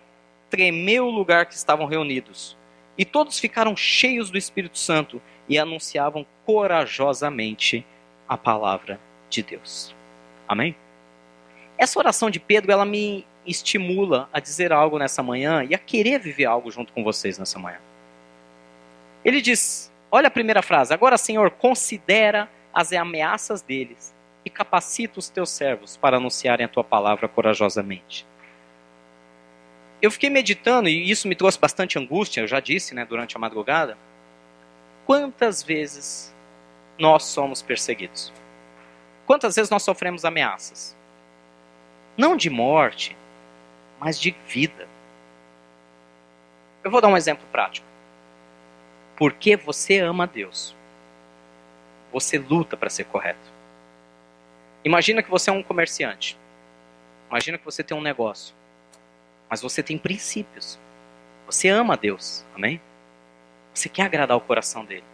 tremeu 0.49 1.07
o 1.07 1.11
lugar 1.11 1.45
que 1.45 1.55
estavam 1.55 1.87
reunidos. 1.87 2.57
E 2.97 3.03
todos 3.03 3.37
ficaram 3.37 3.75
cheios 3.75 4.29
do 4.29 4.37
Espírito 4.37 4.79
Santo 4.79 5.21
e 5.49 5.59
anunciavam 5.59 6.25
corajosamente 6.45 7.85
a 8.29 8.37
palavra 8.37 8.97
de 9.29 9.43
Deus. 9.43 9.93
Amém? 10.47 10.73
Essa 11.77 11.99
oração 11.99 12.29
de 12.29 12.39
Pedro, 12.39 12.71
ela 12.71 12.85
me 12.85 13.27
estimula 13.45 14.29
a 14.31 14.39
dizer 14.39 14.71
algo 14.71 14.97
nessa 14.97 15.21
manhã 15.21 15.63
e 15.63 15.75
a 15.75 15.77
querer 15.77 16.19
viver 16.19 16.45
algo 16.45 16.71
junto 16.71 16.93
com 16.93 17.03
vocês 17.03 17.37
nessa 17.37 17.59
manhã. 17.59 17.79
Ele 19.23 19.41
diz: 19.41 19.91
olha 20.11 20.27
a 20.27 20.31
primeira 20.31 20.61
frase, 20.61 20.93
agora, 20.93 21.17
Senhor, 21.17 21.51
considera 21.51 22.49
as 22.73 22.91
ameaças 22.91 23.61
deles 23.61 24.13
e 24.45 24.49
capacita 24.49 25.19
os 25.19 25.29
teus 25.29 25.49
servos 25.49 25.95
para 25.95 26.17
anunciarem 26.17 26.65
a 26.65 26.69
tua 26.69 26.83
palavra 26.83 27.27
corajosamente. 27.27 28.25
Eu 30.01 30.11
fiquei 30.11 30.29
meditando 30.29 30.89
e 30.89 31.09
isso 31.09 31.29
me 31.29 31.35
trouxe 31.35 31.57
bastante 31.57 31.97
angústia, 31.97 32.41
eu 32.41 32.47
já 32.47 32.59
disse, 32.59 32.93
né, 32.93 33.05
durante 33.05 33.37
a 33.37 33.39
madrugada. 33.39 33.97
Quantas 35.05 35.63
vezes 35.63 36.33
nós 36.97 37.23
somos 37.23 37.61
perseguidos? 37.61 38.33
Quantas 39.25 39.55
vezes 39.55 39.69
nós 39.69 39.83
sofremos 39.83 40.25
ameaças? 40.25 40.95
Não 42.17 42.35
de 42.35 42.49
morte, 42.49 43.15
mas 44.03 44.19
de 44.19 44.31
vida. 44.45 44.85
Eu 46.83 46.91
vou 46.91 46.99
dar 46.99 47.07
um 47.07 47.15
exemplo 47.15 47.47
prático. 47.53 47.87
Porque 49.15 49.55
você 49.55 49.99
ama 49.99 50.27
Deus, 50.27 50.75
você 52.11 52.37
luta 52.37 52.75
para 52.75 52.89
ser 52.89 53.05
correto. 53.05 53.53
Imagina 54.83 55.23
que 55.23 55.29
você 55.29 55.49
é 55.49 55.53
um 55.53 55.63
comerciante. 55.63 56.37
Imagina 57.29 57.57
que 57.57 57.63
você 57.63 57.81
tem 57.81 57.95
um 57.95 58.01
negócio. 58.01 58.53
Mas 59.49 59.61
você 59.61 59.81
tem 59.81 59.97
princípios. 59.97 60.77
Você 61.45 61.69
ama 61.69 61.95
Deus. 61.95 62.45
Amém? 62.53 62.81
Você 63.73 63.87
quer 63.87 64.03
agradar 64.03 64.35
o 64.35 64.41
coração 64.41 64.83
dele. 64.83 65.05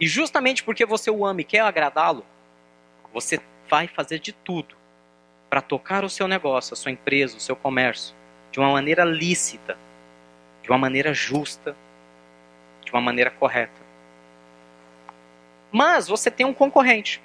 E 0.00 0.08
justamente 0.08 0.64
porque 0.64 0.84
você 0.84 1.08
o 1.08 1.24
ama 1.24 1.42
e 1.42 1.44
quer 1.44 1.60
agradá-lo, 1.60 2.26
você 3.12 3.40
vai 3.68 3.86
fazer 3.86 4.18
de 4.18 4.32
tudo 4.32 4.81
para 5.52 5.60
tocar 5.60 6.02
o 6.02 6.08
seu 6.08 6.26
negócio, 6.26 6.72
a 6.72 6.76
sua 6.76 6.90
empresa, 6.90 7.36
o 7.36 7.40
seu 7.40 7.54
comércio, 7.54 8.14
de 8.50 8.58
uma 8.58 8.70
maneira 8.72 9.04
lícita, 9.04 9.76
de 10.62 10.70
uma 10.70 10.78
maneira 10.78 11.12
justa, 11.12 11.76
de 12.82 12.90
uma 12.90 13.02
maneira 13.02 13.30
correta. 13.30 13.78
Mas 15.70 16.08
você 16.08 16.30
tem 16.30 16.46
um 16.46 16.54
concorrente. 16.54 17.20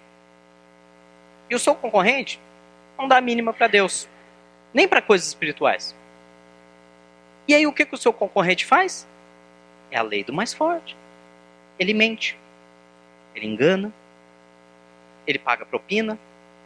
E 1.49 1.55
o 1.55 1.59
seu 1.59 1.73
concorrente 1.73 2.38
não 2.97 3.07
dá 3.07 3.15
a 3.15 3.21
mínima 3.21 3.53
para 3.53 3.67
Deus, 3.67 4.09
nem 4.73 4.89
para 4.89 5.01
coisas 5.01 5.30
espirituais. 5.30 5.95
E 7.47 7.55
aí 7.55 7.65
o 7.65 7.71
que, 7.71 7.86
que 7.86 7.95
o 7.95 7.97
seu 7.97 8.11
concorrente 8.11 8.65
faz? 8.65 9.07
É 9.89 9.97
a 9.97 10.01
lei 10.01 10.21
do 10.21 10.34
mais 10.34 10.53
forte. 10.53 10.97
Ele 11.80 11.93
mente, 11.93 12.38
ele 13.34 13.47
engana, 13.47 13.89
ele 15.25 15.39
paga 15.39 15.65
propina, 15.65 16.19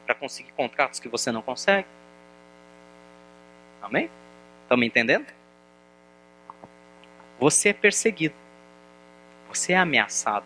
para 0.06 0.16
conseguir 0.16 0.52
contratos 0.54 1.00
que 1.00 1.08
você 1.08 1.32
não 1.32 1.42
consegue. 1.42 1.88
Amém? 3.82 4.10
Estão 4.64 4.78
me 4.78 4.86
entendendo? 4.86 5.26
Você 7.40 7.70
é 7.70 7.74
perseguido. 7.74 8.36
Você 9.50 9.74
é 9.74 9.78
ameaçado. 9.78 10.46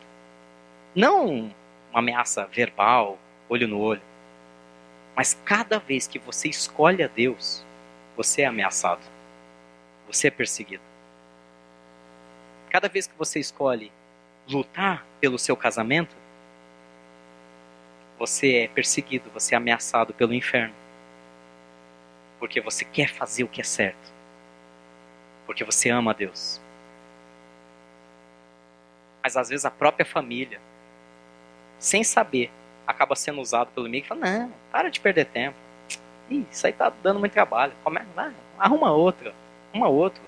Não 0.95 1.53
uma 1.91 1.99
ameaça 1.99 2.45
verbal, 2.45 3.17
olho 3.47 3.67
no 3.67 3.79
olho. 3.79 4.01
Mas 5.15 5.33
cada 5.45 5.79
vez 5.79 6.07
que 6.07 6.19
você 6.19 6.49
escolhe 6.49 7.01
a 7.03 7.07
Deus, 7.07 7.65
você 8.17 8.41
é 8.41 8.45
ameaçado. 8.45 9.01
Você 10.07 10.27
é 10.27 10.31
perseguido. 10.31 10.83
Cada 12.69 12.89
vez 12.89 13.07
que 13.07 13.17
você 13.17 13.39
escolhe 13.39 13.91
lutar 14.47 15.05
pelo 15.19 15.39
seu 15.39 15.55
casamento, 15.55 16.15
você 18.17 18.57
é 18.57 18.67
perseguido, 18.67 19.29
você 19.31 19.55
é 19.55 19.57
ameaçado 19.57 20.13
pelo 20.13 20.33
inferno. 20.33 20.73
Porque 22.39 22.61
você 22.61 22.85
quer 22.85 23.09
fazer 23.13 23.43
o 23.43 23.47
que 23.47 23.61
é 23.61 23.63
certo. 23.63 24.13
Porque 25.45 25.63
você 25.63 25.89
ama 25.89 26.11
a 26.11 26.13
Deus. 26.13 26.61
Mas 29.23 29.35
às 29.35 29.49
vezes 29.49 29.65
a 29.65 29.71
própria 29.71 30.05
família, 30.05 30.59
sem 31.79 32.03
saber, 32.03 32.51
acaba 32.85 33.15
sendo 33.15 33.41
usado 33.41 33.71
pelo 33.71 33.87
inimigo 33.87 34.05
e 34.05 34.09
fala, 34.09 34.21
não, 34.21 34.53
para 34.71 34.89
de 34.89 34.99
perder 34.99 35.25
tempo. 35.25 35.57
Ih, 36.29 36.45
isso 36.51 36.65
aí 36.65 36.73
tá 36.73 36.89
dando 36.89 37.19
muito 37.19 37.33
trabalho. 37.33 37.73
Come... 37.83 37.99
Vai, 38.15 38.33
arruma 38.57 38.91
outra. 38.91 39.33
Arruma 39.71 39.87
outro. 39.87 40.21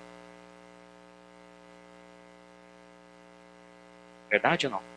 Verdade 4.29 4.67
ou 4.67 4.73
não? 4.73 4.96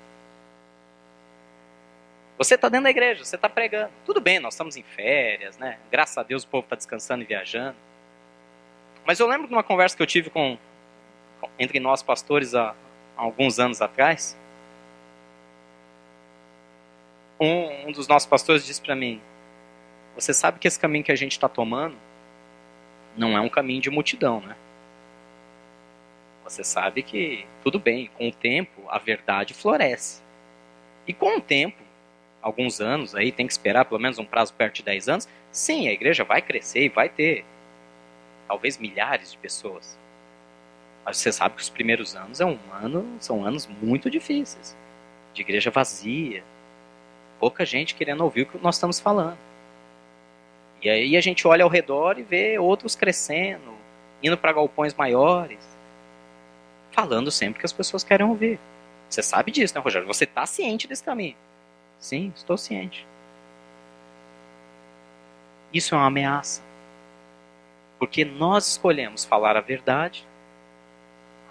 Você 2.40 2.54
está 2.54 2.70
dentro 2.70 2.84
da 2.84 2.90
igreja, 2.90 3.22
você 3.22 3.36
está 3.36 3.50
pregando. 3.50 3.92
Tudo 4.06 4.18
bem, 4.18 4.40
nós 4.40 4.54
estamos 4.54 4.74
em 4.74 4.82
férias, 4.82 5.58
né? 5.58 5.78
Graças 5.90 6.16
a 6.16 6.22
Deus 6.22 6.42
o 6.42 6.48
povo 6.48 6.64
está 6.64 6.74
descansando 6.74 7.22
e 7.22 7.26
viajando. 7.26 7.76
Mas 9.04 9.20
eu 9.20 9.26
lembro 9.26 9.46
de 9.46 9.52
uma 9.52 9.62
conversa 9.62 9.94
que 9.94 10.02
eu 10.02 10.06
tive 10.06 10.30
com 10.30 10.56
entre 11.58 11.78
nós 11.78 12.02
pastores 12.02 12.54
há, 12.54 12.74
há 13.14 13.22
alguns 13.22 13.58
anos 13.58 13.82
atrás. 13.82 14.38
Um, 17.38 17.88
um 17.88 17.92
dos 17.92 18.08
nossos 18.08 18.26
pastores 18.26 18.64
disse 18.64 18.80
para 18.80 18.96
mim: 18.96 19.20
Você 20.14 20.32
sabe 20.32 20.58
que 20.58 20.66
esse 20.66 20.80
caminho 20.80 21.04
que 21.04 21.12
a 21.12 21.16
gente 21.16 21.32
está 21.32 21.46
tomando 21.46 21.98
não 23.18 23.36
é 23.36 23.40
um 23.42 23.50
caminho 23.50 23.82
de 23.82 23.90
multidão, 23.90 24.40
né? 24.40 24.56
Você 26.44 26.64
sabe 26.64 27.02
que, 27.02 27.46
tudo 27.62 27.78
bem, 27.78 28.10
com 28.16 28.28
o 28.28 28.32
tempo 28.32 28.80
a 28.88 28.98
verdade 28.98 29.52
floresce. 29.52 30.22
E 31.06 31.12
com 31.12 31.36
o 31.36 31.40
tempo, 31.40 31.89
alguns 32.42 32.80
anos 32.80 33.14
aí, 33.14 33.30
tem 33.30 33.46
que 33.46 33.52
esperar 33.52 33.84
pelo 33.84 34.00
menos 34.00 34.18
um 34.18 34.24
prazo 34.24 34.54
perto 34.54 34.76
de 34.76 34.82
10 34.82 35.08
anos, 35.08 35.28
sim, 35.52 35.88
a 35.88 35.92
igreja 35.92 36.24
vai 36.24 36.40
crescer 36.40 36.84
e 36.84 36.88
vai 36.88 37.08
ter 37.08 37.44
talvez 38.48 38.78
milhares 38.78 39.32
de 39.32 39.38
pessoas. 39.38 39.98
Mas 41.04 41.18
você 41.18 41.32
sabe 41.32 41.56
que 41.56 41.62
os 41.62 41.70
primeiros 41.70 42.14
anos 42.14 42.40
é 42.40 42.44
um 42.44 42.58
ano, 42.72 43.06
são 43.20 43.44
anos 43.44 43.66
muito 43.66 44.10
difíceis. 44.10 44.76
De 45.32 45.42
igreja 45.42 45.70
vazia, 45.70 46.42
pouca 47.38 47.64
gente 47.64 47.94
querendo 47.94 48.22
ouvir 48.22 48.42
o 48.42 48.46
que 48.46 48.58
nós 48.58 48.76
estamos 48.76 49.00
falando. 49.00 49.38
E 50.82 50.88
aí 50.88 51.16
a 51.16 51.20
gente 51.20 51.46
olha 51.46 51.64
ao 51.64 51.70
redor 51.70 52.18
e 52.18 52.22
vê 52.22 52.58
outros 52.58 52.96
crescendo, 52.96 53.74
indo 54.22 54.36
para 54.36 54.52
galpões 54.52 54.94
maiores, 54.94 55.58
falando 56.92 57.30
sempre 57.30 57.60
que 57.60 57.66
as 57.66 57.72
pessoas 57.72 58.02
querem 58.02 58.26
ouvir. 58.26 58.58
Você 59.08 59.22
sabe 59.22 59.50
disso, 59.50 59.74
né, 59.74 59.80
Rogério? 59.80 60.06
Você 60.06 60.24
está 60.24 60.46
ciente 60.46 60.86
desse 60.86 61.02
caminho. 61.02 61.36
Sim, 62.00 62.32
estou 62.34 62.56
ciente. 62.56 63.06
Isso 65.72 65.94
é 65.94 65.98
uma 65.98 66.06
ameaça. 66.06 66.62
Porque 67.98 68.24
nós 68.24 68.66
escolhemos 68.66 69.24
falar 69.24 69.56
a 69.56 69.60
verdade 69.60 70.26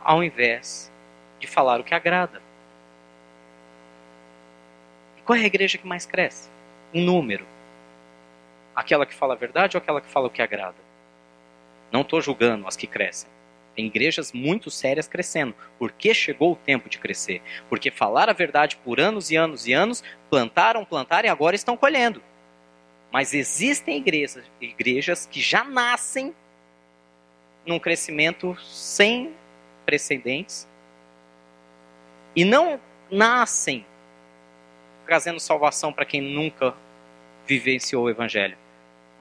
ao 0.03 0.23
invés 0.23 0.91
de 1.39 1.45
falar 1.45 1.79
o 1.79 1.83
que 1.83 1.93
agrada. 1.93 2.41
E 5.17 5.21
qual 5.21 5.37
é 5.37 5.43
a 5.43 5.45
igreja 5.45 5.77
que 5.77 5.85
mais 5.85 6.07
cresce? 6.07 6.49
Um 6.93 7.03
número. 7.03 7.45
Aquela 8.75 9.05
que 9.05 9.13
fala 9.13 9.35
a 9.35 9.37
verdade 9.37 9.77
ou 9.77 9.81
aquela 9.81 10.01
que 10.01 10.09
fala 10.09 10.27
o 10.27 10.31
que 10.31 10.41
agrada? 10.41 10.77
Não 11.91 12.01
estou 12.01 12.19
julgando 12.21 12.67
as 12.67 12.75
que 12.75 12.87
crescem. 12.87 13.29
Tem 13.79 13.85
igrejas 13.85 14.33
muito 14.33 14.69
sérias 14.69 15.07
crescendo, 15.07 15.55
porque 15.77 16.13
chegou 16.13 16.51
o 16.51 16.55
tempo 16.57 16.89
de 16.89 16.99
crescer. 16.99 17.41
Porque 17.69 17.89
falaram 17.89 18.31
a 18.31 18.33
verdade 18.33 18.75
por 18.75 18.99
anos 18.99 19.31
e 19.31 19.37
anos 19.37 19.65
e 19.67 19.71
anos, 19.71 20.03
plantaram, 20.29 20.83
plantaram 20.83 21.27
e 21.27 21.31
agora 21.31 21.55
estão 21.55 21.77
colhendo. 21.77 22.21
Mas 23.09 23.33
existem 23.33 23.95
igrejas, 23.95 24.43
igrejas 24.59 25.25
que 25.25 25.39
já 25.39 25.63
nascem 25.63 26.35
num 27.65 27.79
crescimento 27.79 28.53
sem 28.61 29.33
precedentes 29.85 30.67
e 32.35 32.43
não 32.43 32.81
nascem 33.09 33.85
trazendo 35.05 35.39
salvação 35.39 35.93
para 35.93 36.03
quem 36.03 36.19
nunca 36.19 36.75
vivenciou 37.47 38.03
o 38.03 38.09
evangelho, 38.09 38.57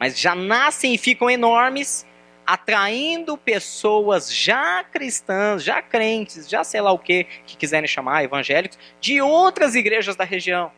mas 0.00 0.18
já 0.18 0.34
nascem 0.34 0.94
e 0.94 0.98
ficam 0.98 1.30
enormes 1.30 2.04
atraindo 2.48 3.36
pessoas 3.36 4.34
já 4.34 4.82
cristãs, 4.82 5.62
já 5.62 5.82
crentes, 5.82 6.48
já 6.48 6.64
sei 6.64 6.80
lá 6.80 6.90
o 6.90 6.98
que, 6.98 7.24
que 7.44 7.58
quiserem 7.58 7.86
chamar, 7.86 8.24
evangélicos, 8.24 8.78
de 8.98 9.20
outras 9.20 9.74
igrejas 9.74 10.16
da 10.16 10.24
região. 10.24 10.72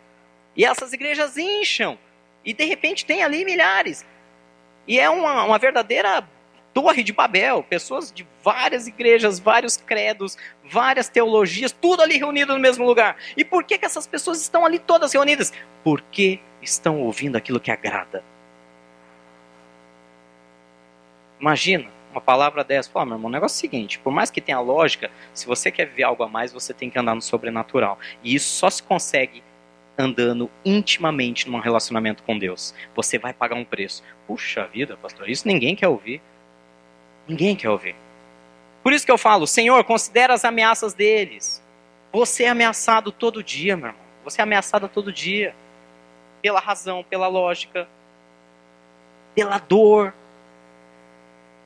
E 0.56 0.64
essas 0.64 0.92
igrejas 0.92 1.36
incham. 1.36 1.96
E 2.44 2.52
de 2.52 2.64
repente 2.64 3.06
tem 3.06 3.22
ali 3.22 3.44
milhares. 3.44 4.04
E 4.84 4.98
é 4.98 5.08
uma, 5.08 5.44
uma 5.44 5.58
verdadeira 5.60 6.28
torre 6.74 7.04
de 7.04 7.12
Babel. 7.12 7.62
Pessoas 7.62 8.10
de 8.10 8.26
várias 8.42 8.88
igrejas, 8.88 9.38
vários 9.38 9.76
credos, 9.76 10.36
várias 10.64 11.08
teologias, 11.08 11.70
tudo 11.70 12.02
ali 12.02 12.18
reunido 12.18 12.52
no 12.52 12.58
mesmo 12.58 12.84
lugar. 12.84 13.16
E 13.36 13.44
por 13.44 13.62
que, 13.62 13.78
que 13.78 13.86
essas 13.86 14.08
pessoas 14.08 14.42
estão 14.42 14.66
ali 14.66 14.80
todas 14.80 15.12
reunidas? 15.12 15.52
Porque 15.84 16.40
estão 16.60 17.00
ouvindo 17.00 17.36
aquilo 17.36 17.60
que 17.60 17.70
agrada 17.70 18.24
Imagina 21.40 21.88
uma 22.10 22.20
palavra 22.20 22.62
dessa. 22.62 22.90
Fala, 22.90 23.06
meu 23.06 23.14
irmão, 23.16 23.28
o 23.28 23.32
negócio 23.32 23.56
é 23.56 23.58
o 23.58 23.60
seguinte: 23.60 23.98
por 23.98 24.12
mais 24.12 24.30
que 24.30 24.40
tenha 24.40 24.60
lógica, 24.60 25.10
se 25.32 25.46
você 25.46 25.70
quer 25.70 25.86
ver 25.86 26.02
algo 26.02 26.22
a 26.22 26.28
mais, 26.28 26.52
você 26.52 26.74
tem 26.74 26.90
que 26.90 26.98
andar 26.98 27.14
no 27.14 27.22
sobrenatural. 27.22 27.98
E 28.22 28.34
isso 28.34 28.50
só 28.56 28.68
se 28.68 28.82
consegue 28.82 29.42
andando 29.96 30.50
intimamente 30.64 31.48
num 31.48 31.58
relacionamento 31.58 32.22
com 32.22 32.38
Deus. 32.38 32.74
Você 32.94 33.18
vai 33.18 33.32
pagar 33.32 33.56
um 33.56 33.64
preço. 33.64 34.02
Puxa 34.26 34.66
vida, 34.66 34.96
pastor, 34.96 35.28
isso 35.28 35.46
ninguém 35.46 35.76
quer 35.76 35.88
ouvir. 35.88 36.20
Ninguém 37.28 37.54
quer 37.54 37.68
ouvir. 37.68 37.94
Por 38.82 38.92
isso 38.92 39.04
que 39.04 39.12
eu 39.12 39.18
falo, 39.18 39.46
Senhor, 39.46 39.84
considera 39.84 40.32
as 40.34 40.44
ameaças 40.44 40.94
deles. 40.94 41.62
Você 42.12 42.44
é 42.44 42.48
ameaçado 42.48 43.12
todo 43.12 43.42
dia, 43.42 43.76
meu 43.76 43.88
irmão. 43.88 44.02
Você 44.24 44.40
é 44.40 44.42
ameaçado 44.42 44.88
todo 44.88 45.12
dia. 45.12 45.54
Pela 46.42 46.58
razão, 46.58 47.04
pela 47.04 47.28
lógica, 47.28 47.86
pela 49.34 49.58
dor, 49.58 50.14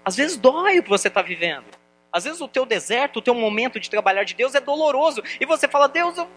às 0.04 0.16
vezes 0.16 0.36
dói 0.36 0.78
o 0.78 0.82
que 0.82 0.88
você 0.88 1.08
está 1.08 1.22
vivendo. 1.22 1.64
Às 2.12 2.24
vezes 2.24 2.40
o 2.40 2.46
teu 2.46 2.64
deserto, 2.64 3.16
o 3.16 3.22
teu 3.22 3.34
momento 3.34 3.80
de 3.80 3.90
trabalhar 3.90 4.22
de 4.22 4.34
Deus 4.34 4.54
é 4.54 4.60
doloroso. 4.60 5.20
E 5.40 5.44
você 5.44 5.66
fala, 5.66 5.88
Deus, 5.88 6.16
eu 6.16 6.28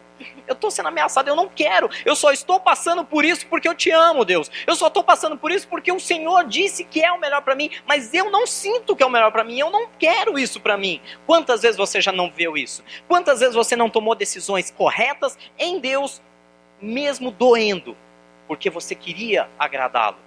estou 0.50 0.72
sendo 0.72 0.88
ameaçado, 0.88 1.28
eu 1.28 1.36
não 1.36 1.48
quero. 1.48 1.88
Eu 2.04 2.16
só 2.16 2.32
estou 2.32 2.60
passando 2.60 3.06
por 3.06 3.24
isso 3.24 3.46
porque 3.46 3.68
eu 3.68 3.76
te 3.76 3.92
amo, 3.92 4.26
Deus. 4.26 4.50
Eu 4.66 4.76
só 4.76 4.88
estou 4.88 5.04
passando 5.04 5.38
por 5.38 5.52
isso 5.52 5.68
porque 5.68 5.92
o 5.92 6.00
Senhor 6.00 6.46
disse 6.46 6.84
que 6.84 7.04
é 7.04 7.12
o 7.12 7.20
melhor 7.20 7.44
para 7.44 7.54
mim. 7.54 7.70
Mas 7.86 8.12
eu 8.12 8.32
não 8.32 8.48
sinto 8.48 8.96
que 8.96 9.04
é 9.04 9.06
o 9.06 9.10
melhor 9.10 9.32
para 9.32 9.44
mim. 9.44 9.60
Eu 9.60 9.70
não 9.70 9.88
quero 10.00 10.40
isso 10.40 10.60
para 10.60 10.78
mim. 10.78 11.00
Quantas 11.28 11.62
vezes 11.62 11.78
você 11.78 12.02
já 12.02 12.12
não 12.12 12.32
viu 12.32 12.58
isso? 12.58 12.84
Quantas 13.08 13.40
vezes 13.40 13.54
você 13.54 13.76
não 13.76 13.88
tomou 13.88 14.16
decisões 14.16 14.72
corretas 14.72 15.38
em 15.60 15.80
Deus, 15.80 16.24
mesmo 16.82 17.30
doendo, 17.30 17.96
porque 18.48 18.70
você 18.70 18.96
queria 18.96 19.48
agradá-lo? 19.60 20.27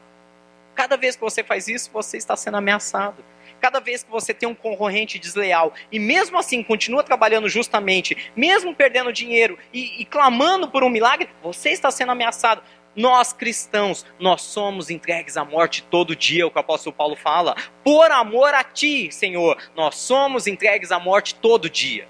Cada 0.81 0.97
vez 0.97 1.14
que 1.14 1.20
você 1.20 1.45
faz 1.45 1.68
isso, 1.68 1.91
você 1.93 2.16
está 2.16 2.35
sendo 2.35 2.57
ameaçado. 2.57 3.22
Cada 3.61 3.81
vez 3.81 4.03
que 4.03 4.11
você 4.11 4.33
tem 4.33 4.49
um 4.49 4.55
concorrente 4.55 5.18
desleal 5.18 5.74
e 5.93 5.99
mesmo 5.99 6.39
assim 6.39 6.62
continua 6.62 7.03
trabalhando 7.03 7.51
justamente, 7.51 8.33
mesmo 8.35 8.74
perdendo 8.74 9.12
dinheiro 9.12 9.59
e, 9.74 10.01
e 10.01 10.07
clamando 10.07 10.70
por 10.70 10.83
um 10.83 10.89
milagre, 10.89 11.28
você 11.43 11.68
está 11.68 11.91
sendo 11.91 12.12
ameaçado. 12.12 12.62
Nós 12.97 13.31
cristãos, 13.31 14.07
nós 14.18 14.41
somos 14.41 14.89
entregues 14.89 15.37
à 15.37 15.45
morte 15.45 15.83
todo 15.83 16.16
dia, 16.16 16.47
o 16.47 16.51
que 16.51 16.57
o 16.57 16.61
apóstolo 16.61 16.97
Paulo 16.97 17.14
fala. 17.14 17.55
Por 17.85 18.11
amor 18.11 18.55
a 18.55 18.64
ti, 18.64 19.12
Senhor, 19.12 19.59
nós 19.76 19.97
somos 19.97 20.47
entregues 20.47 20.91
à 20.91 20.99
morte 20.99 21.35
todo 21.35 21.68
dia. 21.68 22.09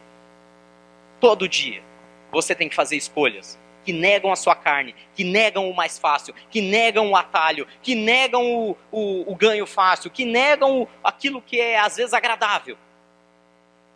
Todo 1.18 1.48
dia. 1.48 1.82
Você 2.30 2.54
tem 2.54 2.68
que 2.68 2.76
fazer 2.76 2.94
escolhas 2.94 3.58
que 3.90 3.92
negam 3.92 4.30
a 4.30 4.36
sua 4.36 4.54
carne, 4.54 4.94
que 5.16 5.24
negam 5.24 5.68
o 5.68 5.74
mais 5.74 5.98
fácil, 5.98 6.32
que 6.48 6.60
negam 6.60 7.10
o 7.10 7.16
atalho, 7.16 7.66
que 7.82 7.96
negam 7.96 8.40
o, 8.46 8.76
o, 8.92 9.32
o 9.32 9.34
ganho 9.34 9.66
fácil, 9.66 10.12
que 10.12 10.24
negam 10.24 10.86
aquilo 11.02 11.42
que 11.42 11.60
é 11.60 11.76
às 11.76 11.96
vezes 11.96 12.14
agradável, 12.14 12.78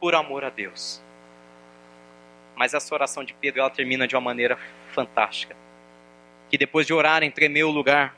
por 0.01 0.17
amor 0.17 0.45
a 0.45 0.51
Deus. 0.51 1.01
Mas 2.57 2.75
essa 2.75 2.93
oração 2.93 3.23
de 3.23 3.33
Pedro 3.35 3.61
ela 3.61 3.71
termina 3.71 4.09
de 4.09 4.17
uma 4.17 4.21
maneira 4.21 4.59
fantástica. 4.93 5.57
Que 6.51 6.59
depois 6.59 6.89
de 6.89 6.93
orarem, 6.93 7.31
tremeu 7.31 7.69
o 7.69 7.73
lugar. 7.73 8.17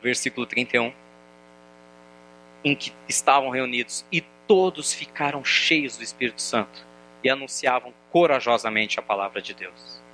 Versículo 0.00 0.46
31. 0.46 0.92
Em 2.62 2.76
que 2.76 2.92
estavam 3.08 3.50
reunidos 3.50 4.06
e 4.12 4.20
todos 4.46 4.92
ficaram 4.92 5.44
cheios 5.44 5.96
do 5.96 6.04
Espírito 6.04 6.40
Santo 6.40 6.86
e 7.24 7.28
anunciavam 7.28 7.92
corajosamente 8.12 9.00
a 9.00 9.02
palavra 9.02 9.42
de 9.42 9.52
Deus 9.52 10.06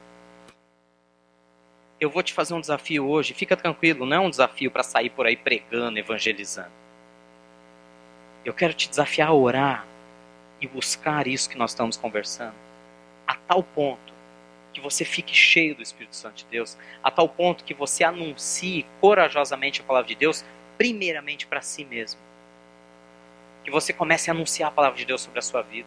eu 2.05 2.11
vou 2.11 2.23
te 2.23 2.33
fazer 2.33 2.55
um 2.55 2.61
desafio 2.61 3.09
hoje, 3.09 3.35
fica 3.35 3.57
tranquilo, 3.57 4.05
não 4.07 4.17
é 4.17 4.21
um 4.21 4.31
desafio 4.31 4.71
para 4.71 4.83
sair 4.83 5.11
por 5.11 5.27
aí 5.27 5.37
pregando, 5.37 5.99
evangelizando. 5.99 6.71
Eu 8.45 8.53
quero 8.53 8.75
te 8.75 8.89
desafiar 8.89 9.29
a 9.29 9.33
orar 9.33 9.87
e 10.61 10.69
buscar 10.69 11.27
isso 11.27 11.49
que 11.49 11.57
nós 11.57 11.71
estamos 11.71 11.97
conversando, 11.97 12.55
a 13.27 13.35
tal 13.35 13.63
ponto 13.63 14.13
que 14.73 14.81
você 14.81 15.05
fique 15.05 15.35
cheio 15.35 15.75
do 15.75 15.83
Espírito 15.83 16.17
Santo 16.17 16.37
de 16.37 16.47
Deus, 16.47 16.77
a 17.03 17.11
tal 17.11 17.29
ponto 17.29 17.65
que 17.65 17.73
você 17.73 18.05
anuncie 18.05 18.85
corajosamente 19.01 19.81
a 19.81 19.85
palavra 19.85 20.09
de 20.09 20.15
Deus, 20.15 20.45
primeiramente 20.77 21.47
para 21.47 21.63
si 21.63 21.85
mesmo. 21.85 22.21
Que 23.63 23.71
você 23.71 23.93
comece 23.93 24.31
a 24.31 24.35
anunciar 24.35 24.69
a 24.69 24.73
palavra 24.73 24.99
de 24.99 25.07
Deus 25.07 25.23
sobre 25.23 25.39
a 25.39 25.43
sua 25.43 25.63
vida 25.63 25.87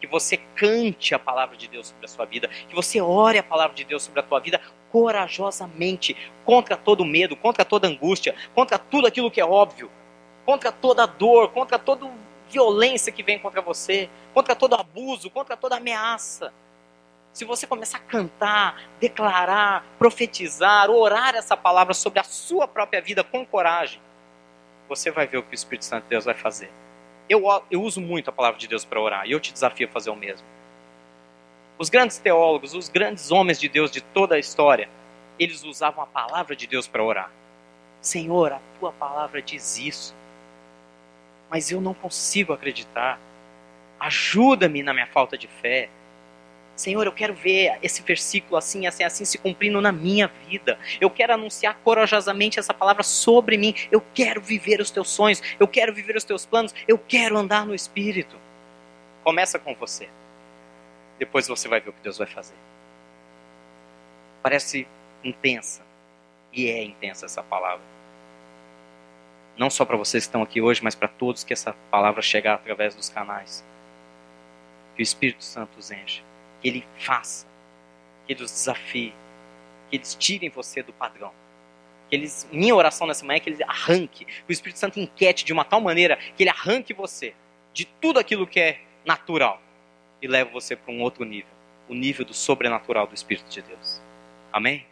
que 0.00 0.06
você 0.06 0.36
cante 0.54 1.14
a 1.14 1.18
palavra 1.18 1.56
de 1.56 1.68
Deus 1.68 1.88
sobre 1.88 2.04
a 2.04 2.08
sua 2.08 2.24
vida, 2.24 2.48
que 2.68 2.74
você 2.74 3.00
ore 3.00 3.38
a 3.38 3.42
palavra 3.42 3.76
de 3.76 3.84
Deus 3.84 4.02
sobre 4.02 4.20
a 4.20 4.22
tua 4.22 4.38
vida 4.40 4.60
corajosamente 4.90 6.16
contra 6.44 6.76
todo 6.76 7.04
medo, 7.04 7.36
contra 7.36 7.64
toda 7.64 7.88
angústia, 7.88 8.34
contra 8.54 8.78
tudo 8.78 9.06
aquilo 9.06 9.30
que 9.30 9.40
é 9.40 9.44
óbvio, 9.44 9.90
contra 10.44 10.72
toda 10.72 11.06
dor, 11.06 11.50
contra 11.50 11.78
toda 11.78 12.10
violência 12.50 13.12
que 13.12 13.22
vem 13.22 13.38
contra 13.38 13.60
você, 13.60 14.08
contra 14.32 14.54
todo 14.56 14.74
abuso, 14.74 15.30
contra 15.30 15.56
toda 15.56 15.76
ameaça. 15.76 16.52
Se 17.32 17.44
você 17.44 17.66
começar 17.66 17.98
a 17.98 18.00
cantar, 18.00 18.80
declarar, 18.98 19.84
profetizar, 19.98 20.90
orar 20.90 21.34
essa 21.34 21.56
palavra 21.56 21.94
sobre 21.94 22.18
a 22.18 22.24
sua 22.24 22.66
própria 22.66 23.00
vida 23.00 23.22
com 23.22 23.44
coragem, 23.44 24.00
você 24.88 25.10
vai 25.10 25.26
ver 25.26 25.38
o 25.38 25.42
que 25.42 25.52
o 25.52 25.54
Espírito 25.54 25.84
Santo 25.84 26.04
de 26.04 26.10
Deus 26.10 26.24
vai 26.24 26.34
fazer. 26.34 26.70
Eu, 27.28 27.42
eu 27.70 27.82
uso 27.82 28.00
muito 28.00 28.30
a 28.30 28.32
palavra 28.32 28.58
de 28.58 28.66
Deus 28.66 28.84
para 28.84 29.00
orar 29.00 29.26
e 29.26 29.32
eu 29.32 29.40
te 29.40 29.52
desafio 29.52 29.86
a 29.86 29.90
fazer 29.90 30.10
o 30.10 30.16
mesmo. 30.16 30.46
Os 31.78 31.88
grandes 31.88 32.18
teólogos, 32.18 32.74
os 32.74 32.88
grandes 32.88 33.30
homens 33.30 33.60
de 33.60 33.68
Deus 33.68 33.90
de 33.90 34.00
toda 34.00 34.34
a 34.34 34.38
história, 34.38 34.88
eles 35.38 35.62
usavam 35.62 36.02
a 36.02 36.06
palavra 36.06 36.56
de 36.56 36.66
Deus 36.66 36.88
para 36.88 37.04
orar. 37.04 37.30
Senhor, 38.00 38.52
a 38.52 38.60
tua 38.80 38.92
palavra 38.92 39.40
diz 39.40 39.78
isso, 39.78 40.14
mas 41.48 41.70
eu 41.70 41.80
não 41.80 41.94
consigo 41.94 42.52
acreditar. 42.52 43.20
Ajuda-me 44.00 44.82
na 44.82 44.92
minha 44.92 45.06
falta 45.06 45.38
de 45.38 45.46
fé. 45.46 45.88
Senhor, 46.74 47.06
eu 47.06 47.12
quero 47.12 47.34
ver 47.34 47.78
esse 47.82 48.02
versículo 48.02 48.56
assim, 48.56 48.86
assim, 48.86 49.04
assim 49.04 49.24
se 49.24 49.38
cumprindo 49.38 49.80
na 49.80 49.92
minha 49.92 50.28
vida. 50.48 50.78
Eu 51.00 51.10
quero 51.10 51.34
anunciar 51.34 51.78
corajosamente 51.82 52.58
essa 52.58 52.74
palavra 52.74 53.02
sobre 53.02 53.56
mim. 53.56 53.74
Eu 53.90 54.00
quero 54.14 54.40
viver 54.40 54.80
os 54.80 54.90
teus 54.90 55.10
sonhos. 55.10 55.42
Eu 55.58 55.66
quero 55.66 55.92
viver 55.92 56.16
os 56.16 56.24
teus 56.24 56.44
planos. 56.44 56.74
Eu 56.86 56.98
quero 56.98 57.36
andar 57.36 57.66
no 57.66 57.74
Espírito. 57.74 58.36
Começa 59.24 59.58
com 59.58 59.74
você. 59.74 60.08
Depois 61.18 61.48
você 61.48 61.68
vai 61.68 61.80
ver 61.80 61.90
o 61.90 61.92
que 61.92 62.02
Deus 62.02 62.18
vai 62.18 62.26
fazer. 62.26 62.54
Parece 64.42 64.86
intensa. 65.22 65.82
E 66.52 66.68
é 66.68 66.82
intensa 66.82 67.26
essa 67.26 67.42
palavra. 67.42 67.84
Não 69.56 69.68
só 69.68 69.84
para 69.84 69.96
vocês 69.96 70.24
que 70.24 70.28
estão 70.28 70.42
aqui 70.42 70.60
hoje, 70.60 70.82
mas 70.82 70.94
para 70.94 71.08
todos 71.08 71.44
que 71.44 71.52
essa 71.52 71.74
palavra 71.90 72.22
chegar 72.22 72.54
através 72.54 72.94
dos 72.94 73.08
canais. 73.08 73.64
Que 74.94 75.02
o 75.02 75.04
Espírito 75.04 75.44
Santo 75.44 75.78
os 75.78 75.90
enche 75.90 76.22
que 76.60 76.68
Ele 76.68 76.84
faça, 76.98 77.46
que 78.26 78.32
Ele 78.32 78.42
os 78.42 78.50
desafie, 78.50 79.14
que 79.90 79.96
eles 79.96 80.14
tirem 80.14 80.48
você 80.48 80.82
do 80.82 80.92
padrão. 80.92 81.32
Que 82.08 82.16
eles, 82.16 82.48
minha 82.50 82.74
oração 82.74 83.06
nessa 83.06 83.24
manhã 83.24 83.36
é 83.36 83.40
que 83.40 83.50
Ele 83.50 83.62
arranque, 83.62 84.24
que 84.24 84.44
o 84.48 84.52
Espírito 84.52 84.78
Santo 84.78 84.98
enquete 84.98 85.44
de 85.44 85.52
uma 85.52 85.64
tal 85.64 85.80
maneira 85.80 86.16
que 86.16 86.42
Ele 86.42 86.50
arranque 86.50 86.92
você 86.92 87.34
de 87.72 87.84
tudo 87.84 88.18
aquilo 88.18 88.46
que 88.46 88.58
é 88.58 88.80
natural 89.04 89.60
e 90.20 90.26
leve 90.26 90.50
você 90.52 90.74
para 90.74 90.92
um 90.92 91.00
outro 91.00 91.24
nível, 91.24 91.52
o 91.88 91.94
nível 91.94 92.24
do 92.24 92.34
sobrenatural 92.34 93.06
do 93.06 93.14
Espírito 93.14 93.48
de 93.48 93.62
Deus. 93.62 94.00
Amém? 94.52 94.86